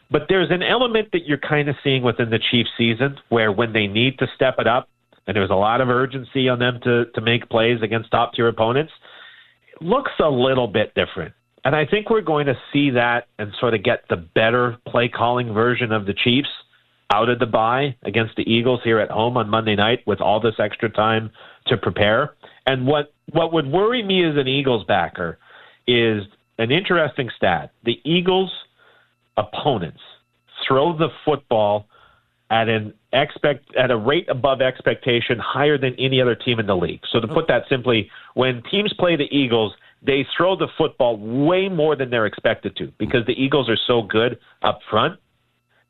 But 0.10 0.24
there's 0.30 0.50
an 0.52 0.64
element 0.64 1.10
that 1.12 1.26
you're 1.26 1.38
kind 1.38 1.70
of 1.70 1.76
seeing 1.84 2.02
within 2.02 2.30
the 2.30 2.40
Chiefs 2.40 2.70
season 2.78 3.18
where 3.30 3.52
when 3.52 3.74
they 3.74 3.88
need 3.88 4.18
to 4.20 4.28
step 4.36 4.56
it 4.58 4.68
up, 4.68 4.90
and 5.28 5.36
there 5.36 5.42
was 5.42 5.52
a 5.52 5.56
lot 5.56 5.82
of 5.82 5.90
urgency 5.90 6.48
on 6.48 6.60
them 6.60 6.80
to 6.84 7.06
to 7.14 7.22
make 7.22 7.50
plays 7.50 7.82
against 7.82 8.12
top 8.12 8.34
tier 8.34 8.48
opponents. 8.48 8.94
Looks 9.82 10.12
a 10.24 10.30
little 10.30 10.68
bit 10.68 10.94
different. 10.96 11.34
And 11.64 11.76
I 11.76 11.86
think 11.86 12.10
we're 12.10 12.22
going 12.22 12.46
to 12.46 12.56
see 12.72 12.92
that 12.92 13.28
and 13.38 13.52
sort 13.60 13.74
of 13.74 13.84
get 13.84 14.04
the 14.10 14.16
better 14.16 14.78
play 14.88 15.10
calling 15.10 15.54
version 15.54 15.92
of 15.92 16.06
the 16.06 16.14
Chiefs 16.14 16.50
out 17.12 17.30
of 17.30 17.40
the 17.40 17.46
bye 17.46 17.96
against 18.04 18.36
the 18.36 18.44
Eagles 18.44 18.82
here 18.84 19.00
at 19.00 19.10
home 19.10 19.38
on 19.38 19.50
Monday 19.50 19.76
night 19.76 20.00
with 20.06 20.22
all 20.22 20.40
this 20.40 20.56
extra 20.60 20.90
time 20.90 21.32
to 21.68 21.78
prepare. 21.78 22.36
And 22.66 22.86
what 22.86 23.14
what 23.32 23.54
would 23.54 23.68
worry 23.68 24.04
me 24.04 24.26
as 24.26 24.38
an 24.38 24.48
Eagles 24.48 24.86
backer 24.86 25.38
is 25.88 26.24
an 26.58 26.72
interesting 26.72 27.30
stat. 27.36 27.72
The 27.84 28.00
Eagles 28.04 28.52
opponents 29.38 30.02
throw 30.68 30.98
the 30.98 31.10
football 31.26 31.88
at 32.50 32.70
an 32.70 32.94
expect 33.14 33.76
at 33.76 33.92
a 33.92 33.98
rate 33.98 34.28
above 34.30 34.62
expectation, 34.62 35.38
higher 35.40 35.78
than 35.78 35.96
any 36.00 36.22
other 36.22 36.36
team 36.36 36.60
in 36.60 36.68
the 36.68 36.76
league. 36.76 37.02
So 37.12 37.20
to 37.20 37.28
put 37.28 37.48
that 37.48 37.64
simply, 37.70 38.10
when 38.36 38.64
teams 38.72 38.94
play 38.98 39.16
the 39.16 39.28
Eagles, 39.36 39.74
they 40.02 40.26
throw 40.36 40.56
the 40.56 40.68
football 40.78 41.18
way 41.18 41.68
more 41.68 41.96
than 41.96 42.10
they're 42.10 42.26
expected 42.26 42.76
to 42.78 42.92
because 42.98 43.26
the 43.26 43.34
Eagles 43.34 43.70
are 43.70 43.78
so 43.88 44.02
good 44.02 44.40
up 44.62 44.80
front. 44.90 45.20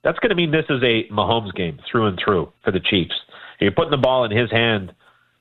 That's 0.03 0.17
going 0.19 0.29
to 0.29 0.35
mean 0.35 0.51
this 0.51 0.65
is 0.69 0.81
a 0.83 1.07
Mahomes 1.11 1.53
game 1.53 1.79
through 1.91 2.07
and 2.07 2.19
through 2.23 2.51
for 2.63 2.71
the 2.71 2.79
Chiefs. 2.79 3.13
You're 3.59 3.71
putting 3.71 3.91
the 3.91 3.97
ball 3.97 4.23
in 4.23 4.31
his 4.31 4.49
hand 4.51 4.93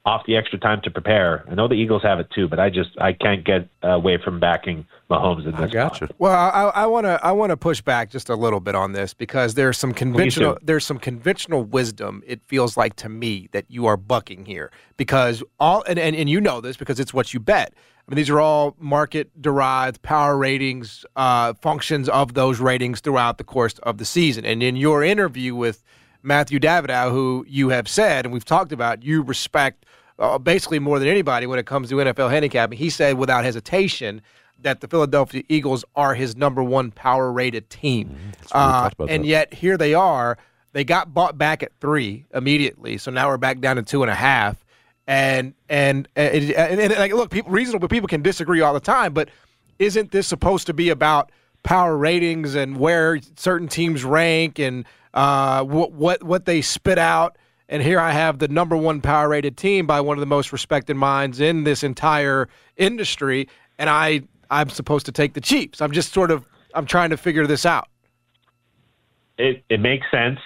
off 0.07 0.25
the 0.25 0.37
extra 0.37 0.57
time 0.57 0.81
to 0.83 0.91
prepare. 0.91 1.45
I 1.51 1.55
know 1.55 1.67
the 1.67 1.75
Eagles 1.75 2.03
have 2.05 2.21
it 2.21 2.31
too, 2.31 2.47
but 2.47 2.61
I 2.61 2.71
just 2.71 2.91
I 3.01 3.13
can't 3.13 3.45
get 3.45 3.69
away 3.83 4.19
from 4.23 4.39
backing 4.39 4.87
Mahomes 5.11 5.45
in 5.45 5.51
this. 5.51 5.61
I 5.61 5.67
got 5.67 6.01
you. 6.01 6.09
Well, 6.19 6.33
I 6.75 6.87
want 6.87 7.07
to 7.07 7.19
I 7.25 7.33
want 7.33 7.51
to 7.51 7.57
push 7.57 7.81
back 7.81 8.11
just 8.11 8.29
a 8.29 8.37
little 8.37 8.61
bit 8.61 8.77
on 8.77 8.93
this 8.93 9.13
because 9.13 9.55
there's 9.55 9.77
some 9.77 9.93
conventional 9.93 10.59
there's 10.63 10.87
some 10.87 11.01
conventional 11.01 11.65
wisdom. 11.65 12.23
It 12.25 12.41
feels 12.47 12.77
like 12.77 12.95
to 12.97 13.09
me 13.09 13.49
that 13.51 13.65
you 13.69 13.87
are 13.87 13.97
bucking 13.97 14.45
here 14.45 14.71
because 14.97 15.43
all 15.59 15.83
and, 15.89 15.99
and, 15.99 16.15
and 16.15 16.31
you 16.31 16.41
know 16.41 16.61
this 16.61 16.77
because 16.77 17.01
it's 17.01 17.13
what 17.13 17.35
you 17.35 17.41
bet. 17.41 17.75
I 17.75 18.13
mean, 18.13 18.17
these 18.17 18.31
are 18.31 18.39
all 18.39 18.77
market 18.79 19.43
derived 19.43 20.01
power 20.03 20.39
ratings, 20.39 21.05
uh, 21.17 21.55
functions 21.55 22.09
of 22.09 22.35
those 22.35 22.61
ratings 22.61 23.01
throughout 23.01 23.39
the 23.39 23.45
course 23.45 23.77
of 23.81 23.99
the 23.99 24.05
season. 24.05 24.45
And 24.45 24.63
in 24.63 24.77
your 24.77 25.03
interview 25.03 25.57
with 25.57 25.83
Matthew 26.27 26.59
Davidow, 26.59 27.13
who 27.13 27.47
you 27.49 27.69
have 27.69 27.87
said, 27.87 28.27
and 28.27 28.33
we've 28.33 28.45
talked 28.45 28.73
about, 28.73 29.05
you 29.05 29.23
respect 29.23 29.87
uh, 30.19 30.39
basically 30.39 30.81
more 30.81 30.99
than 30.99 31.07
anybody 31.09 31.47
when 31.47 31.59
it 31.59 31.67
comes 31.67 31.89
to 31.91 31.95
NFL 31.95 32.31
handicapping. 32.31 32.77
He 32.77 32.91
said 32.91 33.17
without 33.17 33.45
hesitation 33.45 34.21
that 34.61 34.81
the 34.81 34.89
Philadelphia 34.89 35.45
Eagles 35.49 35.85
are 35.95 36.15
his 36.15 36.37
number 36.37 36.65
one 36.65 36.91
power 36.91 37.31
rated 37.31 37.71
team. 37.71 38.17
Mm, 38.51 38.51
uh, 38.53 38.91
and 39.09 39.23
that. 39.23 39.29
yet 39.29 39.55
here 39.55 39.77
they 39.77 39.95
are. 39.95 40.37
They 40.73 40.83
got 40.83 41.15
bought 41.15 41.39
back 41.39 41.63
at 41.63 41.73
three 41.81 42.27
immediately, 42.35 42.99
so 42.99 43.11
now 43.11 43.29
we're 43.29 43.39
back 43.39 43.61
down 43.61 43.77
to 43.77 43.83
two 43.83 44.03
and 44.03 44.11
a 44.11 44.15
half. 44.15 44.63
And 45.07 45.55
and 45.69 46.09
and, 46.17 46.51
and, 46.51 46.81
and 46.81 46.93
like, 46.95 47.13
look, 47.13 47.31
people, 47.31 47.53
reasonable 47.53 47.87
people 47.87 48.09
can 48.09 48.23
disagree 48.23 48.61
all 48.61 48.75
the 48.75 48.81
time, 48.81 49.13
but 49.13 49.29
isn't 49.79 50.11
this 50.11 50.27
supposed 50.27 50.67
to 50.67 50.75
be 50.75 50.91
about 50.91 51.31
power 51.63 51.97
ratings 51.97 52.55
and 52.55 52.79
where 52.79 53.21
certain 53.37 53.69
teams 53.69 54.05
rank 54.05 54.59
and 54.59 54.85
uh, 55.17 55.65
what 55.65 55.91
what 55.93 56.23
what 56.23 56.45
they 56.45 56.63
spit 56.63 56.99
out? 56.99 57.37
and 57.69 57.83
here 57.83 57.99
I 57.99 58.13
have 58.13 58.39
the 58.39 58.49
number 58.49 58.77
one 58.77 59.01
power 59.01 59.29
rated 59.29 59.57
team 59.57 59.87
by 59.87 60.01
one 60.01 60.17
of 60.17 60.21
the 60.21 60.27
most 60.27 60.53
respected 60.53 60.95
minds 60.95 61.41
in 61.41 61.65
this 61.65 61.83
entire 61.83 62.49
industry, 62.77 63.49
and 63.79 63.91
I 63.91 64.23
I'm 64.51 64.69
supposed 64.69 65.07
to 65.07 65.13
take 65.13 65.35
the 65.35 65.41
Chiefs. 65.41 65.81
I'm 65.81 65.93
just 65.93 66.13
sort 66.13 66.31
of 66.31 66.47
I'm 66.75 66.87
trying 66.87 67.11
to 67.11 67.17
figure 67.17 67.47
this 67.47 67.67
out. 67.67 67.89
It 69.39 69.65
it 69.69 69.81
makes 69.81 70.07
sense. 70.11 70.39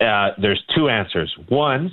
Uh, 0.00 0.30
there's 0.38 0.62
two 0.74 0.88
answers. 0.88 1.34
One, 1.48 1.92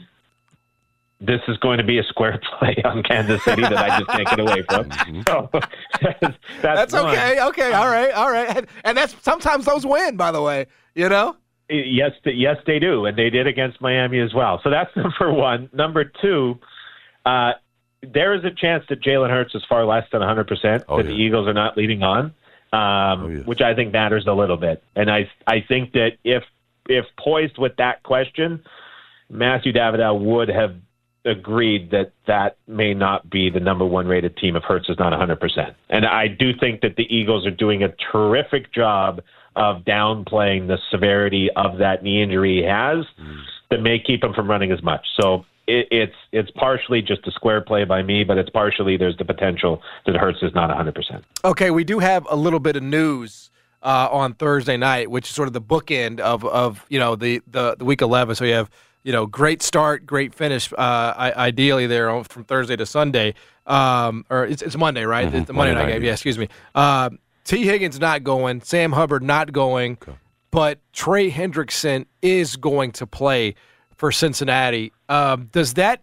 this 1.20 1.42
is 1.48 1.58
going 1.58 1.78
to 1.78 1.84
be 1.84 2.00
a 2.00 2.04
square 2.04 2.40
play 2.60 2.76
on 2.84 3.04
Kansas 3.04 3.44
City 3.44 3.62
that 3.62 3.78
I 3.78 4.00
just 4.00 4.10
can't 4.10 4.28
get 4.28 4.40
away 4.40 4.64
from. 4.64 4.92
So 5.28 5.50
that's, 6.02 6.38
That's 6.62 6.94
okay. 6.94 7.42
Okay. 7.42 7.74
All 7.74 7.90
right. 7.90 8.12
All 8.12 8.32
right. 8.32 8.56
And, 8.56 8.68
and 8.84 8.98
that's 8.98 9.16
sometimes 9.24 9.66
those 9.66 9.86
win. 9.86 10.16
By 10.16 10.32
the 10.32 10.42
way, 10.42 10.68
you 10.96 11.10
know. 11.10 11.36
Yes, 11.70 12.12
yes, 12.24 12.58
they 12.66 12.80
do, 12.80 13.06
and 13.06 13.18
they 13.18 13.30
did 13.30 13.46
against 13.46 13.82
Miami 13.82 14.20
as 14.20 14.34
well. 14.34 14.62
So 14.64 14.70
that's 14.70 14.90
number 14.96 15.34
one. 15.34 15.70
Number 15.74 16.06
two, 16.06 16.58
uh, 17.26 17.54
there 18.02 18.34
is 18.34 18.46
a 18.46 18.52
chance 18.52 18.86
that 18.90 19.02
Jalen 19.02 19.30
Hurts 19.30 19.54
is 19.54 19.64
far 19.68 19.86
less 19.86 20.06
than 20.12 20.20
100 20.20 20.48
percent. 20.48 20.84
Oh, 20.88 20.98
That 20.98 21.08
the. 21.08 21.14
Eagles 21.14 21.48
are 21.48 21.54
not 21.54 21.76
leading 21.76 22.04
on, 22.04 22.26
um, 22.26 22.34
Oh, 22.74 23.28
yes. 23.30 23.46
which 23.46 23.62
I 23.62 23.74
think 23.76 23.92
matters 23.92 24.26
a 24.28 24.34
little 24.34 24.58
bit. 24.58 24.82
And 24.96 25.12
I 25.12 25.30
I 25.46 25.62
think 25.68 25.92
that 25.94 26.12
if 26.24 26.44
if 26.88 27.06
poised 27.20 27.58
with 27.58 27.76
that 27.78 28.04
question, 28.04 28.64
Matthew 29.30 29.74
Davidow 29.74 30.18
would 30.22 30.48
have 30.48 30.76
agreed 31.26 31.92
that 31.92 32.14
that 32.28 32.56
may 32.68 32.94
not 32.94 33.30
be 33.30 33.50
the 33.50 33.60
number 33.60 33.86
one 33.86 34.08
rated 34.08 34.38
team 34.38 34.56
if 34.56 34.64
Hurts 34.64 34.88
is 34.88 34.98
not 34.98 35.12
100%. 35.12 35.76
And 35.90 36.06
I 36.06 36.30
do 36.30 36.54
think 36.58 36.80
that 36.82 36.96
the 36.96 37.04
Eagles 37.14 37.46
are 37.46 37.52
doing 37.52 37.84
a 37.84 37.90
terrific 38.14 38.72
job 38.74 39.22
of 39.58 39.84
downplaying 39.84 40.68
the 40.68 40.78
severity 40.92 41.50
of 41.56 41.78
that 41.80 42.04
knee 42.04 42.22
injury 42.22 42.58
he 42.58 42.64
has 42.64 43.06
that 43.70 43.82
may 43.82 44.00
keep 44.00 44.24
him 44.24 44.34
from 44.34 44.50
running 44.50 44.72
as 44.72 44.82
much. 44.82 45.06
So 45.20 45.46
it, 45.68 45.88
it's 45.92 46.16
it's 46.32 46.50
partially 46.52 47.02
just 47.02 47.28
a 47.28 47.32
square 47.32 47.62
play 47.62 47.84
by 47.84 48.02
me, 48.02 48.24
but 48.24 48.38
it's 48.38 48.50
partially 48.50 48.96
there's 48.98 49.18
the 49.18 49.26
potential 49.26 49.82
that 50.06 50.16
Hurts 50.16 50.40
is 50.42 50.54
not 50.54 50.70
100%. 50.70 51.24
Okay, 51.44 51.72
we 51.72 51.84
do 51.84 52.00
have 52.00 52.26
a 52.30 52.36
little 52.36 52.60
bit 52.60 52.76
of 52.78 52.84
news 52.84 53.50
uh, 53.84 54.08
on 54.12 54.34
Thursday 54.34 54.78
night, 54.78 55.12
which 55.12 55.26
is 55.30 55.36
sort 55.36 55.48
of 55.48 55.54
the 55.54 55.62
bookend 55.62 56.20
of 56.20 56.46
of 56.46 56.86
you 56.90 57.00
know 57.00 57.16
the 57.16 57.42
the, 57.48 57.76
the 57.78 57.86
week 57.86 58.02
eleven. 58.02 58.36
So 58.36 58.46
you 58.46 58.54
have 58.54 58.70
you 59.04 59.12
know 59.12 59.26
great 59.26 59.62
start, 59.62 60.06
great 60.06 60.34
finish. 60.34 60.72
Uh, 60.78 61.14
ideally, 61.36 61.88
there 61.88 62.10
on- 62.10 62.24
from 62.24 62.44
Thursday 62.46 62.76
to 62.76 62.86
Sunday, 62.86 63.34
um, 63.66 64.26
or 64.30 64.46
it's, 64.46 64.62
it's 64.62 64.76
Monday, 64.78 65.04
right? 65.04 65.26
It's 65.34 65.48
the 65.48 65.54
Monday, 65.54 65.74
Monday 65.74 65.74
night 65.74 65.80
night, 65.86 65.92
game. 65.94 66.02
yeah. 66.04 66.08
Yeah, 66.08 66.14
excuse 66.14 66.38
me. 66.38 66.48
Uh, 66.74 67.10
Tee 67.48 67.64
Higgins 67.64 67.98
not 67.98 68.26
going, 68.26 68.60
Sam 68.60 68.92
Hubbard 68.92 69.24
not 69.24 69.54
going, 69.54 69.98
but 70.52 70.80
Trey 70.92 71.32
Hendrickson 71.32 72.06
is 72.22 72.58
going 72.58 72.92
to 72.92 73.08
play 73.08 73.56
for 73.96 74.12
Cincinnati. 74.12 74.92
Um, 75.08 75.48
does 75.54 75.76
that 75.76 76.02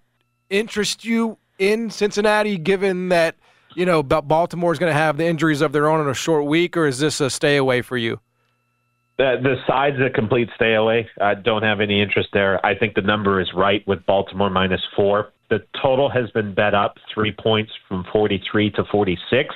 interest 0.48 1.04
you 1.04 1.36
in 1.58 1.90
Cincinnati, 1.90 2.56
given 2.56 3.10
that 3.10 3.36
you 3.74 3.84
know 3.84 4.02
Baltimore 4.02 4.72
is 4.72 4.78
going 4.78 4.90
to 4.90 4.98
have 4.98 5.18
the 5.18 5.26
injuries 5.26 5.60
of 5.60 5.72
their 5.72 5.86
own 5.86 6.00
in 6.00 6.08
a 6.08 6.14
short 6.14 6.46
week, 6.46 6.78
or 6.78 6.86
is 6.86 6.98
this 6.98 7.20
a 7.20 7.28
stay 7.28 7.58
away 7.58 7.82
for 7.82 7.98
you? 7.98 8.20
The, 9.18 9.36
the 9.42 9.56
side's 9.66 10.00
a 10.00 10.08
complete 10.08 10.48
stay 10.56 10.74
away. 10.74 11.10
I 11.20 11.34
don't 11.34 11.62
have 11.62 11.80
any 11.80 12.00
interest 12.00 12.30
there. 12.32 12.64
I 12.64 12.74
think 12.74 12.94
the 12.94 13.02
number 13.02 13.38
is 13.38 13.48
right 13.54 13.86
with 13.86 14.04
Baltimore 14.06 14.48
minus 14.48 14.80
four. 14.96 15.30
The 15.50 15.58
total 15.80 16.08
has 16.08 16.30
been 16.30 16.54
bet 16.54 16.74
up 16.74 16.96
three 17.12 17.32
points 17.32 17.70
from 17.86 18.06
43 18.10 18.70
to 18.70 18.84
46. 18.90 19.54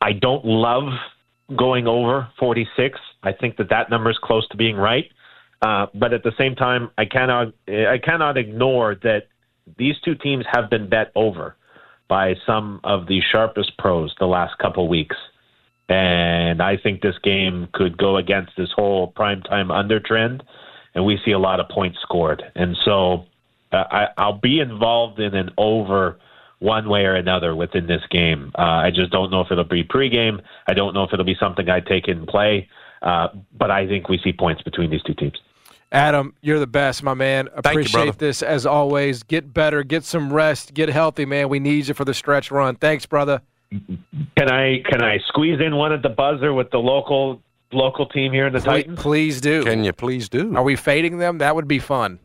I 0.00 0.12
don't 0.12 0.44
love 0.44 0.92
going 1.56 1.86
over 1.86 2.28
46. 2.38 2.98
I 3.22 3.32
think 3.32 3.56
that 3.56 3.70
that 3.70 3.90
number 3.90 4.10
is 4.10 4.18
close 4.22 4.46
to 4.48 4.56
being 4.56 4.76
right. 4.76 5.06
Uh, 5.60 5.86
but 5.94 6.12
at 6.12 6.22
the 6.22 6.32
same 6.38 6.54
time, 6.54 6.90
I 6.98 7.04
cannot 7.04 7.48
I 7.68 7.98
cannot 8.02 8.36
ignore 8.36 8.94
that 9.02 9.26
these 9.76 9.96
two 10.04 10.14
teams 10.14 10.44
have 10.52 10.70
been 10.70 10.88
bet 10.88 11.10
over 11.16 11.56
by 12.08 12.34
some 12.46 12.80
of 12.84 13.06
the 13.06 13.20
sharpest 13.32 13.76
pros 13.76 14.14
the 14.18 14.26
last 14.26 14.56
couple 14.58 14.88
weeks. 14.88 15.16
And 15.88 16.62
I 16.62 16.76
think 16.76 17.00
this 17.00 17.18
game 17.22 17.68
could 17.72 17.96
go 17.96 18.18
against 18.18 18.52
this 18.56 18.68
whole 18.74 19.12
primetime 19.12 19.76
under 19.76 19.98
trend, 19.98 20.42
and 20.94 21.04
we 21.04 21.18
see 21.24 21.32
a 21.32 21.38
lot 21.38 21.60
of 21.60 21.68
points 21.68 21.98
scored. 22.02 22.42
And 22.54 22.76
so 22.84 23.24
uh, 23.72 23.84
I, 23.90 24.06
I'll 24.16 24.38
be 24.38 24.60
involved 24.60 25.18
in 25.18 25.34
an 25.34 25.50
over 25.56 26.18
one 26.60 26.88
way 26.88 27.04
or 27.04 27.14
another 27.14 27.54
within 27.54 27.86
this 27.86 28.02
game. 28.10 28.52
Uh, 28.58 28.62
I 28.62 28.90
just 28.90 29.10
don't 29.10 29.30
know 29.30 29.40
if 29.40 29.50
it'll 29.50 29.64
be 29.64 29.84
pregame. 29.84 30.40
I 30.66 30.74
don't 30.74 30.92
know 30.94 31.04
if 31.04 31.12
it'll 31.12 31.24
be 31.24 31.36
something 31.38 31.68
I 31.68 31.80
take 31.80 32.08
in 32.08 32.26
play. 32.26 32.68
Uh, 33.02 33.28
but 33.56 33.70
I 33.70 33.86
think 33.86 34.08
we 34.08 34.18
see 34.18 34.32
points 34.32 34.62
between 34.62 34.90
these 34.90 35.02
two 35.02 35.14
teams. 35.14 35.38
Adam, 35.92 36.34
you're 36.42 36.58
the 36.58 36.66
best, 36.66 37.02
my 37.02 37.14
man. 37.14 37.46
you, 37.46 37.52
Appreciate 37.56 37.92
brother. 37.92 38.12
this 38.18 38.42
as 38.42 38.66
always. 38.66 39.22
Get 39.22 39.54
better, 39.54 39.82
get 39.82 40.04
some 40.04 40.32
rest, 40.32 40.74
get 40.74 40.88
healthy, 40.88 41.24
man. 41.24 41.48
We 41.48 41.60
need 41.60 41.88
you 41.88 41.94
for 41.94 42.04
the 42.04 42.12
stretch 42.12 42.50
run. 42.50 42.76
Thanks, 42.76 43.06
brother. 43.06 43.40
Can 43.70 44.50
I 44.50 44.82
can 44.88 45.02
I 45.02 45.18
squeeze 45.28 45.60
in 45.60 45.76
one 45.76 45.92
at 45.92 46.02
the 46.02 46.08
buzzer 46.08 46.52
with 46.52 46.70
the 46.70 46.78
local 46.78 47.40
local 47.72 48.06
team 48.06 48.32
here 48.32 48.46
in 48.46 48.52
the 48.52 48.60
Please, 48.60 48.64
Titans? 48.64 48.98
please 49.00 49.40
do. 49.40 49.64
Can 49.64 49.84
you 49.84 49.92
please 49.92 50.28
do? 50.28 50.56
Are 50.56 50.62
we 50.62 50.74
fading 50.74 51.18
them? 51.18 51.38
That 51.38 51.54
would 51.54 51.68
be 51.68 51.78
fun. 51.78 52.18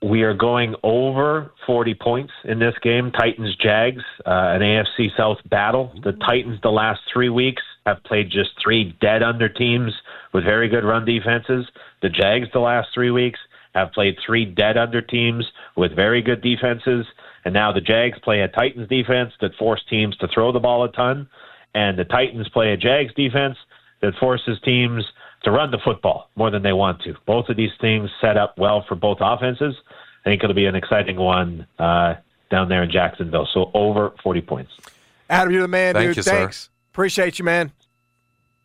We 0.00 0.22
are 0.22 0.34
going 0.34 0.76
over 0.84 1.50
40 1.66 1.94
points 1.94 2.32
in 2.44 2.60
this 2.60 2.74
game. 2.82 3.10
Titans 3.10 3.56
Jags, 3.56 4.04
uh, 4.24 4.54
an 4.54 4.60
AFC 4.60 5.08
South 5.16 5.38
battle. 5.50 5.92
The 6.04 6.12
Titans, 6.12 6.60
the 6.62 6.70
last 6.70 7.00
three 7.12 7.30
weeks, 7.30 7.62
have 7.84 8.04
played 8.04 8.30
just 8.30 8.50
three 8.62 8.96
dead 9.00 9.24
under 9.24 9.48
teams 9.48 9.92
with 10.32 10.44
very 10.44 10.68
good 10.68 10.84
run 10.84 11.04
defenses. 11.04 11.66
The 12.00 12.10
Jags, 12.10 12.46
the 12.52 12.60
last 12.60 12.88
three 12.94 13.10
weeks, 13.10 13.40
have 13.74 13.90
played 13.90 14.16
three 14.24 14.44
dead 14.44 14.76
under 14.76 15.02
teams 15.02 15.44
with 15.76 15.96
very 15.96 16.22
good 16.22 16.42
defenses. 16.42 17.04
And 17.44 17.52
now 17.52 17.72
the 17.72 17.80
Jags 17.80 18.18
play 18.20 18.40
a 18.40 18.48
Titans 18.48 18.88
defense 18.88 19.32
that 19.40 19.56
force 19.56 19.82
teams 19.90 20.16
to 20.18 20.28
throw 20.28 20.52
the 20.52 20.60
ball 20.60 20.84
a 20.84 20.92
ton. 20.92 21.28
And 21.74 21.98
the 21.98 22.04
Titans 22.04 22.48
play 22.50 22.72
a 22.72 22.76
Jags 22.76 23.14
defense 23.14 23.56
that 24.00 24.14
forces 24.20 24.58
teams 24.64 25.04
to 25.44 25.50
run 25.50 25.70
the 25.70 25.78
football 25.84 26.30
more 26.36 26.50
than 26.50 26.62
they 26.62 26.72
want 26.72 27.02
to. 27.02 27.14
Both 27.26 27.48
of 27.48 27.56
these 27.56 27.70
things 27.80 28.10
set 28.20 28.36
up 28.36 28.58
well 28.58 28.84
for 28.88 28.94
both 28.94 29.18
offenses. 29.20 29.74
I 30.24 30.30
think 30.30 30.42
it'll 30.42 30.54
be 30.54 30.66
an 30.66 30.74
exciting 30.74 31.16
one 31.16 31.66
uh, 31.78 32.14
down 32.50 32.68
there 32.68 32.82
in 32.82 32.90
Jacksonville. 32.90 33.48
So 33.52 33.70
over 33.74 34.12
40 34.22 34.40
points. 34.42 34.72
Adam, 35.30 35.52
you're 35.52 35.62
the 35.62 35.68
man, 35.68 35.94
Thank 35.94 36.08
dude. 36.08 36.16
you, 36.16 36.22
sir. 36.22 36.30
Thanks. 36.32 36.70
Appreciate 36.92 37.38
you, 37.38 37.44
man. 37.44 37.72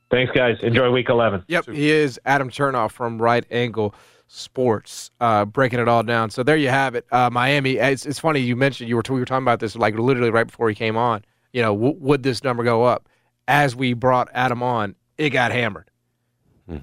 Thanks, 0.10 0.32
guys. 0.32 0.58
Enjoy 0.62 0.92
week 0.92 1.10
11. 1.10 1.44
Yep, 1.48 1.70
he 1.70 1.90
is 1.90 2.20
Adam 2.26 2.50
Chernoff 2.50 2.92
from 2.92 3.22
Right 3.22 3.46
Angle 3.50 3.96
Sports, 4.28 5.12
uh, 5.20 5.46
breaking 5.46 5.80
it 5.80 5.88
all 5.88 6.04
down. 6.04 6.30
So 6.30 6.44
there 6.44 6.56
you 6.56 6.70
have 6.70 6.96
it. 6.96 7.06
Uh, 7.12 7.30
Miami. 7.32 7.78
It's, 7.78 8.06
it's 8.06 8.20
funny 8.20 8.40
you 8.40 8.56
mentioned 8.56 8.90
you 8.90 8.96
were 8.96 9.04
we 9.10 9.20
were 9.20 9.26
talking 9.26 9.44
about 9.44 9.60
this 9.60 9.76
like 9.76 9.96
literally 9.96 10.30
right 10.30 10.48
before 10.48 10.70
he 10.70 10.76
came 10.76 10.98
on. 10.98 11.24
You 11.52 11.62
know, 11.62 11.74
w- 11.76 11.96
would 12.00 12.24
this 12.24 12.44
number 12.44 12.64
go 12.64 12.84
up? 12.84 13.10
As 13.48 13.76
we 13.76 13.94
brought 13.94 14.30
Adam 14.34 14.64
on, 14.64 14.96
it 15.18 15.32
got 15.32 15.52
hammered. 15.52 15.90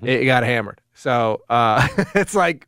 It 0.03 0.25
got 0.27 0.43
hammered. 0.43 0.81
So 0.95 1.43
uh, 1.49 1.87
it's 2.15 2.35
like, 2.35 2.67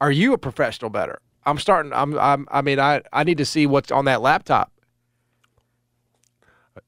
are 0.00 0.12
you 0.12 0.32
a 0.32 0.38
professional 0.38 0.90
bettor? 0.90 1.18
I'm 1.44 1.58
starting. 1.58 1.92
I'm. 1.92 2.18
I'm. 2.18 2.46
I 2.50 2.62
mean, 2.62 2.78
I. 2.80 3.02
I 3.12 3.24
need 3.24 3.38
to 3.38 3.44
see 3.44 3.66
what's 3.66 3.90
on 3.92 4.04
that 4.06 4.20
laptop. 4.22 4.72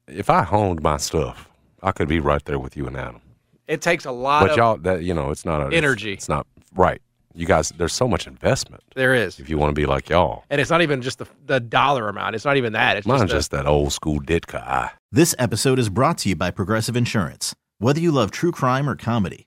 if 0.07 0.31
I 0.31 0.43
honed 0.43 0.83
my 0.83 0.97
stuff, 0.97 1.49
I 1.83 1.93
could 1.93 2.09
be 2.09 2.21
right 2.21 2.45
there 2.45 2.59
with 2.59 2.77
you 2.77 2.87
and 2.87 2.97
Adam. 2.97 3.21
It 3.67 3.83
takes 3.83 4.05
a 4.05 4.11
lot 4.13 4.41
But 4.43 4.51
of. 4.53 4.57
y'all, 4.57 4.77
that 4.79 5.03
you 5.03 5.15
know, 5.15 5.31
it's 5.31 5.45
not 5.45 5.61
a 5.61 5.67
it's- 5.67 5.77
Energy. 5.79 6.13
It's, 6.15 6.29
not 6.29 6.47
right. 6.75 7.01
You 7.35 7.47
guys, 7.47 7.69
there's 7.77 7.93
so 7.93 8.09
much 8.09 8.27
investment 8.27 8.83
there 8.97 9.15
is, 9.15 9.39
if 9.39 9.49
you 9.49 9.59
want 9.59 9.71
to 9.71 9.75
be 9.75 9.87
like 9.87 10.09
y'all. 10.09 10.45
and 10.51 10.61
it's 10.61 10.71
not 10.71 10.83
even 10.83 11.03
just 11.03 11.19
the 11.19 11.27
the 11.47 11.61
dollar 11.61 12.09
amount. 12.09 12.35
It's 12.35 12.45
not 12.45 12.57
even 12.57 12.73
that. 12.73 12.97
It's 12.97 13.07
Mine's 13.07 13.21
just, 13.23 13.31
the- 13.31 13.37
just 13.39 13.51
that 13.53 13.67
old 13.67 13.93
school 13.93 14.21
Ditka 14.21 14.61
eye. 14.63 14.91
This 15.13 15.35
episode 15.39 15.79
is 15.79 15.89
brought 15.89 16.19
to 16.19 16.29
you 16.29 16.37
by 16.37 16.51
Progressive 16.51 16.97
Insurance. 16.97 17.55
Whether 17.79 18.01
you 18.01 18.11
love 18.11 18.31
true 18.33 18.51
crime 18.51 18.89
or 18.89 18.97
comedy, 18.97 19.47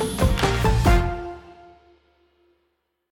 you 0.00 0.33